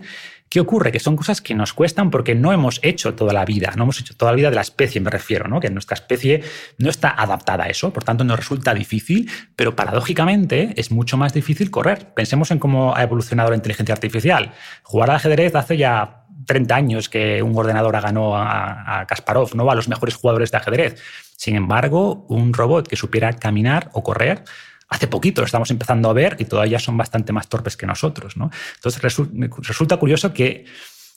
¿Qué 0.49 0.59
ocurre? 0.59 0.91
Que 0.91 0.99
son 0.99 1.15
cosas 1.15 1.41
que 1.41 1.53
nos 1.53 1.73
cuestan 1.73 2.09
porque 2.09 2.33
no 2.33 2.51
hemos 2.51 2.79
hecho 2.81 3.13
toda 3.13 3.33
la 3.33 3.45
vida, 3.45 3.71
no 3.75 3.83
hemos 3.83 3.99
hecho 3.99 4.15
toda 4.17 4.31
la 4.31 4.35
vida 4.35 4.49
de 4.49 4.55
la 4.55 4.61
especie, 4.61 4.99
me 4.99 5.11
refiero, 5.11 5.59
que 5.59 5.69
nuestra 5.69 5.93
especie 5.93 6.43
no 6.79 6.89
está 6.89 7.09
adaptada 7.09 7.65
a 7.65 7.67
eso, 7.67 7.93
por 7.93 8.03
tanto 8.03 8.23
nos 8.23 8.37
resulta 8.37 8.73
difícil, 8.73 9.29
pero 9.55 9.75
paradójicamente 9.75 10.73
es 10.75 10.91
mucho 10.91 11.17
más 11.17 11.33
difícil 11.33 11.69
correr. 11.69 12.13
Pensemos 12.15 12.49
en 12.49 12.57
cómo 12.57 12.95
ha 12.95 13.03
evolucionado 13.03 13.51
la 13.51 13.55
inteligencia 13.55 13.93
artificial. 13.93 14.53
Jugar 14.81 15.11
al 15.11 15.17
ajedrez 15.17 15.53
hace 15.53 15.77
ya 15.77 16.25
30 16.47 16.75
años 16.75 17.09
que 17.09 17.43
un 17.43 17.55
ordenador 17.55 18.01
ganó 18.01 18.35
a, 18.35 19.01
a 19.01 19.05
Kasparov, 19.05 19.55
¿no? 19.55 19.69
a 19.69 19.75
los 19.75 19.87
mejores 19.87 20.15
jugadores 20.15 20.49
de 20.49 20.57
ajedrez. 20.57 21.01
Sin 21.35 21.55
embargo, 21.55 22.25
un 22.27 22.53
robot 22.53 22.87
que 22.87 22.95
supiera 22.95 23.33
caminar 23.33 23.89
o 23.93 24.01
correr 24.01 24.43
hace 24.89 25.07
poquito 25.07 25.41
lo 25.41 25.45
estamos 25.45 25.71
empezando 25.71 26.09
a 26.09 26.13
ver 26.13 26.35
y 26.39 26.45
todavía 26.45 26.79
son 26.79 26.97
bastante 26.97 27.31
más 27.31 27.47
torpes 27.47 27.77
que 27.77 27.85
nosotros. 27.85 28.35
¿no? 28.37 28.51
Entonces 28.75 29.01
resulta 29.01 29.97
curioso 29.97 30.33
que 30.33 30.65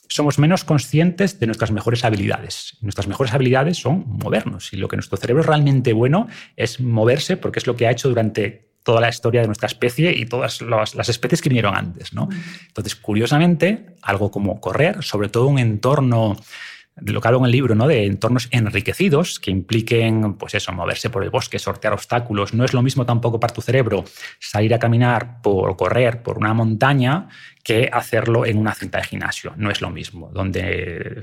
somos 0.07 0.37
menos 0.37 0.63
conscientes 0.63 1.39
de 1.39 1.47
nuestras 1.47 1.71
mejores 1.71 2.05
habilidades. 2.05 2.77
Nuestras 2.81 3.07
mejores 3.07 3.33
habilidades 3.33 3.77
son 3.77 4.05
movernos 4.07 4.71
y 4.73 4.77
lo 4.77 4.87
que 4.87 4.95
nuestro 4.95 5.17
cerebro 5.17 5.41
es 5.41 5.47
realmente 5.47 5.93
bueno 5.93 6.27
es 6.55 6.79
moverse 6.79 7.35
porque 7.35 7.59
es 7.59 7.67
lo 7.67 7.75
que 7.75 7.87
ha 7.87 7.91
hecho 7.91 8.09
durante 8.09 8.73
toda 8.83 9.01
la 9.01 9.09
historia 9.09 9.41
de 9.41 9.47
nuestra 9.47 9.67
especie 9.67 10.13
y 10.15 10.25
todas 10.25 10.61
las, 10.61 11.09
especies 11.09 11.41
que 11.41 11.49
vinieron 11.49 11.75
antes. 11.75 12.13
¿no? 12.13 12.29
Entonces, 12.67 12.95
curiosamente, 12.95 13.95
algo 14.01 14.29
como 14.29 14.59
correr, 14.59 15.03
sobre 15.03 15.29
todo 15.29 15.47
un 15.47 15.57
entorno 15.57 16.37
lo 16.95 17.21
que 17.21 17.27
hablo 17.27 17.39
en 17.39 17.45
el 17.45 17.51
libro, 17.51 17.75
¿no? 17.75 17.87
de 17.87 18.05
entornos 18.05 18.47
enriquecidos 18.51 19.39
que 19.39 19.51
impliquen, 19.51 20.35
pues 20.35 20.53
eso, 20.55 20.71
moverse 20.71 21.09
por 21.09 21.23
el 21.23 21.29
bosque, 21.29 21.57
sortear 21.59 21.93
obstáculos. 21.93 22.53
No 22.53 22.63
es 22.63 22.73
lo 22.73 22.81
mismo 22.81 23.05
tampoco 23.05 23.39
para 23.39 23.53
tu 23.53 23.61
cerebro 23.61 24.05
salir 24.39 24.73
a 24.73 24.79
caminar 24.79 25.41
por 25.41 25.75
correr 25.75 26.21
por 26.21 26.37
una 26.37 26.53
montaña 26.53 27.29
que 27.63 27.89
hacerlo 27.91 28.45
en 28.45 28.57
una 28.57 28.75
cinta 28.75 28.97
de 28.97 29.05
gimnasio. 29.05 29.53
No 29.55 29.71
es 29.71 29.81
lo 29.81 29.89
mismo, 29.89 30.29
donde 30.33 31.21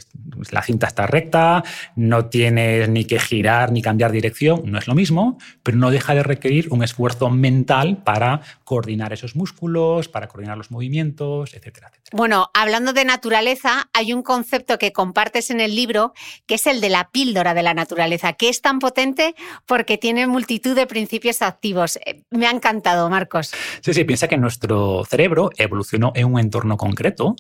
la 0.51 0.63
cinta 0.63 0.87
está 0.87 1.07
recta, 1.07 1.63
no 1.97 2.27
tienes 2.27 2.89
ni 2.89 3.05
que 3.05 3.21
girar 3.21 3.71
ni 3.73 3.83
cambiar 3.83 4.11
dirección, 4.11 4.63
no 4.65 4.79
es 4.79 4.89
lo 4.89 4.95
mismo, 4.95 5.39
pero 5.63 5.77
no 5.77 5.91
deja 5.91 6.15
de 6.15 6.23
requerir 6.23 6.69
un 6.71 6.83
esfuerzo 6.83 7.29
mental 7.29 8.03
para 8.03 8.41
coordinar 8.65 9.13
esos 9.13 9.37
músculos, 9.37 10.09
para 10.09 10.29
coordinar 10.29 10.57
los 10.57 10.71
movimientos, 10.71 11.53
etcétera, 11.53 11.89
etcétera. 11.89 12.17
Bueno, 12.17 12.51
hablando 12.55 12.93
de 12.93 13.05
naturaleza, 13.05 13.89
hay 13.93 14.13
un 14.13 14.23
concepto 14.23 14.79
que 14.79 14.93
compartes 14.93 15.51
en 15.51 15.61
el 15.61 15.77
libro, 15.77 16.15
que 16.47 16.55
es 16.55 16.67
el 16.67 16.81
de 16.81 16.89
la 16.89 17.11
píldora 17.11 17.53
de 17.53 17.63
la 17.63 17.75
naturaleza, 17.75 18.33
que 18.33 18.49
es 18.49 18.63
tan 18.63 18.79
potente 18.79 19.35
porque 19.67 19.99
tiene 19.99 20.27
multitud 20.27 20.75
de 20.75 20.87
principios 20.87 21.43
activos. 21.43 21.99
Eh, 22.07 22.23
me 22.31 22.47
ha 22.47 22.51
encantado, 22.51 23.11
Marcos. 23.11 23.53
Sí, 23.83 23.93
sí, 23.93 24.05
piensa 24.05 24.29
que 24.29 24.39
nuestro 24.39 25.05
cerebro 25.05 25.51
evolucionó 25.57 26.13
en 26.15 26.30
un 26.31 26.41
entorno 26.41 26.77
concreto 26.77 27.37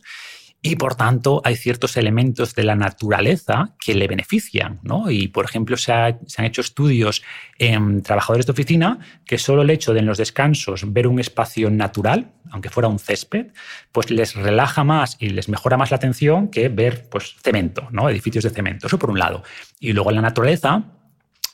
y 0.62 0.76
por 0.76 0.94
tanto 0.94 1.40
hay 1.44 1.56
ciertos 1.56 1.96
elementos 1.96 2.54
de 2.54 2.64
la 2.64 2.76
naturaleza 2.76 3.74
que 3.78 3.94
le 3.94 4.06
benefician. 4.06 4.78
¿no? 4.82 5.10
Y 5.10 5.28
por 5.28 5.44
ejemplo 5.44 5.76
se, 5.76 5.92
han 5.92 6.18
hecho 6.38 6.60
estudios 6.60 7.22
en 7.58 8.02
trabajadores 8.02 8.46
de 8.46 8.52
oficina 8.52 8.98
que 9.24 9.38
solo 9.38 9.62
el 9.62 9.70
hecho 9.70 9.94
de 9.94 10.00
en 10.00 10.06
los 10.06 10.18
descansos 10.18 10.92
ver 10.92 11.06
un 11.06 11.20
espacio 11.20 11.70
natural, 11.70 12.32
aunque 12.50 12.70
fuera 12.70 12.88
un 12.88 12.98
césped, 12.98 13.48
pues 13.92 14.10
les 14.10 14.34
relaja 14.34 14.84
más 14.84 15.16
y 15.20 15.30
les 15.30 15.48
mejora 15.48 15.76
más 15.76 15.90
la 15.90 15.96
atención 15.96 16.48
que 16.48 16.68
ver 16.68 17.08
pues, 17.10 17.36
cemento, 17.42 17.88
¿no? 17.90 18.08
edificios 18.08 18.44
de 18.44 18.50
cemento. 18.50 18.86
Eso 18.86 18.98
por 18.98 19.10
un 19.10 19.18
lado. 19.18 19.42
Y 19.78 19.92
luego 19.92 20.10
en 20.10 20.16
la 20.16 20.22
naturaleza 20.22 20.84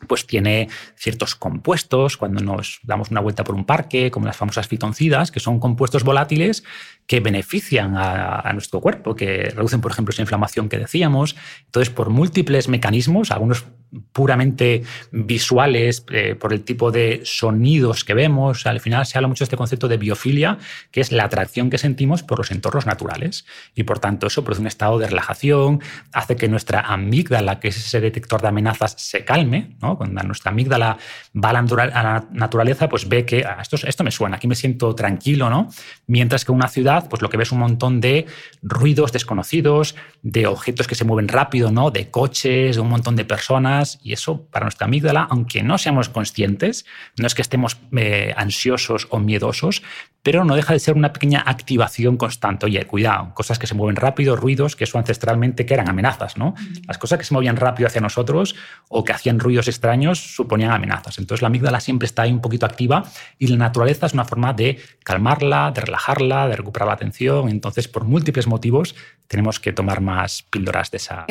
pues 0.08 0.26
tiene 0.26 0.68
ciertos 0.94 1.34
compuestos, 1.34 2.16
cuando 2.16 2.42
nos 2.42 2.80
damos 2.82 3.10
una 3.10 3.20
vuelta 3.20 3.44
por 3.44 3.54
un 3.54 3.64
parque, 3.64 4.10
como 4.10 4.26
las 4.26 4.36
famosas 4.36 4.68
fitoncidas, 4.68 5.30
que 5.30 5.40
son 5.40 5.58
compuestos 5.58 6.04
volátiles 6.04 6.64
que 7.06 7.20
benefician 7.20 7.94
a, 7.96 8.50
nuestro 8.52 8.80
cuerpo, 8.80 9.14
que 9.14 9.52
reducen, 9.54 9.80
por 9.80 9.92
ejemplo, 9.92 10.12
esa 10.12 10.22
inflamación 10.22 10.68
que 10.68 10.78
decíamos. 10.78 11.36
Entonces, 11.66 11.92
por 11.92 12.10
múltiples 12.10 12.68
mecanismos, 12.68 13.30
algunos 13.30 13.64
puramente 14.12 14.82
visuales, 15.10 16.04
eh, 16.10 16.34
por 16.34 16.52
el 16.52 16.62
tipo 16.62 16.90
de 16.90 17.20
sonidos 17.24 18.04
que 18.04 18.14
vemos. 18.14 18.66
Al 18.66 18.80
final 18.80 19.06
se 19.06 19.16
habla 19.18 19.28
mucho 19.28 19.40
de 19.40 19.46
este 19.46 19.56
concepto 19.56 19.88
de 19.88 19.96
biofilia, 19.96 20.58
que 20.90 21.00
es 21.00 21.12
la 21.12 21.24
atracción 21.24 21.70
que 21.70 21.78
sentimos 21.78 22.22
por 22.22 22.38
los 22.38 22.50
entornos 22.50 22.86
naturales. 22.86 23.46
Y 23.74 23.84
por 23.84 23.98
tanto, 23.98 24.26
eso 24.26 24.44
produce 24.44 24.60
un 24.60 24.66
estado 24.66 24.98
de 24.98 25.06
relajación, 25.06 25.80
hace 26.12 26.36
que 26.36 26.48
nuestra 26.48 26.80
amígdala, 26.80 27.60
que 27.60 27.68
es 27.68 27.76
ese 27.76 28.00
detector 28.00 28.42
de 28.42 28.48
amenazas, 28.48 28.94
se 28.98 29.24
calme. 29.24 29.76
Cuando 29.80 30.22
nuestra 30.24 30.50
amígdala 30.50 30.98
va 31.34 31.50
a 31.50 31.52
la 31.52 32.26
naturaleza, 32.32 32.88
pues 32.88 33.08
ve 33.08 33.24
que 33.24 33.44
ah, 33.44 33.58
esto, 33.60 33.76
esto 33.86 34.04
me 34.04 34.10
suena, 34.10 34.36
aquí 34.36 34.48
me 34.48 34.54
siento 34.54 34.94
tranquilo, 34.94 35.48
¿no? 35.50 35.70
Mientras 36.06 36.44
que 36.44 36.52
una 36.52 36.68
ciudad, 36.68 36.95
pues 37.04 37.22
lo 37.22 37.28
que 37.28 37.36
ves 37.36 37.48
es 37.48 37.52
un 37.52 37.60
montón 37.60 38.00
de 38.00 38.26
ruidos 38.62 39.12
desconocidos, 39.12 39.94
de 40.22 40.46
objetos 40.46 40.86
que 40.86 40.94
se 40.94 41.04
mueven 41.04 41.28
rápido, 41.28 41.70
¿no? 41.70 41.90
De 41.90 42.10
coches, 42.10 42.76
de 42.76 42.82
un 42.82 42.88
montón 42.88 43.16
de 43.16 43.24
personas 43.24 43.98
y 44.02 44.12
eso 44.12 44.46
para 44.46 44.64
nuestra 44.64 44.86
amígdala, 44.86 45.26
aunque 45.30 45.62
no 45.62 45.78
seamos 45.78 46.08
conscientes, 46.08 46.86
no 47.18 47.26
es 47.26 47.34
que 47.34 47.42
estemos 47.42 47.78
eh, 47.96 48.34
ansiosos 48.36 49.06
o 49.10 49.18
miedosos, 49.18 49.82
pero 50.26 50.44
no 50.44 50.56
deja 50.56 50.72
de 50.72 50.80
ser 50.80 50.96
una 50.96 51.12
pequeña 51.12 51.44
activación 51.46 52.16
constante. 52.16 52.66
Oye, 52.66 52.84
cuidado, 52.84 53.32
cosas 53.32 53.60
que 53.60 53.68
se 53.68 53.76
mueven 53.76 53.94
rápido, 53.94 54.34
ruidos, 54.34 54.74
que 54.74 54.82
eso 54.82 54.98
ancestralmente 54.98 55.64
que 55.64 55.72
eran 55.72 55.88
amenazas, 55.88 56.36
¿no? 56.36 56.56
Las 56.88 56.98
cosas 56.98 57.20
que 57.20 57.24
se 57.24 57.32
movían 57.32 57.54
rápido 57.54 57.86
hacia 57.86 58.00
nosotros 58.00 58.56
o 58.88 59.04
que 59.04 59.12
hacían 59.12 59.38
ruidos 59.38 59.68
extraños 59.68 60.18
suponían 60.18 60.72
amenazas. 60.72 61.18
Entonces 61.18 61.42
la 61.42 61.46
amígdala 61.46 61.78
siempre 61.78 62.06
está 62.06 62.22
ahí 62.22 62.32
un 62.32 62.40
poquito 62.40 62.66
activa 62.66 63.04
y 63.38 63.46
la 63.46 63.56
naturaleza 63.56 64.06
es 64.06 64.14
una 64.14 64.24
forma 64.24 64.52
de 64.52 64.80
calmarla, 65.04 65.70
de 65.70 65.82
relajarla, 65.82 66.48
de 66.48 66.56
recuperar 66.56 66.88
la 66.88 66.94
atención. 66.94 67.48
Entonces, 67.48 67.86
por 67.86 68.02
múltiples 68.02 68.48
motivos, 68.48 68.96
tenemos 69.28 69.60
que 69.60 69.72
tomar 69.72 70.00
más 70.00 70.42
píldoras 70.42 70.90
de 70.90 70.96
esa. 70.96 71.24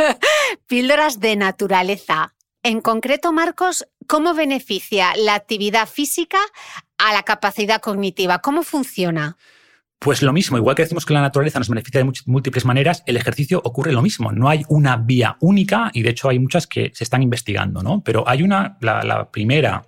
píldoras 0.66 1.20
de 1.20 1.36
naturaleza. 1.36 2.34
En 2.62 2.80
concreto, 2.80 3.32
Marcos, 3.32 3.86
¿cómo 4.06 4.34
beneficia 4.34 5.14
la 5.16 5.36
actividad 5.36 5.88
física 5.88 6.38
a 6.98 7.12
la 7.12 7.22
capacidad 7.22 7.80
cognitiva? 7.80 8.40
¿Cómo 8.40 8.62
funciona? 8.62 9.36
Pues 9.98 10.22
lo 10.22 10.32
mismo, 10.32 10.58
igual 10.58 10.76
que 10.76 10.82
decimos 10.82 11.06
que 11.06 11.14
la 11.14 11.22
naturaleza 11.22 11.58
nos 11.58 11.70
beneficia 11.70 12.04
de 12.04 12.12
múltiples 12.26 12.64
maneras, 12.66 13.02
el 13.06 13.16
ejercicio 13.16 13.62
ocurre 13.64 13.92
lo 13.92 14.02
mismo. 14.02 14.30
No 14.30 14.48
hay 14.48 14.62
una 14.68 14.96
vía 14.96 15.36
única 15.40 15.90
y 15.94 16.02
de 16.02 16.10
hecho 16.10 16.28
hay 16.28 16.38
muchas 16.38 16.66
que 16.66 16.92
se 16.94 17.04
están 17.04 17.22
investigando, 17.22 17.82
¿no? 17.82 18.02
Pero 18.04 18.28
hay 18.28 18.42
una, 18.42 18.76
la 18.80 19.30
primera 19.30 19.86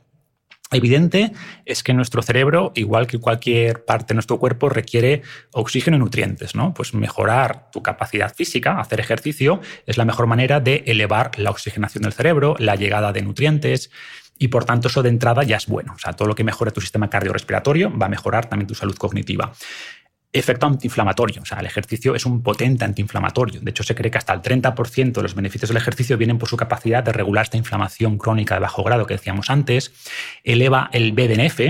evidente 0.70 1.32
es 1.64 1.82
que 1.82 1.94
nuestro 1.94 2.22
cerebro, 2.22 2.72
igual 2.74 3.06
que 3.06 3.18
cualquier 3.18 3.84
parte 3.84 4.08
de 4.08 4.14
nuestro 4.14 4.38
cuerpo, 4.38 4.68
requiere 4.68 5.22
oxígeno 5.52 5.96
y 5.96 6.00
nutrientes. 6.00 6.54
¿no? 6.54 6.74
Pues 6.74 6.94
mejorar 6.94 7.70
tu 7.70 7.82
capacidad 7.82 8.34
física, 8.34 8.78
hacer 8.78 9.00
ejercicio, 9.00 9.60
es 9.86 9.96
la 9.96 10.04
mejor 10.04 10.26
manera 10.26 10.60
de 10.60 10.84
elevar 10.86 11.38
la 11.38 11.50
oxigenación 11.50 12.02
del 12.02 12.12
cerebro, 12.12 12.54
la 12.58 12.76
llegada 12.76 13.12
de 13.12 13.22
nutrientes. 13.22 13.90
Y 14.38 14.48
por 14.48 14.64
tanto, 14.64 14.88
eso 14.88 15.02
de 15.02 15.08
entrada 15.08 15.42
ya 15.42 15.56
es 15.56 15.66
bueno. 15.66 15.92
O 15.94 15.98
sea, 15.98 16.12
todo 16.12 16.28
lo 16.28 16.34
que 16.34 16.44
mejore 16.44 16.70
tu 16.70 16.80
sistema 16.80 17.10
cardiorrespiratorio 17.10 17.96
va 17.96 18.06
a 18.06 18.08
mejorar 18.08 18.48
también 18.48 18.66
tu 18.66 18.74
salud 18.74 18.96
cognitiva 18.96 19.52
efecto 20.32 20.66
antiinflamatorio. 20.66 21.42
O 21.42 21.44
sea, 21.44 21.58
el 21.58 21.66
ejercicio 21.66 22.14
es 22.14 22.26
un 22.26 22.42
potente 22.42 22.84
antiinflamatorio. 22.84 23.60
De 23.60 23.70
hecho, 23.70 23.82
se 23.82 23.94
cree 23.94 24.10
que 24.10 24.18
hasta 24.18 24.32
el 24.32 24.42
30% 24.42 25.12
de 25.12 25.22
los 25.22 25.34
beneficios 25.34 25.68
del 25.68 25.78
ejercicio 25.78 26.16
vienen 26.16 26.38
por 26.38 26.48
su 26.48 26.56
capacidad 26.56 27.02
de 27.02 27.12
regular 27.12 27.44
esta 27.44 27.56
inflamación 27.56 28.18
crónica 28.18 28.54
de 28.54 28.60
bajo 28.60 28.82
grado 28.82 29.06
que 29.06 29.14
decíamos 29.14 29.50
antes. 29.50 29.92
Eleva 30.44 30.90
el 30.92 31.12
BDNF, 31.12 31.60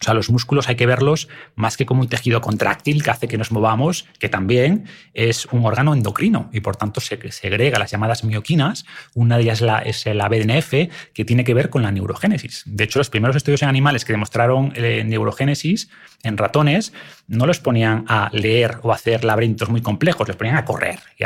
o 0.00 0.04
sea, 0.04 0.14
los 0.14 0.30
músculos 0.30 0.68
hay 0.68 0.76
que 0.76 0.86
verlos 0.86 1.28
más 1.54 1.76
que 1.76 1.86
como 1.86 2.02
un 2.02 2.08
tejido 2.08 2.40
contráctil 2.40 3.02
que 3.02 3.10
hace 3.10 3.28
que 3.28 3.38
nos 3.38 3.50
movamos, 3.50 4.06
que 4.18 4.28
también 4.28 4.84
es 5.14 5.46
un 5.46 5.64
órgano 5.64 5.94
endocrino 5.94 6.50
y 6.52 6.60
por 6.60 6.76
tanto 6.76 7.00
se 7.00 7.18
segrega 7.32 7.78
las 7.78 7.90
llamadas 7.90 8.24
mioquinas. 8.24 8.84
Una 9.14 9.36
de 9.36 9.44
ellas 9.44 9.62
es 9.84 10.06
la 10.06 10.28
BDNF, 10.28 10.90
que 11.14 11.24
tiene 11.24 11.44
que 11.44 11.54
ver 11.54 11.70
con 11.70 11.82
la 11.82 11.92
neurogénesis. 11.92 12.62
De 12.66 12.84
hecho, 12.84 12.98
los 12.98 13.10
primeros 13.10 13.36
estudios 13.36 13.62
en 13.62 13.68
animales 13.68 14.04
que 14.04 14.12
demostraron 14.12 14.72
eh, 14.74 15.02
neurogénesis 15.04 15.88
en 16.26 16.36
ratones 16.36 16.92
no 17.28 17.46
los 17.46 17.58
ponían 17.58 18.04
a 18.08 18.28
leer 18.32 18.78
o 18.82 18.92
hacer 18.92 19.24
laberintos 19.24 19.68
muy 19.68 19.80
complejos, 19.80 20.28
los 20.28 20.36
ponían 20.36 20.56
a 20.56 20.64
correr. 20.64 21.00
Y 21.18 21.24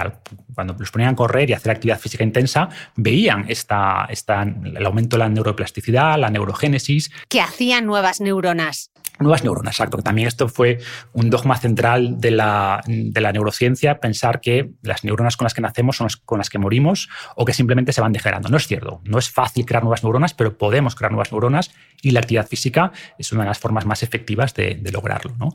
cuando 0.55 0.75
los 0.79 0.91
ponían 0.91 1.13
a 1.13 1.17
correr 1.17 1.51
y 1.51 1.53
hacer 1.53 1.73
actividad 1.73 1.99
física 1.99 2.25
intensa, 2.25 2.69
veían 2.97 3.45
esta, 3.49 4.07
esta, 4.11 4.43
el 4.43 4.87
aumento 4.87 5.17
de 5.17 5.21
la 5.21 5.29
neuroplasticidad, 5.29 6.19
la 6.19 6.31
neurogénesis. 6.31 7.11
Que 7.29 7.41
hacían 7.41 7.87
nuevas 7.87 8.21
neuronas. 8.21 8.91
Nuevas 9.21 9.45
neuronas, 9.45 9.75
exacto. 9.75 9.99
También 9.99 10.29
esto 10.29 10.49
fue 10.49 10.79
un 11.13 11.31
dogma 11.31 11.57
central 11.57 12.21
de 12.21 12.31
la, 12.31 12.83
de 12.87 13.21
la, 13.21 13.33
neurociencia, 13.33 14.01
pensar 14.01 14.41
que 14.41 14.71
las 14.83 15.05
neuronas 15.05 15.37
con 15.37 15.45
las 15.45 15.55
que 15.55 15.61
nacemos 15.61 15.97
son 15.97 16.07
las 16.07 16.17
con 16.17 16.39
las 16.39 16.51
que 16.51 16.59
morimos 16.59 17.09
o 17.37 17.45
que 17.45 17.53
simplemente 17.53 17.93
se 17.93 18.01
van 18.01 18.13
degenerando. 18.13 18.49
No 18.49 18.57
es 18.57 18.67
cierto. 18.67 19.01
No 19.05 19.19
es 19.19 19.31
fácil 19.31 19.67
crear 19.67 19.83
nuevas 19.83 20.03
neuronas, 20.03 20.35
pero 20.35 20.57
podemos 20.57 20.95
crear 20.95 21.13
nuevas 21.13 21.33
neuronas 21.33 21.71
y 22.03 22.11
la 22.13 22.21
actividad 22.21 22.49
física 22.49 22.93
es 23.19 23.33
una 23.33 23.43
de 23.43 23.49
las 23.49 23.59
formas 23.59 23.85
más 23.85 24.03
efectivas 24.03 24.55
de, 24.55 24.77
de 24.77 24.91
lograrlo. 24.91 25.35
¿no? 25.39 25.53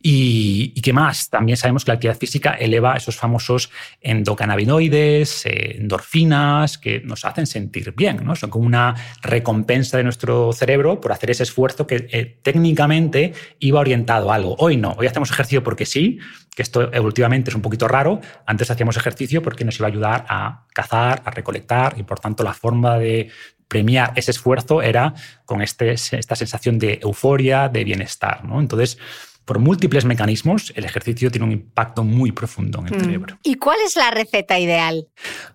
Y, 0.00 0.80
qué 0.80 0.92
más? 0.92 1.28
También 1.28 1.56
sabemos 1.56 1.84
que 1.84 1.90
la 1.90 1.94
actividad 1.94 2.16
física 2.16 2.52
eleva 2.52 2.96
esos 2.96 3.16
famosos 3.16 3.70
endocannabinoides, 4.00 5.46
eh, 5.46 5.76
endorfinas, 5.78 6.78
que 6.78 7.00
nos 7.00 7.24
hacen 7.24 7.46
sentir 7.46 7.92
bien, 7.96 8.24
¿no? 8.24 8.36
Son 8.36 8.48
como 8.48 8.64
una 8.64 8.94
recompensa 9.22 9.96
de 9.96 10.04
nuestro 10.04 10.52
cerebro 10.52 11.00
por 11.00 11.12
hacer 11.12 11.30
ese 11.30 11.42
esfuerzo 11.42 11.86
que 11.86 12.08
eh, 12.12 12.38
técnicamente 12.42 13.32
iba 13.58 13.80
orientado 13.80 14.30
a 14.30 14.36
algo. 14.36 14.54
Hoy 14.58 14.76
no, 14.76 14.94
hoy 14.98 15.08
hacemos 15.08 15.30
ejercicio 15.30 15.64
porque 15.64 15.84
sí, 15.84 16.18
que 16.54 16.62
esto 16.62 16.92
evolutivamente 16.92 17.50
es 17.50 17.56
un 17.56 17.62
poquito 17.62 17.88
raro. 17.88 18.20
Antes 18.46 18.70
hacíamos 18.70 18.96
ejercicio 18.96 19.42
porque 19.42 19.64
nos 19.64 19.78
iba 19.78 19.88
a 19.88 19.90
ayudar 19.90 20.26
a 20.28 20.66
cazar, 20.74 21.22
a 21.24 21.30
recolectar, 21.30 21.94
y 21.98 22.04
por 22.04 22.20
tanto 22.20 22.44
la 22.44 22.54
forma 22.54 22.98
de 22.98 23.30
premiar 23.68 24.12
ese 24.16 24.30
esfuerzo 24.30 24.80
era 24.82 25.14
con 25.44 25.60
este, 25.62 25.92
esta 25.92 26.34
sensación 26.34 26.78
de 26.78 26.98
euforia, 27.02 27.68
de 27.68 27.84
bienestar. 27.84 28.44
¿no? 28.44 28.60
Entonces, 28.60 28.98
por 29.48 29.60
múltiples 29.60 30.04
mecanismos, 30.04 30.74
el 30.76 30.84
ejercicio 30.84 31.30
tiene 31.30 31.46
un 31.46 31.52
impacto 31.52 32.04
muy 32.04 32.32
profundo 32.32 32.80
en 32.80 32.88
el 32.88 32.96
mm. 32.96 33.00
cerebro. 33.00 33.38
¿Y 33.42 33.54
cuál 33.54 33.78
es 33.82 33.96
la 33.96 34.10
receta 34.10 34.58
ideal? 34.58 35.08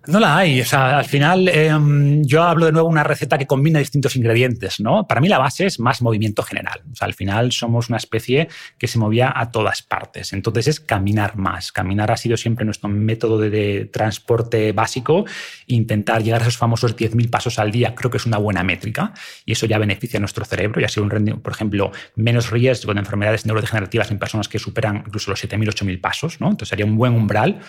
No 0.08 0.18
la 0.18 0.36
hay. 0.36 0.60
O 0.60 0.64
sea, 0.64 0.98
al 0.98 1.04
final, 1.04 1.48
em, 1.48 2.24
yo 2.24 2.42
hablo 2.42 2.66
de 2.66 2.72
nuevo 2.72 2.88
de 2.88 2.92
una 2.92 3.04
receta 3.04 3.38
que 3.38 3.46
combina 3.46 3.78
distintos 3.78 4.16
ingredientes. 4.16 4.80
¿no? 4.80 5.06
Para 5.06 5.20
mí 5.20 5.28
la 5.28 5.38
base 5.38 5.66
es 5.66 5.78
más 5.78 6.02
movimiento 6.02 6.42
general. 6.42 6.82
O 6.90 6.96
sea, 6.96 7.06
al 7.06 7.14
final 7.14 7.52
somos 7.52 7.88
una 7.88 7.98
especie 7.98 8.48
que 8.78 8.88
se 8.88 8.98
movía 8.98 9.32
a 9.32 9.52
todas 9.52 9.82
partes. 9.82 10.32
Entonces 10.32 10.66
es 10.66 10.80
caminar 10.80 11.36
más. 11.36 11.70
Caminar 11.70 12.10
ha 12.10 12.16
sido 12.16 12.36
siempre 12.36 12.64
nuestro 12.64 12.88
método 12.88 13.38
de, 13.38 13.88
transporte 13.92 14.72
básico. 14.72 15.24
Intentar 15.68 16.24
llegar 16.24 16.40
a 16.40 16.44
esos 16.46 16.56
famosos 16.56 16.96
10.000 16.96 17.30
pasos 17.30 17.60
al 17.60 17.70
día 17.70 17.94
creo 17.94 18.10
que 18.10 18.16
es 18.16 18.26
una 18.26 18.38
buena 18.38 18.64
métrica 18.64 19.14
y 19.46 19.52
eso 19.52 19.66
ya 19.66 19.78
beneficia 19.78 20.16
a 20.16 20.20
nuestro 20.20 20.44
cerebro 20.44 20.80
y 20.80 20.84
ha 20.84 20.88
sido 20.88 21.04
un 21.04 21.10
rendimiento, 21.10 21.44
por 21.44 21.52
ejemplo, 21.52 21.92
menos 22.16 22.50
riesgo 22.50 22.92
de 22.92 22.98
enfermedades 22.98 23.46
neurodegenerativas 23.46 23.83
en 23.92 24.18
personas 24.18 24.48
que 24.48 24.58
superan 24.58 25.04
incluso 25.06 25.30
los 25.30 25.42
7.000, 25.44 25.68
8.000 25.68 26.00
pasos, 26.00 26.40
¿no? 26.40 26.46
Entonces 26.46 26.68
sería 26.68 26.86
un 26.86 26.96
buen 26.96 27.12
umbral. 27.12 27.60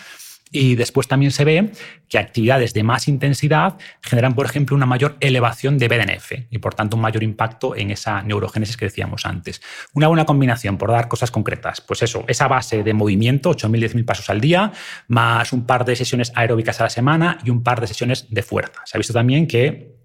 Y 0.52 0.76
después 0.76 1.08
también 1.08 1.32
se 1.32 1.44
ve 1.44 1.72
que 2.08 2.18
actividades 2.18 2.72
de 2.72 2.84
más 2.84 3.08
intensidad 3.08 3.78
generan, 4.00 4.34
por 4.34 4.46
ejemplo, 4.46 4.76
una 4.76 4.86
mayor 4.86 5.16
elevación 5.18 5.76
de 5.76 5.88
BDNF 5.88 6.32
y, 6.50 6.58
por 6.58 6.74
tanto, 6.74 6.96
un 6.96 7.02
mayor 7.02 7.24
impacto 7.24 7.74
en 7.74 7.90
esa 7.90 8.22
neurogénesis 8.22 8.76
que 8.76 8.84
decíamos 8.84 9.26
antes. 9.26 9.60
Una 9.92 10.06
buena 10.06 10.24
combinación, 10.24 10.78
por 10.78 10.92
dar 10.92 11.08
cosas 11.08 11.32
concretas, 11.32 11.80
pues 11.80 12.02
eso, 12.02 12.24
esa 12.28 12.46
base 12.46 12.84
de 12.84 12.94
movimiento, 12.94 13.50
8.000, 13.50 13.90
10.000 13.90 14.04
pasos 14.04 14.30
al 14.30 14.40
día, 14.40 14.72
más 15.08 15.52
un 15.52 15.66
par 15.66 15.84
de 15.84 15.96
sesiones 15.96 16.30
aeróbicas 16.36 16.80
a 16.80 16.84
la 16.84 16.90
semana 16.90 17.38
y 17.44 17.50
un 17.50 17.64
par 17.64 17.80
de 17.80 17.88
sesiones 17.88 18.26
de 18.30 18.42
fuerza. 18.42 18.82
Se 18.84 18.96
ha 18.96 18.98
visto 18.98 19.12
también 19.12 19.48
que 19.48 19.96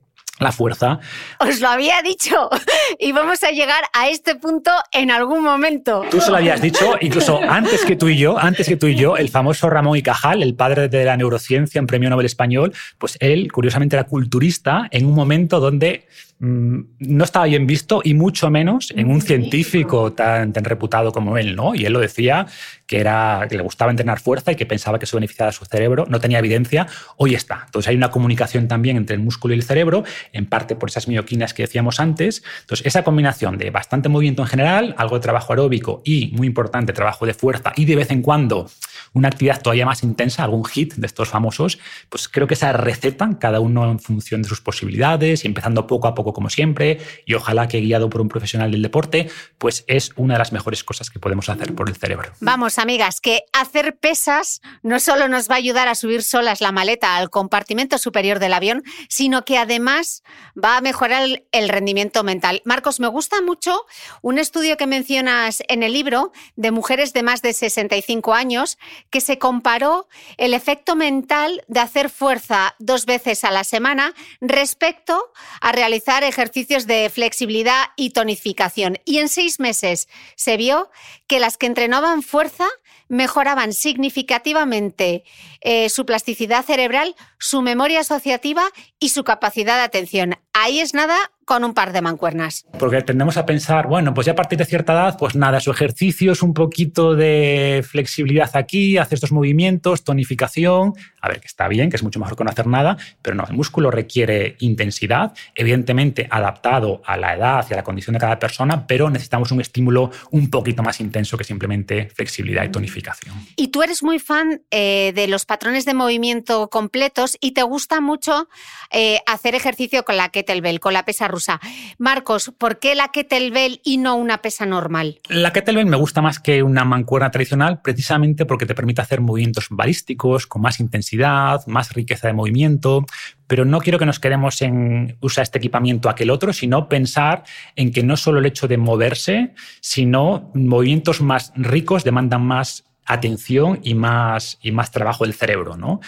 la 0.42 0.52
fuerza. 0.52 1.00
Os 1.40 1.60
lo 1.60 1.70
había 1.70 2.02
dicho 2.02 2.50
y 3.00 3.12
vamos 3.12 3.44
a 3.44 3.52
llegar 3.52 3.84
a 3.94 4.10
este 4.10 4.36
punto 4.36 4.72
en 4.92 5.12
algún 5.12 5.44
momento. 5.44 6.04
Tú 6.10 6.20
se 6.20 6.32
lo 6.32 6.38
habías 6.38 6.62
dicho, 6.62 6.96
incluso 7.02 7.40
antes 7.42 7.86
que 7.86 7.96
tú 7.96 8.10
y 8.10 8.18
yo, 8.18 8.38
antes 8.38 8.68
que 8.68 8.78
tú 8.78 8.88
y 8.88 8.96
yo, 8.96 9.18
el 9.18 9.30
famoso 9.30 9.70
Ramón 9.70 9.98
y 9.98 10.04
Cajal, 10.04 10.44
el 10.44 10.56
padre 10.56 10.90
de 10.90 11.06
la 11.06 11.18
neurociencia 11.18 11.80
en 11.80 11.88
Premio 11.88 12.10
Nobel 12.10 12.26
Español, 12.26 12.74
pues 12.98 13.18
él 13.20 13.52
curiosamente 13.52 13.96
era 13.96 14.06
culturista 14.06 14.88
en 14.92 15.06
un 15.06 15.14
momento 15.14 15.60
donde 15.60 16.08
no 16.42 17.24
estaba 17.24 17.46
bien 17.46 17.68
visto 17.68 18.02
y 18.04 18.16
mucho 18.16 18.50
menos 18.50 18.92
en 18.96 19.12
un 19.12 19.22
científico 19.22 20.12
tan, 20.14 20.52
tan, 20.52 20.64
reputado 20.64 21.12
como 21.12 21.38
él, 21.38 21.56
¿no? 21.56 21.76
Y 21.76 21.86
él 21.86 21.94
lo 21.94 22.00
decía 22.00 22.48
que, 22.88 23.00
era, 23.00 23.46
que 23.48 23.58
le 23.58 23.62
gustaba 23.62 23.92
entrenar 23.92 24.20
fuerza 24.20 24.52
y 24.52 24.56
que 24.56 24.66
pensaba 24.66 24.98
que 24.98 25.06
eso 25.06 25.18
beneficiaba 25.18 25.50
a 25.50 25.52
su 25.52 25.66
cerebro, 25.66 26.06
no 26.10 26.20
tenía 26.20 26.40
evidencia, 26.40 26.88
hoy 27.18 27.36
está. 27.36 27.62
Entonces 27.68 27.90
hay 27.90 27.96
una 27.96 28.10
comunicación 28.10 28.68
también 28.68 28.98
entre 28.98 29.16
el 29.16 29.22
músculo 29.22 29.54
y 29.54 29.58
el 29.58 29.64
cerebro, 29.64 30.04
en 30.34 30.48
parte 30.48 30.76
por 30.76 30.90
esas 30.90 31.08
mioquinas 31.08 31.54
que 31.54 31.62
decíamos 31.62 32.00
antes. 32.00 32.42
Entonces 32.62 32.88
esa 32.88 33.04
combinación 33.04 33.60
de 33.60 33.70
bastante 33.70 34.10
movimiento 34.10 34.42
en 34.42 34.48
general, 34.48 34.96
algo 34.98 35.18
de 35.18 35.22
trabajo 35.22 35.54
aeróbico 35.54 36.02
y, 36.04 36.32
muy 36.36 36.48
importante, 36.48 36.92
trabajo 36.92 37.28
de 37.28 37.36
fuerza 37.36 37.72
y 37.76 37.86
de 37.86 37.96
vez 37.96 38.10
en 38.10 38.24
cuando 38.24 38.68
una 39.14 39.28
actividad 39.28 39.62
todavía 39.62 39.86
más 39.86 40.04
intensa, 40.04 40.44
algún 40.44 40.66
hit 40.66 40.94
de 40.96 41.06
estos 41.06 41.30
famosos, 41.30 41.80
pues 42.10 42.28
creo 42.28 42.48
que 42.48 42.54
esa 42.54 42.72
receta, 42.74 43.30
cada 43.40 43.60
uno 43.60 43.90
en 43.90 44.00
función 44.00 44.42
de 44.42 44.50
sus 44.50 44.62
posibilidades 44.62 45.44
y 45.44 45.48
empezando 45.48 45.88
poco 45.88 46.08
a 46.08 46.16
poco 46.16 46.34
como 46.34 46.50
siempre, 46.50 47.00
y 47.26 47.34
ojalá 47.34 47.68
que 47.68 47.82
guiado 47.82 48.10
por 48.10 48.22
un 48.22 48.30
profesional 48.30 48.72
del 48.72 48.82
deporte, 48.82 49.30
pues 49.58 49.84
es 49.88 50.12
una 50.16 50.36
de 50.36 50.40
las 50.40 50.52
mejores 50.52 50.84
cosas 50.84 51.10
que 51.10 51.20
podemos 51.20 51.50
hacer 51.50 51.76
por 51.76 51.90
el 51.90 51.96
cerebro. 51.96 52.32
Vamos, 52.40 52.78
amigas, 52.80 53.20
que 53.20 53.44
hacer 53.54 53.98
pesas 53.98 54.62
no 54.82 55.00
solo 55.00 55.28
nos 55.28 55.50
va 55.50 55.56
a 55.56 55.58
ayudar 55.58 55.88
a 55.88 55.96
subir 55.96 56.24
solas 56.24 56.62
la 56.62 56.72
maleta 56.72 57.18
al 57.18 57.30
compartimento 57.30 57.98
superior 57.98 58.40
del 58.40 58.54
avión, 58.54 58.84
sino 59.10 59.44
que 59.44 59.58
además 59.58 60.24
va 60.62 60.78
a 60.78 60.82
mejorar 60.82 61.24
el 61.52 61.70
rendimiento 61.70 62.24
mental. 62.24 62.62
Marcos, 62.66 63.00
me 63.00 63.08
gusta 63.08 63.42
mucho 63.42 63.86
un 64.22 64.40
estudio 64.40 64.78
que 64.78 64.88
mencionas 64.88 65.64
en 65.68 65.84
el 65.84 65.94
libro 65.94 66.32
de 66.56 66.72
mujeres 66.72 67.14
de 67.14 67.24
más 67.24 67.42
de 67.42 67.54
65 67.54 68.34
años 68.34 68.78
que 69.10 69.22
se 69.22 69.40
comparó 69.40 70.08
el 70.38 70.54
efecto 70.54 70.96
mental 70.96 71.64
de 71.68 71.80
hacer 71.80 72.10
fuerza 72.10 72.76
dos 72.80 73.06
veces 73.06 73.44
a 73.44 73.52
la 73.52 73.64
semana 73.64 74.14
respecto 74.40 75.32
a 75.60 75.72
realizar 75.72 76.24
ejercicios 76.24 76.88
de 76.88 77.10
flexibilidad 77.10 77.86
y 77.96 78.12
tonificación. 78.12 79.00
Y 79.06 79.20
en 79.20 79.30
seis 79.30 79.60
meses 79.60 80.08
se 80.36 80.58
vio 80.58 80.90
que 81.28 81.40
las 81.40 81.58
que 81.58 81.68
entrenaban 81.68 82.24
fuerza 82.24 82.68
mejoraban 83.08 83.74
significativamente 83.74 85.24
eh, 85.62 85.90
su 85.90 86.06
plasticidad 86.06 86.66
cerebral, 86.66 87.16
su 87.40 87.62
memoria 87.62 88.02
asociativa 88.02 88.64
y 89.00 89.10
su 89.10 89.24
capacidad 89.24 89.78
de 89.78 89.84
atención. 89.84 90.36
Ahí 90.54 90.80
es 90.80 90.94
nada 90.94 91.16
con 91.46 91.64
un 91.64 91.74
par 91.74 91.92
de 91.92 92.02
mancuernas. 92.02 92.66
Porque 92.80 93.02
tendemos 93.02 93.36
a 93.36 93.46
pensar, 93.46 93.88
bueno, 93.88 94.14
pues 94.14 94.26
ya 94.26 94.32
a 94.32 94.36
partir 94.36 94.58
de 94.58 94.64
cierta 94.64 94.94
edad, 94.94 95.18
pues 95.18 95.36
nada, 95.36 95.60
su 95.60 95.70
ejercicio 95.70 96.32
es 96.32 96.42
un 96.44 96.54
poquito 96.54 97.14
de 97.14 97.84
flexibilidad 97.86 98.50
aquí, 98.54 98.98
hace 98.98 99.16
estos 99.16 99.34
movimientos, 99.34 100.06
tonificación. 100.06 100.94
A 101.20 101.28
ver, 101.28 101.42
que 101.42 101.48
está 101.48 101.68
bien, 101.68 101.90
que 101.90 101.98
es 101.98 102.04
mucho 102.04 102.20
mejor 102.20 102.38
que 102.38 102.44
no 102.46 102.52
hacer 102.52 102.68
nada, 102.68 102.98
pero 103.22 103.36
no, 103.36 103.44
el 103.46 103.54
músculo 103.54 103.92
requiere 103.92 104.56
intensidad, 104.60 105.34
evidentemente 105.54 106.28
adaptado 106.32 107.02
a 107.06 107.18
la 107.18 107.36
edad 107.36 107.66
y 107.70 107.74
a 107.74 107.78
la 107.78 107.84
condición 107.84 108.14
de 108.14 108.20
cada 108.20 108.40
persona, 108.40 108.88
pero 108.88 109.10
necesitamos 109.10 109.52
un 109.52 109.60
estímulo 109.60 110.10
un 110.32 110.50
poquito 110.50 110.84
más 110.84 111.02
intenso 111.02 111.38
que 111.38 111.44
simplemente 111.44 112.10
flexibilidad 112.16 112.64
y 112.64 112.70
tonificación. 112.70 113.36
Y 113.58 113.68
tú 113.68 113.84
eres 113.84 114.04
muy 114.04 114.20
fan 114.20 114.62
eh, 114.72 115.12
de 115.14 115.28
los 115.28 115.46
patrones 115.52 115.84
de 115.84 115.94
movimiento 115.94 116.70
completos 116.70 117.38
y 117.42 117.52
te 117.52 117.62
gusta 117.64 118.00
mucho 118.00 118.48
eh, 118.90 119.20
hacer 119.28 119.54
ejercicio 119.54 120.06
con 120.06 120.16
la 120.16 120.30
kettlebell, 120.30 120.80
con 120.80 120.94
la 120.94 121.04
pesa 121.04 121.28
rusa. 121.28 121.60
Marcos, 121.98 122.54
¿por 122.58 122.80
qué 122.80 122.96
la 122.96 123.10
kettlebell 123.10 123.82
y 123.84 123.98
no 123.98 124.16
una 124.16 124.38
pesa 124.38 124.66
normal? 124.66 125.20
La 125.28 125.52
kettlebell 125.52 125.88
me 125.88 125.98
gusta 125.98 126.22
más 126.22 126.40
que 126.40 126.64
una 126.64 126.86
mancuerna 126.86 127.32
tradicional 127.32 127.82
precisamente 127.82 128.46
porque 128.46 128.66
te 128.66 128.74
permite 128.74 129.02
hacer 129.02 129.20
movimientos 129.20 129.68
balísticos 129.70 130.48
con 130.48 130.62
más 130.62 130.80
intensidad, 130.80 131.68
más 131.68 131.92
riqueza 131.92 132.28
de 132.28 132.34
movimiento, 132.34 133.06
pero 133.46 133.66
no 133.66 133.82
quiero 133.82 134.00
que 134.00 134.06
nos 134.06 134.22
quedemos 134.22 134.62
en 134.62 135.18
usar 135.20 135.42
este 135.42 135.58
equipamiento 135.58 136.08
aquel 136.08 136.30
otro, 136.30 136.54
sino 136.54 136.88
pensar 136.88 137.44
en 137.76 137.92
que 137.92 138.04
no 138.04 138.16
solo 138.16 138.40
el 138.40 138.46
hecho 138.46 138.70
de 138.70 138.78
moverse, 138.78 139.54
sino 139.82 140.50
movimientos 140.54 141.20
más 141.20 141.52
ricos 141.58 142.06
demandan 142.06 142.46
más 142.46 142.86
atención 143.14 143.80
y 143.84 143.94
más, 143.96 144.58
y 144.62 144.72
más 144.72 144.92
trabajo 144.92 145.24
del 145.24 145.34
cerebro. 145.34 145.78
¿no? 145.78 146.00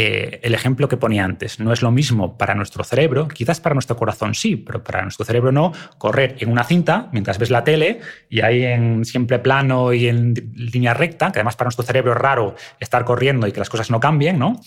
Eh, 0.00 0.40
el 0.44 0.54
ejemplo 0.54 0.88
que 0.88 0.96
ponía 0.96 1.24
antes, 1.24 1.58
no 1.58 1.72
es 1.72 1.82
lo 1.82 1.90
mismo 1.90 2.38
para 2.38 2.54
nuestro 2.54 2.84
cerebro, 2.84 3.26
quizás 3.26 3.60
para 3.60 3.74
nuestro 3.74 3.96
corazón 3.96 4.34
sí, 4.34 4.54
pero 4.54 4.84
para 4.84 5.02
nuestro 5.02 5.24
cerebro 5.24 5.50
no, 5.50 5.72
correr 5.96 6.36
en 6.38 6.50
una 6.50 6.62
cinta 6.62 7.08
mientras 7.10 7.38
ves 7.38 7.50
la 7.50 7.64
tele 7.64 8.00
y 8.28 8.42
ahí 8.42 8.64
en 8.64 9.04
siempre 9.04 9.38
plano 9.38 9.92
y 9.92 10.06
en 10.06 10.34
línea 10.54 10.94
recta, 10.94 11.32
que 11.32 11.40
además 11.40 11.56
para 11.56 11.66
nuestro 11.66 11.84
cerebro 11.84 12.12
es 12.12 12.18
raro 12.18 12.54
estar 12.78 13.04
corriendo 13.04 13.46
y 13.46 13.52
que 13.52 13.58
las 13.58 13.70
cosas 13.70 13.90
no 13.90 13.98
cambien, 13.98 14.38
¿no? 14.38 14.60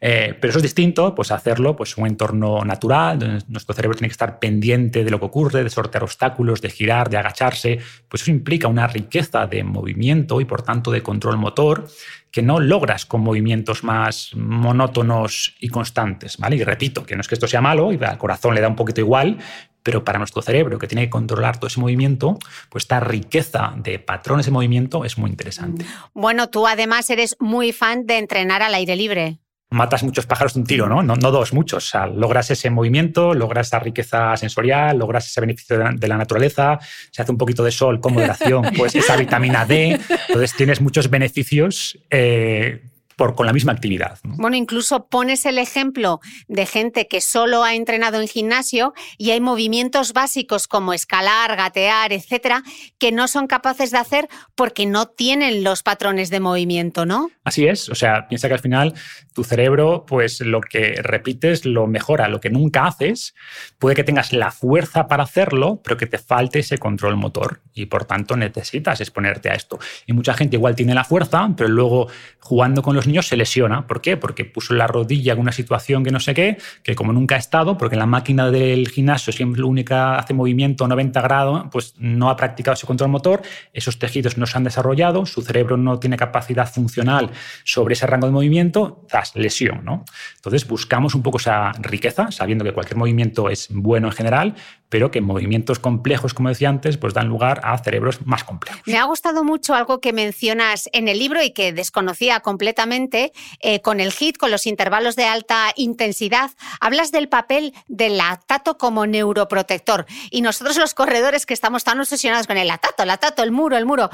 Eh, 0.00 0.36
pero 0.40 0.50
eso 0.50 0.58
es 0.58 0.62
distinto, 0.62 1.14
pues 1.14 1.30
hacerlo 1.30 1.76
pues, 1.76 1.96
un 1.96 2.06
entorno 2.06 2.64
natural, 2.64 3.18
donde 3.18 3.44
nuestro 3.48 3.74
cerebro 3.74 3.96
tiene 3.96 4.08
que 4.08 4.12
estar 4.12 4.38
pendiente 4.38 5.04
de 5.04 5.10
lo 5.10 5.18
que 5.18 5.26
ocurre, 5.26 5.64
de 5.64 5.70
sortear 5.70 6.04
obstáculos, 6.04 6.60
de 6.60 6.70
girar, 6.70 7.08
de 7.08 7.16
agacharse. 7.16 7.78
Pues 8.08 8.22
eso 8.22 8.30
implica 8.30 8.68
una 8.68 8.86
riqueza 8.86 9.46
de 9.46 9.64
movimiento 9.64 10.40
y 10.40 10.44
por 10.44 10.62
tanto 10.62 10.90
de 10.90 11.02
control 11.02 11.38
motor 11.38 11.86
que 12.30 12.42
no 12.42 12.58
logras 12.58 13.06
con 13.06 13.20
movimientos 13.20 13.84
más 13.84 14.32
monótonos 14.34 15.54
y 15.60 15.68
constantes. 15.68 16.36
¿vale? 16.36 16.56
Y 16.56 16.64
repito, 16.64 17.06
que 17.06 17.14
no 17.14 17.20
es 17.20 17.28
que 17.28 17.36
esto 17.36 17.46
sea 17.46 17.60
malo 17.60 17.92
y 17.92 18.04
al 18.04 18.18
corazón 18.18 18.56
le 18.56 18.60
da 18.60 18.66
un 18.66 18.74
poquito 18.74 19.00
igual, 19.00 19.38
pero 19.84 20.02
para 20.02 20.18
nuestro 20.18 20.42
cerebro, 20.42 20.78
que 20.78 20.88
tiene 20.88 21.04
que 21.04 21.10
controlar 21.10 21.58
todo 21.58 21.68
ese 21.68 21.78
movimiento, 21.78 22.38
pues 22.70 22.84
esta 22.84 22.98
riqueza 22.98 23.74
de 23.76 24.00
patrones 24.00 24.46
de 24.46 24.52
movimiento 24.52 25.04
es 25.04 25.16
muy 25.16 25.30
interesante. 25.30 25.84
Bueno, 26.12 26.48
tú 26.48 26.66
además 26.66 27.08
eres 27.10 27.36
muy 27.38 27.70
fan 27.70 28.06
de 28.06 28.18
entrenar 28.18 28.62
al 28.62 28.74
aire 28.74 28.96
libre 28.96 29.38
matas 29.74 30.02
muchos 30.02 30.26
pájaros 30.26 30.54
de 30.54 30.60
un 30.60 30.66
tiro, 30.66 30.88
¿no? 30.88 31.02
¿no? 31.02 31.16
dos, 31.16 31.52
muchos. 31.52 31.86
O 31.86 31.88
sea, 31.88 32.06
logras 32.06 32.50
ese 32.50 32.70
movimiento, 32.70 33.34
logras 33.34 33.66
esa 33.66 33.80
riqueza 33.80 34.36
sensorial, 34.36 34.98
logras 34.98 35.26
ese 35.26 35.40
beneficio 35.40 35.78
de 35.78 36.08
la, 36.08 36.16
naturaleza, 36.16 36.78
se 37.10 37.22
hace 37.22 37.32
un 37.32 37.38
poquito 37.38 37.64
de 37.64 37.72
sol 37.72 38.00
con 38.00 38.14
moderación, 38.14 38.64
pues 38.76 38.94
esa 38.94 39.16
vitamina 39.16 39.66
D. 39.66 40.00
Entonces 40.28 40.54
tienes 40.54 40.80
muchos 40.80 41.10
beneficios 41.10 41.98
eh, 42.10 42.82
por, 43.16 43.34
con 43.34 43.46
la 43.46 43.52
misma 43.52 43.72
actividad. 43.72 44.18
Bueno, 44.22 44.56
incluso 44.56 45.06
pones 45.06 45.46
el 45.46 45.58
ejemplo 45.58 46.20
de 46.48 46.66
gente 46.66 47.06
que 47.08 47.20
solo 47.20 47.64
ha 47.64 47.74
entrenado 47.74 48.20
en 48.20 48.28
gimnasio 48.28 48.94
y 49.18 49.30
hay 49.30 49.40
movimientos 49.40 50.12
básicos 50.12 50.66
como 50.66 50.92
escalar, 50.92 51.56
gatear, 51.56 52.12
etcétera, 52.12 52.62
que 52.98 53.12
no 53.12 53.28
son 53.28 53.46
capaces 53.46 53.90
de 53.90 53.98
hacer 53.98 54.28
porque 54.54 54.86
no 54.86 55.06
tienen 55.06 55.64
los 55.64 55.82
patrones 55.82 56.30
de 56.30 56.40
movimiento, 56.40 57.06
¿no? 57.06 57.30
Así 57.44 57.66
es. 57.66 57.88
O 57.88 57.94
sea, 57.94 58.28
piensa 58.28 58.48
que 58.48 58.54
al 58.54 58.60
final 58.60 58.94
tu 59.34 59.44
cerebro, 59.44 60.06
pues 60.06 60.40
lo 60.40 60.60
que 60.60 60.94
repites 61.02 61.66
lo 61.66 61.86
mejora. 61.86 62.28
Lo 62.28 62.40
que 62.40 62.50
nunca 62.50 62.86
haces, 62.86 63.34
puede 63.78 63.96
que 63.96 64.04
tengas 64.04 64.32
la 64.32 64.52
fuerza 64.52 65.08
para 65.08 65.24
hacerlo, 65.24 65.80
pero 65.82 65.96
que 65.96 66.06
te 66.06 66.18
falte 66.18 66.60
ese 66.60 66.78
control 66.78 67.16
motor 67.16 67.60
y 67.74 67.86
por 67.86 68.04
tanto 68.04 68.36
necesitas 68.36 69.00
exponerte 69.00 69.50
a 69.50 69.54
esto. 69.54 69.78
Y 70.06 70.12
mucha 70.12 70.34
gente 70.34 70.56
igual 70.56 70.76
tiene 70.76 70.94
la 70.94 71.02
fuerza, 71.02 71.50
pero 71.56 71.68
luego 71.68 72.06
jugando 72.38 72.80
con 72.80 72.94
los 72.94 73.08
niños 73.08 73.26
se 73.26 73.36
lesiona. 73.36 73.86
¿Por 73.86 74.00
qué? 74.00 74.16
Porque 74.16 74.44
puso 74.44 74.72
la 74.74 74.86
rodilla 74.86 75.32
en 75.32 75.40
una 75.40 75.52
situación 75.52 76.04
que 76.04 76.12
no 76.12 76.20
sé 76.20 76.32
qué, 76.32 76.56
que 76.84 76.94
como 76.94 77.12
nunca 77.12 77.34
ha 77.34 77.38
estado, 77.38 77.76
porque 77.76 77.96
la 77.96 78.06
máquina 78.06 78.50
del 78.52 78.88
gimnasio 78.88 79.32
siempre 79.32 79.60
la 79.60 79.66
única 79.66 80.16
hace 80.16 80.32
movimiento 80.32 80.86
90 80.86 81.20
grados, 81.22 81.64
pues 81.72 81.94
no 81.98 82.30
ha 82.30 82.36
practicado 82.36 82.74
ese 82.74 82.86
control 82.86 83.10
motor, 83.10 83.42
esos 83.72 83.98
tejidos 83.98 84.38
no 84.38 84.46
se 84.46 84.56
han 84.56 84.64
desarrollado, 84.64 85.26
su 85.26 85.42
cerebro 85.42 85.76
no 85.76 85.98
tiene 85.98 86.16
capacidad 86.16 86.70
funcional 86.70 87.30
sobre 87.64 87.94
ese 87.94 88.06
rango 88.06 88.26
de 88.26 88.32
movimiento, 88.32 89.04
lesión. 89.34 89.84
¿no? 89.84 90.04
Entonces 90.36 90.66
buscamos 90.66 91.14
un 91.14 91.22
poco 91.22 91.38
esa 91.38 91.72
riqueza, 91.72 92.30
sabiendo 92.30 92.64
que 92.64 92.72
cualquier 92.72 92.96
movimiento 92.96 93.48
es 93.48 93.68
bueno 93.70 94.08
en 94.08 94.12
general, 94.12 94.54
pero 94.88 95.10
que 95.10 95.20
movimientos 95.20 95.78
complejos, 95.80 96.34
como 96.34 96.50
decía 96.50 96.68
antes, 96.68 96.98
pues 96.98 97.14
dan 97.14 97.26
lugar 97.26 97.60
a 97.64 97.76
cerebros 97.78 98.24
más 98.26 98.44
complejos. 98.44 98.80
Me 98.86 98.96
ha 98.96 99.04
gustado 99.04 99.42
mucho 99.42 99.74
algo 99.74 100.00
que 100.00 100.12
mencionas 100.12 100.88
en 100.92 101.08
el 101.08 101.18
libro 101.18 101.42
y 101.42 101.50
que 101.50 101.72
desconocía 101.72 102.40
completamente 102.40 103.32
eh, 103.60 103.80
con 103.80 103.98
el 103.98 104.12
HIT, 104.12 104.36
con 104.36 104.52
los 104.52 104.66
intervalos 104.66 105.16
de 105.16 105.24
alta 105.24 105.72
intensidad. 105.74 106.52
Hablas 106.80 107.10
del 107.10 107.28
papel 107.28 107.74
del 107.88 108.18
lactato 108.18 108.78
como 108.78 109.06
neuroprotector. 109.06 110.06
Y 110.30 110.42
nosotros 110.42 110.76
los 110.76 110.94
corredores 110.94 111.44
que 111.44 111.54
estamos 111.54 111.82
tan 111.82 111.98
obsesionados 111.98 112.46
con 112.46 112.56
el 112.56 112.68
lactato, 112.68 113.02
el 113.02 113.08
lactato, 113.08 113.42
el 113.42 113.50
muro, 113.50 113.76
el 113.76 113.86
muro, 113.86 114.10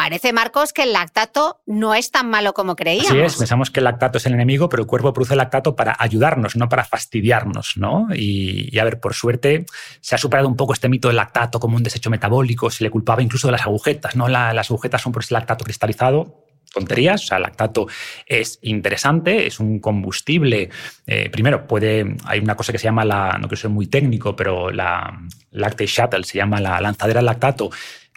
Parece, 0.00 0.32
Marcos, 0.32 0.72
que 0.72 0.84
el 0.84 0.94
lactato 0.94 1.60
no 1.66 1.94
es 1.94 2.10
tan 2.10 2.30
malo 2.30 2.54
como 2.54 2.74
creíamos. 2.74 3.10
Así 3.10 3.20
es, 3.20 3.36
pensamos 3.36 3.70
que 3.70 3.80
el 3.80 3.84
lactato 3.84 4.16
es 4.16 4.24
el 4.24 4.32
enemigo, 4.32 4.70
pero 4.70 4.82
el 4.82 4.86
cuerpo 4.86 5.12
produce 5.12 5.36
lactato 5.36 5.76
para 5.76 5.94
ayudarnos, 5.98 6.56
no 6.56 6.70
para 6.70 6.84
fastidiarnos, 6.86 7.76
¿no? 7.76 8.08
Y, 8.14 8.78
a 8.78 8.84
ver, 8.84 8.98
por 8.98 9.12
suerte 9.12 9.66
se 10.00 10.14
ha 10.14 10.18
superado 10.18 10.48
un 10.48 10.56
poco 10.56 10.72
este 10.72 10.88
mito 10.88 11.08
del 11.08 11.18
lactato 11.18 11.60
como 11.60 11.76
un 11.76 11.82
desecho 11.82 12.08
metabólico, 12.08 12.70
se 12.70 12.82
le 12.82 12.88
culpaba 12.88 13.20
incluso 13.20 13.48
de 13.48 13.52
las 13.52 13.60
agujetas, 13.60 14.16
¿no? 14.16 14.26
las 14.26 14.70
agujetas 14.70 15.02
son 15.02 15.12
por 15.12 15.22
ese 15.22 15.34
lactato 15.34 15.66
cristalizado, 15.66 16.46
tonterías. 16.72 17.22
O 17.24 17.26
sea, 17.26 17.36
el 17.36 17.42
lactato 17.42 17.86
es 18.24 18.58
interesante, 18.62 19.46
es 19.46 19.60
un 19.60 19.80
combustible. 19.80 20.70
Eh, 21.06 21.28
primero, 21.28 21.66
puede. 21.66 22.16
Hay 22.24 22.38
una 22.38 22.54
cosa 22.54 22.72
que 22.72 22.78
se 22.78 22.84
llama 22.84 23.04
la. 23.04 23.36
No 23.38 23.48
quiero 23.48 23.60
ser 23.60 23.70
muy 23.70 23.86
técnico, 23.86 24.34
pero 24.34 24.70
la 24.70 25.20
lactate 25.50 25.86
shuttle 25.86 26.24
se 26.24 26.38
llama 26.38 26.60
la 26.60 26.80
lanzadera 26.80 27.20
lactato 27.20 27.70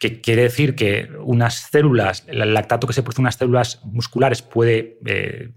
que 0.03 0.19
quiere 0.19 0.41
decir 0.41 0.75
que 0.75 1.07
unas 1.23 1.69
células, 1.71 2.25
el 2.27 2.53
lactato 2.53 2.87
que 2.87 2.93
se 2.93 3.03
produce 3.03 3.21
en 3.21 3.23
unas 3.23 3.35
células 3.35 3.79
musculares 3.85 4.41
puede 4.41 4.97
eh, 5.05 5.51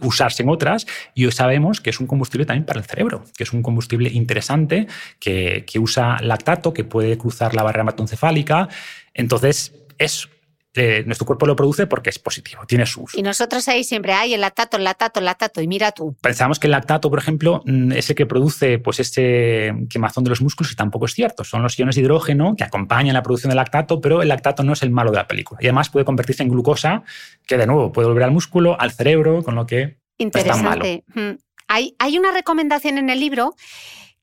usarse 0.00 0.42
en 0.42 0.48
otras 0.48 0.84
y 1.14 1.26
hoy 1.26 1.30
sabemos 1.30 1.80
que 1.80 1.90
es 1.90 2.00
un 2.00 2.08
combustible 2.08 2.44
también 2.44 2.66
para 2.66 2.80
el 2.80 2.86
cerebro, 2.86 3.22
que 3.36 3.44
es 3.44 3.52
un 3.52 3.62
combustible 3.62 4.10
interesante 4.10 4.88
que, 5.20 5.64
que 5.64 5.78
usa 5.78 6.18
lactato, 6.20 6.74
que 6.74 6.82
puede 6.82 7.16
cruzar 7.16 7.54
la 7.54 7.62
barrera 7.62 7.82
hematoencefálica. 7.82 8.68
Entonces, 9.14 9.72
es 9.98 10.28
eh, 10.74 11.04
nuestro 11.06 11.26
cuerpo 11.26 11.46
lo 11.46 11.54
produce 11.54 11.86
porque 11.86 12.10
es 12.10 12.18
positivo, 12.18 12.62
tiene 12.66 12.84
su 12.86 13.02
uso. 13.02 13.18
Y 13.18 13.22
nosotros 13.22 13.68
ahí 13.68 13.84
siempre 13.84 14.12
hay 14.12 14.34
el 14.34 14.40
lactato, 14.40 14.76
el 14.76 14.84
lactato, 14.84 15.20
el 15.20 15.26
lactato, 15.26 15.60
y 15.60 15.68
mira 15.68 15.92
tú. 15.92 16.16
Pensamos 16.20 16.58
que 16.58 16.66
el 16.66 16.72
lactato, 16.72 17.10
por 17.10 17.18
ejemplo, 17.18 17.62
mm, 17.64 17.92
es 17.92 18.10
el 18.10 18.16
que 18.16 18.26
produce 18.26 18.78
pues, 18.78 19.00
ese 19.00 19.72
quemazón 19.88 20.24
de 20.24 20.30
los 20.30 20.42
músculos 20.42 20.72
y 20.72 20.76
tampoco 20.76 21.06
es 21.06 21.14
cierto. 21.14 21.44
Son 21.44 21.62
los 21.62 21.78
iones 21.78 21.94
de 21.94 22.02
hidrógeno 22.02 22.54
que 22.56 22.64
acompañan 22.64 23.14
la 23.14 23.22
producción 23.22 23.50
del 23.50 23.56
lactato, 23.56 24.00
pero 24.00 24.20
el 24.20 24.28
lactato 24.28 24.64
no 24.64 24.72
es 24.72 24.82
el 24.82 24.90
malo 24.90 25.10
de 25.10 25.18
la 25.18 25.28
película. 25.28 25.60
Y 25.62 25.66
además 25.66 25.90
puede 25.90 26.04
convertirse 26.04 26.42
en 26.42 26.48
glucosa, 26.48 27.04
que 27.46 27.56
de 27.56 27.66
nuevo 27.66 27.92
puede 27.92 28.08
volver 28.08 28.24
al 28.24 28.32
músculo, 28.32 28.80
al 28.80 28.92
cerebro, 28.92 29.42
con 29.42 29.54
lo 29.54 29.66
que... 29.66 29.98
Interesante. 30.18 31.04
Mm. 31.14 31.38
Hay, 31.68 31.94
hay 31.98 32.18
una 32.18 32.32
recomendación 32.32 32.98
en 32.98 33.10
el 33.10 33.20
libro 33.20 33.54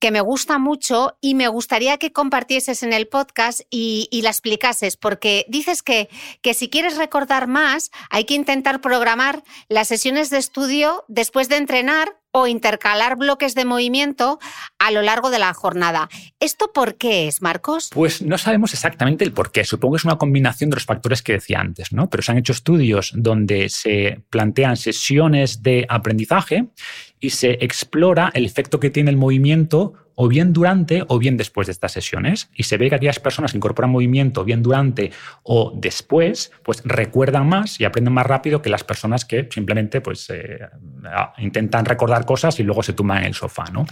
que 0.02 0.12
me 0.12 0.20
gusta 0.20 0.58
mucho 0.58 1.16
y 1.22 1.36
me 1.36 1.48
gustaría 1.48 1.98
que 1.98 2.12
compartieses 2.12 2.82
en 2.82 2.92
el 2.92 3.08
podcast 3.08 3.62
y, 3.70 4.10
la 4.24 4.32
explicases, 4.32 4.98
porque 4.98 5.46
dices 5.48 5.84
que, 5.84 6.10
que 6.42 6.56
si 6.56 6.70
quieres 6.70 6.98
recordar 6.98 7.48
más, 7.48 7.92
hay 8.10 8.26
que 8.26 8.34
intentar 8.34 8.82
programar 8.82 9.44
las 9.70 9.88
sesiones 9.88 10.32
de 10.32 10.40
estudio 10.40 11.06
después 11.08 11.50
de 11.50 11.58
entrenar 11.58 12.21
o 12.32 12.48
intercalar 12.48 13.18
bloques 13.18 13.56
de 13.56 13.66
movimiento 13.66 14.40
a 14.80 14.92
lo 14.92 15.02
largo 15.02 15.30
de 15.30 15.40
la 15.40 15.54
jornada. 15.54 16.10
¿Esto 16.40 16.72
por 16.74 16.96
qué 16.96 17.28
es, 17.28 17.42
Marcos? 17.42 17.90
Pues 17.94 18.22
no 18.22 18.38
sabemos 18.38 18.74
exactamente 18.74 19.24
el 19.24 19.34
por 19.34 19.52
qué. 19.52 19.64
Supongo 19.64 19.96
que 19.96 19.98
es 19.98 20.06
una 20.06 20.18
combinación 20.18 20.70
de 20.70 20.78
los 20.78 20.86
factores 20.86 21.22
que 21.22 21.34
decía 21.34 21.60
antes, 21.60 21.92
¿no? 21.92 22.10
Pero 22.10 22.24
se 22.24 22.32
han 22.32 22.38
hecho 22.38 22.54
estudios 22.54 23.12
donde 23.16 23.70
se 23.70 24.22
plantean 24.30 24.78
sesiones 24.78 25.62
de 25.62 25.86
aprendizaje 25.90 26.70
y 27.20 27.32
se 27.32 27.64
explora 27.64 28.32
el 28.34 28.46
efecto 28.46 28.80
que 28.80 28.90
tiene 28.90 29.12
el 29.12 29.18
movimiento 29.18 29.94
o 30.22 30.28
bien 30.28 30.54
durante 30.54 31.04
o 31.08 31.18
bien 31.18 31.36
después 31.36 31.66
de 31.66 31.72
estas 31.74 31.94
sesiones. 31.94 32.52
Y 32.54 32.64
se 32.64 32.78
ve 32.78 32.90
que 32.90 32.96
aquellas 32.96 33.20
personas 33.20 33.52
que 33.52 33.58
incorporan 33.58 33.90
movimiento 33.90 34.44
bien 34.44 34.62
durante 34.62 35.12
o 35.42 35.74
después, 35.76 36.52
pues 36.62 36.84
recuerdan 36.86 37.50
más 37.50 37.80
y 37.80 37.86
aprenden 37.86 38.14
más 38.14 38.28
rápido 38.28 38.62
que 38.62 38.70
las 38.70 38.84
personas 38.84 39.26
que 39.26 39.50
simplemente 39.52 40.00
pues, 40.00 40.30
eh, 40.30 40.60
intentan 41.40 41.86
recordar 41.86 42.28
cosas 42.28 42.60
y 42.60 42.64
luego 42.64 42.84
se 42.84 42.94
tumban 42.94 43.18
en 43.18 43.24
el 43.24 43.34
sofá. 43.34 43.66
¿no? 43.74 43.88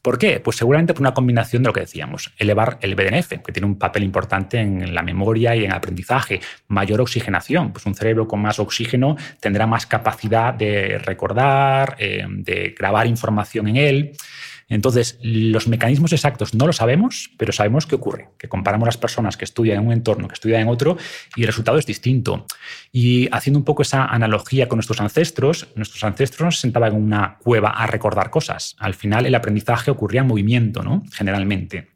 ¿Por 0.00 0.16
qué? 0.16 0.40
Pues 0.40 0.56
seguramente 0.56 0.94
por 0.94 1.02
una 1.02 1.12
combinación 1.12 1.62
de 1.62 1.66
lo 1.66 1.74
que 1.74 1.80
decíamos, 1.80 2.32
elevar 2.38 2.78
el 2.80 2.94
BDNF, 2.94 3.28
que 3.44 3.52
tiene 3.52 3.66
un 3.66 3.78
papel 3.78 4.04
importante 4.04 4.60
en 4.60 4.94
la 4.94 5.02
memoria 5.02 5.54
y 5.54 5.64
en 5.64 5.70
el 5.70 5.76
aprendizaje, 5.76 6.40
mayor 6.68 7.02
oxigenación, 7.02 7.74
pues 7.74 7.84
un 7.84 7.94
cerebro 7.94 8.26
con 8.26 8.40
más 8.40 8.58
oxígeno 8.58 9.18
tendrá 9.38 9.66
más 9.66 9.84
capacidad 9.84 10.54
de 10.54 10.96
recordar, 10.96 11.96
eh, 11.98 12.24
de 12.26 12.74
grabar 12.74 13.06
información 13.06 13.68
en 13.68 13.76
él. 13.76 14.12
Entonces, 14.68 15.18
los 15.22 15.68
mecanismos 15.68 16.12
exactos 16.12 16.54
no 16.54 16.66
lo 16.66 16.72
sabemos, 16.72 17.30
pero 17.36 17.52
sabemos 17.52 17.86
qué 17.86 17.96
ocurre, 17.96 18.30
que 18.38 18.48
comparamos 18.48 18.86
las 18.86 18.96
personas 18.96 19.36
que 19.36 19.44
estudian 19.44 19.80
en 19.80 19.86
un 19.86 19.92
entorno, 19.92 20.28
que 20.28 20.34
estudian 20.34 20.62
en 20.62 20.68
otro, 20.68 20.96
y 21.36 21.42
el 21.42 21.46
resultado 21.46 21.78
es 21.78 21.86
distinto. 21.86 22.46
Y 22.92 23.28
haciendo 23.32 23.58
un 23.58 23.64
poco 23.64 23.82
esa 23.82 24.04
analogía 24.04 24.68
con 24.68 24.78
nuestros 24.78 25.00
ancestros, 25.00 25.68
nuestros 25.74 26.02
ancestros 26.04 26.56
se 26.56 26.62
sentaban 26.62 26.94
en 26.94 27.02
una 27.02 27.38
cueva 27.42 27.70
a 27.70 27.86
recordar 27.86 28.30
cosas. 28.30 28.76
Al 28.78 28.94
final, 28.94 29.26
el 29.26 29.34
aprendizaje 29.34 29.90
ocurría 29.90 30.22
en 30.22 30.28
movimiento, 30.28 30.82
¿no? 30.82 31.02
Generalmente. 31.12 31.88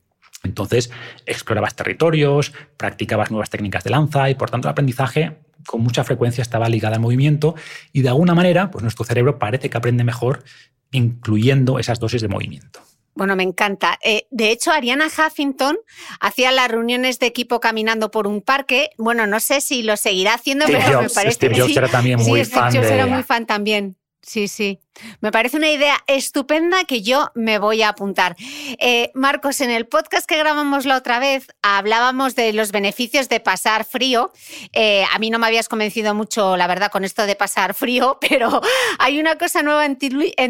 Entonces, 0.44 0.90
explorabas 1.26 1.74
territorios, 1.74 2.52
practicabas 2.76 3.30
nuevas 3.30 3.50
técnicas 3.50 3.84
de 3.84 3.90
lanza 3.90 4.30
y, 4.30 4.34
por 4.34 4.50
tanto, 4.50 4.68
el 4.68 4.72
aprendizaje 4.72 5.38
con 5.66 5.82
mucha 5.82 6.04
frecuencia 6.04 6.42
estaba 6.42 6.68
ligado 6.68 6.94
al 6.94 7.00
movimiento 7.00 7.54
y 7.92 8.02
de 8.02 8.08
alguna 8.08 8.34
manera, 8.34 8.70
pues 8.70 8.82
nuestro 8.82 9.04
cerebro 9.04 9.38
parece 9.38 9.68
que 9.68 9.76
aprende 9.76 10.04
mejor 10.04 10.44
incluyendo 10.92 11.78
esas 11.78 12.00
dosis 12.00 12.22
de 12.22 12.28
movimiento. 12.28 12.80
Bueno, 13.14 13.34
me 13.34 13.42
encanta. 13.42 13.98
Eh, 14.04 14.28
de 14.30 14.52
hecho, 14.52 14.70
Ariana 14.70 15.06
Huffington 15.06 15.76
hacía 16.20 16.52
las 16.52 16.70
reuniones 16.70 17.18
de 17.18 17.26
equipo 17.26 17.58
caminando 17.58 18.12
por 18.12 18.28
un 18.28 18.42
parque. 18.42 18.90
Bueno, 18.96 19.26
no 19.26 19.40
sé 19.40 19.60
si 19.60 19.82
lo 19.82 19.96
seguirá 19.96 20.34
haciendo, 20.34 20.66
pero 20.66 21.02
me 21.02 21.10
parece 21.10 21.34
Steve 21.34 21.58
Jobs 21.58 21.76
era 21.76 21.88
también 21.88 22.20
muy 22.20 22.44
fan. 22.44 22.70
Steve 22.70 22.84
Jobs 22.84 22.94
era 22.94 23.06
muy 23.06 23.24
fan 23.24 23.44
también. 23.44 23.96
Sí, 24.22 24.48
sí. 24.48 24.80
Me 25.20 25.30
parece 25.30 25.56
una 25.56 25.70
idea 25.70 25.96
estupenda 26.06 26.84
que 26.84 27.02
yo 27.02 27.30
me 27.34 27.58
voy 27.58 27.82
a 27.82 27.90
apuntar. 27.90 28.36
Eh, 28.78 29.10
Marcos, 29.14 29.60
en 29.60 29.70
el 29.70 29.86
podcast 29.86 30.26
que 30.26 30.36
grabamos 30.36 30.86
la 30.86 30.96
otra 30.96 31.18
vez 31.20 31.46
hablábamos 31.62 32.34
de 32.34 32.52
los 32.52 32.72
beneficios 32.72 33.28
de 33.28 33.40
pasar 33.40 33.84
frío. 33.84 34.32
Eh, 34.72 35.04
a 35.12 35.18
mí 35.18 35.30
no 35.30 35.38
me 35.38 35.46
habías 35.46 35.68
convencido 35.68 36.14
mucho, 36.14 36.56
la 36.56 36.66
verdad, 36.66 36.90
con 36.90 37.04
esto 37.04 37.26
de 37.26 37.36
pasar 37.36 37.74
frío, 37.74 38.18
pero 38.28 38.60
hay 38.98 39.20
una 39.20 39.38
cosa 39.38 39.62
nueva 39.62 39.86
en 39.86 39.96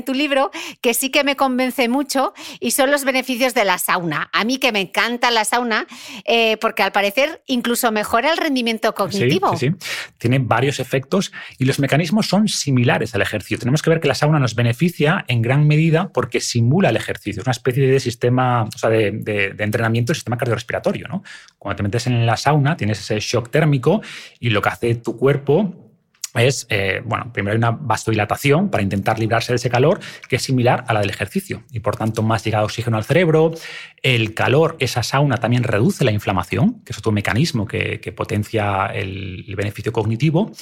tu, 0.04 0.14
libro 0.14 0.50
que 0.80 0.94
sí 0.94 1.10
que 1.10 1.22
me 1.22 1.36
convence 1.36 1.88
mucho 1.88 2.32
y 2.58 2.70
son 2.70 2.90
los 2.90 3.04
beneficios 3.04 3.54
de 3.54 3.64
la 3.64 3.78
sauna. 3.78 4.30
A 4.32 4.44
mí 4.44 4.58
que 4.58 4.72
me 4.72 4.80
encanta 4.80 5.30
la 5.30 5.44
sauna 5.44 5.86
eh, 6.24 6.56
porque 6.56 6.82
al 6.82 6.92
parecer 6.92 7.42
incluso 7.46 7.92
mejora 7.92 8.32
el 8.32 8.38
rendimiento 8.38 8.94
cognitivo. 8.94 9.56
Sí, 9.56 9.68
sí, 9.68 9.76
sí. 9.78 9.86
Tiene 10.16 10.38
varios 10.38 10.80
efectos 10.80 11.32
y 11.58 11.66
los 11.66 11.78
mecanismos 11.78 12.26
son 12.26 12.48
similares 12.48 13.14
al 13.14 13.22
ejercicio. 13.22 13.58
Tenemos 13.68 13.82
que 13.82 13.90
ver 13.90 14.00
que 14.00 14.08
la 14.08 14.14
sauna 14.14 14.38
nos 14.38 14.54
beneficia 14.54 15.26
en 15.28 15.42
gran 15.42 15.66
medida 15.66 16.08
porque 16.08 16.40
simula 16.40 16.88
el 16.88 16.96
ejercicio. 16.96 17.42
Es 17.42 17.46
una 17.46 17.52
especie 17.52 17.86
de 17.86 18.00
sistema, 18.00 18.66
de, 18.82 19.54
entrenamiento 19.58 20.10
del 20.10 20.16
sistema 20.16 20.38
cardiorrespiratorio. 20.38 21.06
¿no? 21.06 21.22
Cuando 21.58 21.76
te 21.76 21.82
metes 21.82 22.06
en 22.06 22.24
la 22.24 22.38
sauna, 22.38 22.78
tienes 22.78 22.98
ese 22.98 23.20
shock 23.20 23.50
térmico 23.50 24.00
y 24.40 24.48
lo 24.48 24.62
que 24.62 24.70
hace 24.70 24.94
tu 24.94 25.18
cuerpo 25.18 25.92
es, 26.34 26.66
eh, 26.70 27.02
bueno, 27.04 27.30
primero 27.30 27.52
hay 27.52 27.58
una 27.58 27.72
vasodilatación 27.72 28.70
para 28.70 28.82
intentar 28.82 29.18
librarse 29.18 29.52
de 29.52 29.56
ese 29.56 29.68
calor 29.68 30.00
que 30.30 30.36
es 30.36 30.42
similar 30.42 30.84
a 30.88 30.94
la 30.94 31.00
del 31.00 31.10
ejercicio 31.10 31.62
y 31.70 31.80
por 31.80 31.96
tanto 31.96 32.22
más 32.22 32.42
llegada 32.42 32.62
de 32.62 32.66
oxígeno 32.66 32.96
al 32.96 33.04
cerebro. 33.04 33.52
El 34.02 34.32
calor, 34.32 34.76
esa 34.78 35.02
sauna 35.02 35.36
también 35.36 35.62
reduce 35.62 36.06
la 36.06 36.12
inflamación, 36.12 36.80
que 36.86 36.92
es 36.92 36.98
otro 36.98 37.12
mecanismo 37.12 37.66
que, 37.66 38.00
potencia 38.16 38.86
el 38.86 39.54
beneficio 39.56 39.92
cognitivo. 39.92 40.52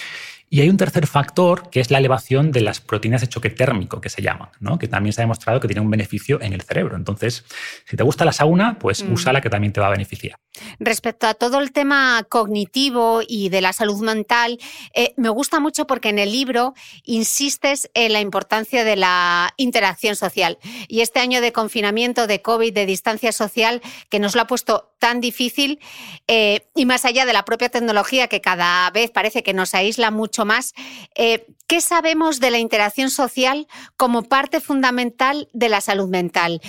Y 0.49 0.61
hay 0.61 0.69
un 0.69 0.77
tercer 0.77 1.07
factor 1.07 1.71
que 1.71 1.81
es 1.81 1.91
la 1.91 1.99
elevación 1.99 2.53
de 2.53 2.61
las 2.61 2.81
proteínas 2.81 3.21
de 3.21 3.29
choque 3.29 3.51
térmico, 3.51 4.01
que 4.01 4.09
se 4.09 4.23
llaman, 4.23 4.49
¿no? 4.61 4.79
que 4.79 4.87
también 4.87 5.13
se 5.13 5.21
ha 5.21 5.25
demostrado 5.25 5.61
que 5.61 5.67
tiene 5.67 5.81
un 5.81 5.91
beneficio 5.91 6.41
en 6.41 6.53
el 6.53 6.63
cerebro. 6.63 6.97
Entonces, 6.97 7.45
si 7.85 7.97
te 7.97 8.05
gusta 8.05 8.25
la 8.25 8.33
sauna, 8.33 8.79
pues 8.79 9.03
mm. 9.03 9.13
úsala 9.13 9.41
que 9.41 9.51
también 9.51 9.73
te 9.73 9.81
va 9.81 9.89
a 9.89 9.91
beneficiar. 9.91 10.39
Respecto 10.79 11.27
a 11.27 11.35
todo 11.35 11.61
el 11.61 11.73
tema 11.73 12.25
cognitivo 12.29 13.23
y 13.27 13.49
de 13.49 13.61
la 13.61 13.73
salud 13.73 14.01
mental, 14.03 14.59
eh, 14.95 15.13
me 15.17 15.29
gusta 15.29 15.61
mucho 15.61 15.87
porque 15.87 16.09
en 16.09 16.19
el 16.19 16.33
libro 16.33 16.75
insistes 17.05 17.91
en 17.95 18.13
la 18.13 18.21
importancia 18.21 18.85
de 18.85 18.97
la 18.97 19.53
interacción 19.57 20.17
social. 20.17 20.59
Y 20.89 21.01
este 21.01 21.21
año 21.21 21.41
de 21.41 21.53
confinamiento, 21.53 22.27
de 22.27 22.43
COVID, 22.43 22.73
de 22.73 22.87
distancia 22.87 23.33
social, 23.33 23.83
que 24.09 24.19
nos 24.21 24.35
lo 24.35 24.43
ha 24.43 24.47
puesto 24.47 24.93
tan 24.99 25.21
difícil, 25.21 25.79
eh, 26.27 26.67
y 26.75 26.87
más 26.87 27.05
allá 27.05 27.27
de 27.27 27.33
la 27.33 27.45
propia 27.45 27.69
tecnología 27.69 28.29
que 28.29 28.41
cada 28.41 28.91
vez 28.91 29.11
parece 29.11 29.43
que 29.43 29.53
nos 29.53 29.75
aísla 29.75 30.11
mucho 30.11 30.36
más, 30.45 30.73
eh, 31.15 31.47
¿qué 31.67 31.81
sabemos 31.81 32.41
de 32.41 32.51
la 32.51 32.59
interacción 32.59 33.11
social 33.11 33.67
como 33.97 34.25
parte 34.25 34.61
fundamental 34.61 35.49
de 35.53 35.69
la 35.69 35.81
salud 35.81 36.09
mental? 36.09 36.61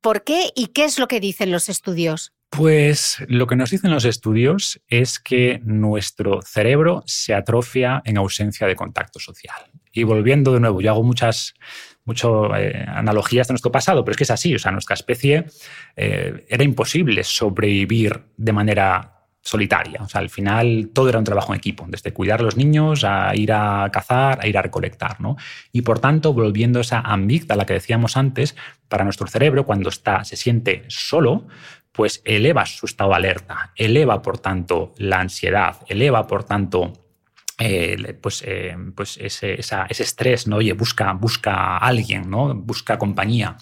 ¿Por 0.00 0.24
qué 0.24 0.50
y 0.54 0.68
qué 0.68 0.84
es 0.84 0.98
lo 0.98 1.08
que 1.08 1.20
dicen 1.20 1.50
los 1.50 1.68
estudios? 1.68 2.32
Pues 2.50 3.18
lo 3.28 3.46
que 3.46 3.56
nos 3.56 3.70
dicen 3.70 3.90
los 3.90 4.04
estudios 4.06 4.80
es 4.88 5.18
que 5.18 5.60
nuestro 5.64 6.40
cerebro 6.42 7.02
se 7.04 7.34
atrofia 7.34 8.00
en 8.04 8.16
ausencia 8.16 8.66
de 8.66 8.74
contacto 8.74 9.18
social. 9.18 9.70
Y 9.92 10.04
volviendo 10.04 10.52
de 10.54 10.60
nuevo, 10.60 10.80
yo 10.80 10.90
hago 10.90 11.02
muchas, 11.02 11.54
eh, 12.06 12.84
analogías 12.88 13.48
de 13.48 13.52
nuestro 13.52 13.70
pasado, 13.70 14.02
pero 14.02 14.12
es 14.12 14.16
que 14.16 14.24
es 14.24 14.30
así. 14.30 14.54
O 14.54 14.58
sea, 14.58 14.72
nuestra 14.72 14.94
especie 14.94 15.46
eh, 15.96 16.46
era 16.48 16.64
imposible 16.64 17.22
sobrevivir 17.22 18.24
de 18.36 18.52
manera 18.52 19.17
solitaria. 19.42 20.00
O 20.02 20.08
sea, 20.08 20.20
al 20.20 20.30
final 20.30 20.90
todo 20.92 21.08
era 21.08 21.18
un 21.18 21.24
trabajo 21.24 21.52
en 21.52 21.58
equipo, 21.58 21.86
desde 21.88 22.12
cuidar 22.12 22.40
a 22.40 22.42
los 22.42 22.56
niños 22.56 23.04
a 23.04 23.34
ir 23.34 23.52
a 23.52 23.88
cazar, 23.92 24.40
a 24.42 24.46
ir 24.46 24.58
a 24.58 24.62
recolectar. 24.62 25.20
¿no? 25.20 25.36
Y 25.72 25.82
por 25.82 26.00
tanto, 26.00 26.32
volviendo 26.32 26.78
a 26.78 26.82
esa 26.82 27.00
amígdala 27.00 27.64
que 27.66 27.74
decíamos 27.74 28.16
antes, 28.16 28.56
para 28.88 29.04
nuestro 29.04 29.26
cerebro, 29.26 29.64
cuando 29.64 29.88
está, 29.88 30.24
se 30.24 30.36
siente 30.36 30.84
solo, 30.88 31.46
pues 31.92 32.22
eleva 32.24 32.64
su 32.66 32.86
estado 32.86 33.10
de 33.10 33.16
alerta, 33.16 33.72
eleva 33.74 34.22
por 34.22 34.38
tanto 34.38 34.94
la 34.98 35.20
ansiedad, 35.20 35.76
eleva 35.88 36.26
por 36.26 36.44
tanto 36.44 36.92
eh, 37.58 38.16
pues, 38.20 38.44
eh, 38.46 38.76
pues 38.94 39.18
ese, 39.20 39.54
ese, 39.58 39.86
estrés, 39.88 40.46
¿no? 40.46 40.56
Oye, 40.56 40.74
busca, 40.74 41.12
busca 41.14 41.54
a 41.54 41.78
alguien, 41.78 42.30
¿no? 42.30 42.54
Busca 42.54 42.98
compañía. 42.98 43.56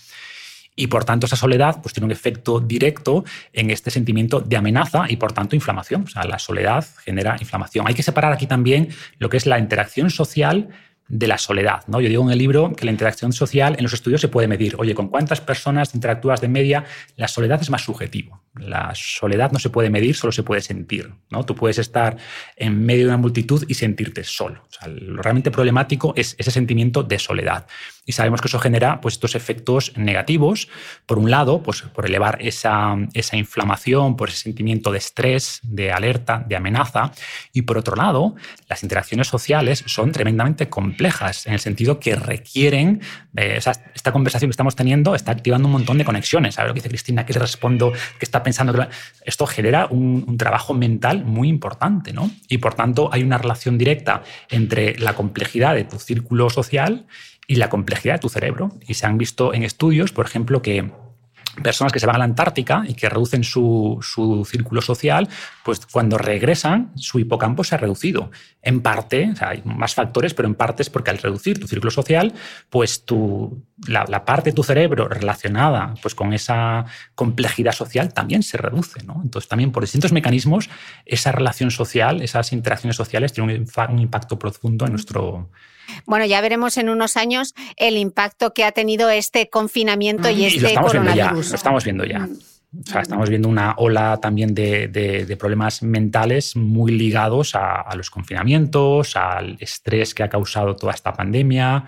Y 0.76 0.88
por 0.88 1.04
tanto, 1.04 1.26
esa 1.26 1.36
soledad 1.36 1.80
pues, 1.82 1.94
tiene 1.94 2.04
un 2.04 2.12
efecto 2.12 2.60
directo 2.60 3.24
en 3.52 3.70
este 3.70 3.90
sentimiento 3.90 4.40
de 4.40 4.56
amenaza 4.56 5.06
y 5.08 5.16
por 5.16 5.32
tanto 5.32 5.56
inflamación. 5.56 6.02
O 6.02 6.06
sea, 6.06 6.24
la 6.24 6.38
soledad 6.38 6.86
genera 7.02 7.36
inflamación. 7.40 7.88
Hay 7.88 7.94
que 7.94 8.02
separar 8.02 8.32
aquí 8.32 8.46
también 8.46 8.90
lo 9.18 9.30
que 9.30 9.38
es 9.38 9.46
la 9.46 9.58
interacción 9.58 10.10
social 10.10 10.68
de 11.08 11.28
la 11.28 11.38
soledad. 11.38 11.84
¿no? 11.86 12.00
Yo 12.00 12.08
digo 12.08 12.24
en 12.24 12.30
el 12.30 12.38
libro 12.38 12.72
que 12.72 12.84
la 12.84 12.90
interacción 12.90 13.32
social 13.32 13.76
en 13.78 13.84
los 13.84 13.92
estudios 13.92 14.20
se 14.20 14.28
puede 14.28 14.48
medir. 14.48 14.74
Oye, 14.78 14.94
¿con 14.94 15.08
cuántas 15.08 15.40
personas 15.40 15.94
interactúas 15.94 16.40
de 16.40 16.48
media? 16.48 16.84
La 17.16 17.28
soledad 17.28 17.60
es 17.60 17.70
más 17.70 17.82
subjetivo. 17.82 18.42
La 18.54 18.92
soledad 18.94 19.52
no 19.52 19.58
se 19.58 19.70
puede 19.70 19.90
medir, 19.90 20.16
solo 20.16 20.32
se 20.32 20.42
puede 20.42 20.60
sentir. 20.60 21.12
¿no? 21.30 21.44
Tú 21.44 21.54
puedes 21.54 21.78
estar 21.78 22.16
en 22.56 22.84
medio 22.84 23.04
de 23.04 23.08
una 23.10 23.18
multitud 23.18 23.64
y 23.68 23.74
sentirte 23.74 24.24
solo. 24.24 24.66
lo 24.86 25.22
realmente 25.22 25.50
problemático 25.50 26.12
es 26.16 26.34
ese 26.38 26.50
sentimiento 26.50 27.02
de 27.02 27.18
soledad. 27.18 27.66
Y 28.06 28.12
sabemos 28.12 28.40
que 28.40 28.48
eso 28.48 28.58
genera 28.58 29.00
pues, 29.00 29.14
estos 29.14 29.34
efectos 29.34 29.92
negativos. 29.96 30.68
Por 31.04 31.18
un 31.18 31.30
lado, 31.30 31.62
pues, 31.62 31.82
por 31.82 32.06
elevar 32.06 32.38
esa, 32.40 32.96
esa 33.12 33.36
inflamación, 33.36 34.16
por 34.16 34.28
ese 34.28 34.38
sentimiento 34.38 34.92
de 34.92 34.98
estrés, 34.98 35.60
de 35.62 35.92
alerta, 35.92 36.44
de 36.48 36.56
amenaza. 36.56 37.10
Y 37.52 37.62
por 37.62 37.76
otro 37.76 37.96
lado, 37.96 38.36
las 38.68 38.82
interacciones 38.82 39.26
sociales 39.26 39.82
son 39.86 40.12
tremendamente 40.12 40.68
complejas, 40.68 41.46
en 41.46 41.54
el 41.54 41.60
sentido 41.60 41.98
que 41.98 42.14
requieren, 42.14 43.00
eh, 43.36 43.58
esta 43.58 44.12
conversación 44.12 44.48
que 44.48 44.52
estamos 44.52 44.76
teniendo 44.76 45.14
está 45.14 45.32
activando 45.32 45.66
un 45.66 45.72
montón 45.72 45.98
de 45.98 46.04
conexiones. 46.04 46.54
¿Sabes 46.54 46.68
lo 46.68 46.74
que 46.74 46.78
dice 46.78 46.88
Cristina? 46.88 47.26
¿Qué 47.26 47.32
le 47.32 47.40
respondo? 47.40 47.92
¿Qué 47.92 48.24
está 48.24 48.42
pensando? 48.42 48.86
Esto 49.24 49.46
genera 49.46 49.86
un, 49.90 50.24
un 50.26 50.38
trabajo 50.38 50.74
mental 50.74 51.24
muy 51.24 51.48
importante, 51.48 52.12
¿no? 52.12 52.30
Y 52.48 52.58
por 52.58 52.74
tanto 52.74 53.10
hay 53.12 53.22
una 53.22 53.38
relación 53.38 53.78
directa 53.78 54.22
entre 54.48 54.98
la 54.98 55.14
complejidad 55.14 55.74
de 55.74 55.84
tu 55.84 55.98
círculo 55.98 56.50
social 56.50 57.06
y 57.46 57.56
la 57.56 57.68
complejidad 57.68 58.14
de 58.14 58.20
tu 58.20 58.28
cerebro. 58.28 58.72
Y 58.86 58.94
se 58.94 59.06
han 59.06 59.18
visto 59.18 59.54
en 59.54 59.62
estudios, 59.62 60.12
por 60.12 60.26
ejemplo, 60.26 60.62
que 60.62 60.90
personas 61.62 61.92
que 61.92 62.00
se 62.00 62.06
van 62.06 62.16
a 62.16 62.18
la 62.18 62.24
Antártica 62.24 62.84
y 62.86 62.94
que 62.94 63.08
reducen 63.08 63.44
su, 63.44 63.98
círculo 64.46 64.82
social, 64.82 65.28
pues 65.64 65.86
cuando 65.86 66.18
regresan 66.18 66.92
su 66.96 67.18
hipocampo 67.18 67.64
se 67.64 67.74
ha 67.74 67.78
reducido. 67.78 68.30
En 68.62 68.80
parte, 68.80 69.32
hay 69.40 69.62
más 69.64 69.94
factores, 69.94 70.34
pero 70.34 70.48
en 70.48 70.54
parte 70.54 70.82
es 70.82 70.90
porque 70.90 71.10
al 71.10 71.18
reducir 71.18 71.58
tu 71.58 71.66
círculo 71.66 71.90
social, 71.90 72.34
pues 72.68 73.04
tu, 73.04 73.64
la, 73.86 74.24
parte 74.24 74.50
de 74.50 74.54
tu 74.54 74.62
cerebro 74.62 75.08
relacionada 75.08 75.94
pues, 76.02 76.14
con 76.14 76.32
esa 76.32 76.86
complejidad 77.14 77.72
social 77.72 78.12
también 78.12 78.42
se 78.42 78.56
reduce. 78.56 79.02
¿no? 79.04 79.20
Entonces 79.22 79.48
también 79.48 79.72
por 79.72 79.82
distintos 79.82 80.12
mecanismos 80.12 80.70
esa 81.04 81.32
relación 81.32 81.70
social, 81.70 82.22
esas 82.22 82.52
interacciones 82.52 82.96
sociales 82.96 83.32
tienen 83.32 83.66
un 83.88 83.98
impacto 83.98 84.38
profundo 84.38 84.86
en 84.86 84.92
nuestro 84.92 85.50
bueno, 86.04 86.24
ya 86.24 86.40
veremos 86.40 86.76
en 86.78 86.88
unos 86.88 87.16
años 87.16 87.54
el 87.76 87.96
impacto 87.96 88.52
que 88.52 88.64
ha 88.64 88.72
tenido 88.72 89.08
este 89.08 89.48
confinamiento 89.48 90.28
y, 90.28 90.44
este 90.44 90.74
coronavirus. 90.74 91.50
lo 91.50 91.54
estamos 91.54 91.84
viendo 91.84 92.04
ya. 92.04 92.20
Mm. 92.20 92.36
O 92.80 92.86
sea, 92.86 93.00
estamos 93.00 93.30
viendo 93.30 93.48
una 93.48 93.74
ola 93.78 94.18
también 94.20 94.54
de, 94.54 95.36
problemas 95.38 95.82
mentales 95.82 96.56
muy 96.56 96.92
ligados 96.92 97.54
a, 97.54 97.88
los 97.96 98.10
confinamientos, 98.10 99.16
al 99.16 99.56
estrés 99.60 100.14
que 100.14 100.22
ha 100.22 100.28
causado 100.28 100.76
toda 100.76 100.92
esta 100.92 101.12
pandemia. 101.12 101.86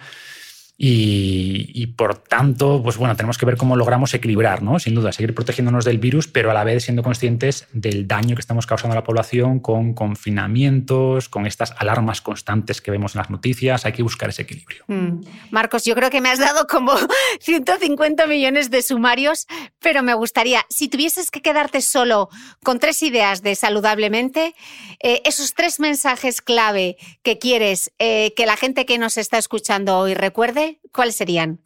Y, 0.80 1.88
por 1.96 2.18
tanto, 2.18 2.80
pues 2.84 2.96
bueno, 2.98 3.16
tenemos 3.16 3.36
que 3.36 3.44
ver 3.44 3.56
cómo 3.56 3.74
logramos 3.74 4.14
equilibrar, 4.14 4.62
¿no? 4.62 4.78
Sin 4.78 4.94
duda, 4.94 5.10
seguir 5.10 5.34
protegiéndonos 5.34 5.84
del 5.84 5.98
virus, 5.98 6.28
pero 6.28 6.52
a 6.52 6.54
la 6.54 6.62
vez 6.62 6.84
siendo 6.84 7.02
conscientes 7.02 7.66
del 7.72 8.06
daño 8.06 8.36
que 8.36 8.40
estamos 8.40 8.64
causando 8.64 8.92
a 8.92 9.00
la 9.00 9.02
población 9.02 9.58
con 9.58 9.92
confinamientos, 9.92 11.28
con 11.28 11.48
estas 11.48 11.74
alarmas 11.78 12.20
constantes 12.20 12.80
que 12.80 12.92
vemos 12.92 13.16
en 13.16 13.18
las 13.18 13.28
noticias. 13.28 13.86
Hay 13.86 13.92
que 13.92 14.04
buscar 14.04 14.28
ese 14.28 14.42
equilibrio. 14.42 14.84
Mm. 14.86 15.22
Marcos, 15.50 15.84
yo 15.84 15.96
creo 15.96 16.10
que 16.10 16.20
me 16.20 16.28
has 16.28 16.38
dado 16.38 16.68
como 16.68 16.92
150 17.40 18.28
millones 18.28 18.70
de 18.70 18.82
sumarios, 18.82 19.48
pero 19.80 20.04
me 20.04 20.14
gustaría, 20.14 20.64
si 20.68 20.86
tuvieses 20.86 21.32
que 21.32 21.42
quedarte 21.42 21.80
solo 21.80 22.28
con 22.62 22.78
tres 22.78 23.02
ideas 23.02 23.42
de 23.42 23.56
saludablemente, 23.56 24.54
eh, 25.02 25.22
esos 25.24 25.54
tres 25.54 25.80
mensajes 25.80 26.40
clave 26.40 26.96
que 27.24 27.38
quieres 27.38 27.90
eh, 27.98 28.32
que 28.36 28.46
la 28.46 28.56
gente 28.56 28.86
que 28.86 28.98
nos 28.98 29.16
está 29.16 29.38
escuchando 29.38 29.98
hoy 29.98 30.14
recuerde, 30.14 30.67
¿cuáles 30.92 31.16
serían? 31.16 31.60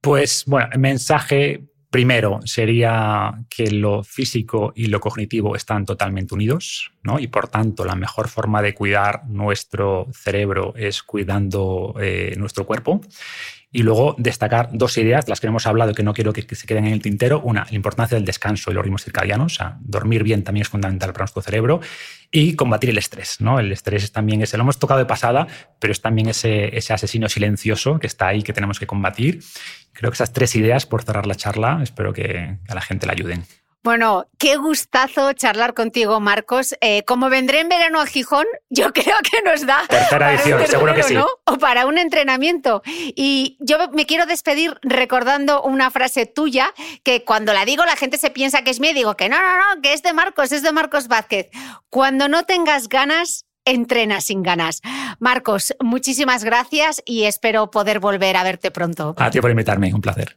Pues 0.00 0.44
bueno, 0.46 0.68
el 0.72 0.78
mensaje 0.78 1.68
primero 1.90 2.40
sería 2.44 3.34
que 3.48 3.70
lo 3.70 4.04
físico 4.04 4.72
y 4.76 4.86
lo 4.86 5.00
cognitivo 5.00 5.56
están 5.56 5.86
totalmente 5.86 6.34
unidos, 6.34 6.92
¿no? 7.02 7.18
Y 7.18 7.28
por 7.28 7.48
tanto, 7.48 7.84
la 7.84 7.94
mejor 7.94 8.28
forma 8.28 8.60
de 8.62 8.74
cuidar 8.74 9.26
nuestro 9.26 10.06
cerebro 10.12 10.74
es 10.76 11.02
cuidando 11.02 11.94
eh, 12.00 12.34
nuestro 12.36 12.66
cuerpo. 12.66 13.00
Y 13.70 13.82
luego 13.82 14.14
destacar 14.18 14.70
dos 14.72 14.96
ideas 14.96 15.26
de 15.26 15.30
las 15.30 15.40
que 15.40 15.46
hemos 15.46 15.66
hablado 15.66 15.92
que 15.92 16.02
no 16.02 16.14
quiero 16.14 16.32
que, 16.32 16.42
se 16.54 16.66
queden 16.66 16.86
en 16.86 16.94
el 16.94 17.02
tintero. 17.02 17.40
Una, 17.40 17.66
la 17.68 17.74
importancia 17.74 18.16
del 18.16 18.24
descanso 18.24 18.70
y 18.70 18.74
los 18.74 18.82
ritmos 18.82 19.04
circadianos. 19.04 19.52
O 19.52 19.56
sea, 19.56 19.76
dormir 19.80 20.22
bien 20.22 20.42
también 20.42 20.62
es 20.62 20.68
fundamental 20.68 21.12
para 21.12 21.24
nuestro 21.24 21.42
cerebro. 21.42 21.80
Y 22.30 22.54
combatir 22.54 22.90
el 22.90 22.98
estrés. 22.98 23.40
¿no? 23.40 23.60
El 23.60 23.70
estrés 23.70 24.10
también 24.10 24.40
ese, 24.40 24.56
lo 24.56 24.62
hemos 24.62 24.78
tocado 24.78 24.98
de 24.98 25.06
pasada, 25.06 25.46
pero 25.78 25.92
es 25.92 26.00
también 26.00 26.28
ese, 26.28 26.76
ese 26.76 26.94
asesino 26.94 27.28
silencioso 27.28 27.98
que 27.98 28.06
está 28.06 28.28
ahí 28.28 28.42
que 28.42 28.54
tenemos 28.54 28.78
que 28.78 28.86
combatir. 28.86 29.40
Creo 29.92 30.10
que 30.10 30.14
esas 30.14 30.32
tres 30.32 30.54
ideas, 30.56 30.86
por 30.86 31.02
cerrar 31.02 31.26
la 31.26 31.34
charla, 31.34 31.80
espero 31.82 32.12
que 32.12 32.56
a 32.68 32.74
la 32.74 32.80
gente 32.80 33.06
la 33.06 33.12
ayuden. 33.12 33.44
Bueno, 33.88 34.26
qué 34.36 34.56
gustazo 34.56 35.32
charlar 35.32 35.72
contigo, 35.72 36.20
Marcos. 36.20 36.76
Eh, 36.82 37.04
como 37.04 37.30
vendré 37.30 37.60
en 37.60 37.70
verano 37.70 38.02
a 38.02 38.06
Gijón, 38.06 38.44
yo 38.68 38.92
creo 38.92 39.16
que 39.22 39.40
nos 39.42 39.64
da. 39.64 39.86
Tercera 39.88 40.34
edición, 40.34 40.66
seguro 40.66 40.94
que 40.94 41.02
sí. 41.02 41.16
O 41.16 41.56
para 41.56 41.86
un 41.86 41.96
entrenamiento. 41.96 42.82
Y 42.84 43.56
yo 43.60 43.78
me 43.94 44.04
quiero 44.04 44.26
despedir 44.26 44.74
recordando 44.82 45.62
una 45.62 45.90
frase 45.90 46.26
tuya 46.26 46.74
que 47.02 47.24
cuando 47.24 47.54
la 47.54 47.64
digo 47.64 47.86
la 47.86 47.96
gente 47.96 48.18
se 48.18 48.28
piensa 48.28 48.60
que 48.60 48.72
es 48.72 48.78
mía. 48.78 48.92
Digo 48.92 49.16
que 49.16 49.30
no, 49.30 49.40
no, 49.40 49.56
no, 49.56 49.80
que 49.80 49.94
es 49.94 50.02
de 50.02 50.12
Marcos, 50.12 50.52
es 50.52 50.62
de 50.62 50.70
Marcos 50.70 51.08
Vázquez. 51.08 51.48
Cuando 51.88 52.28
no 52.28 52.42
tengas 52.42 52.90
ganas, 52.90 53.46
entrena 53.64 54.20
sin 54.20 54.42
ganas. 54.42 54.82
Marcos, 55.18 55.74
muchísimas 55.80 56.44
gracias 56.44 57.00
y 57.06 57.22
espero 57.22 57.70
poder 57.70 58.00
volver 58.00 58.36
a 58.36 58.42
verte 58.42 58.70
pronto. 58.70 59.14
A 59.16 59.30
ti 59.30 59.40
por 59.40 59.50
invitarme, 59.50 59.94
un 59.94 60.02
placer. 60.02 60.36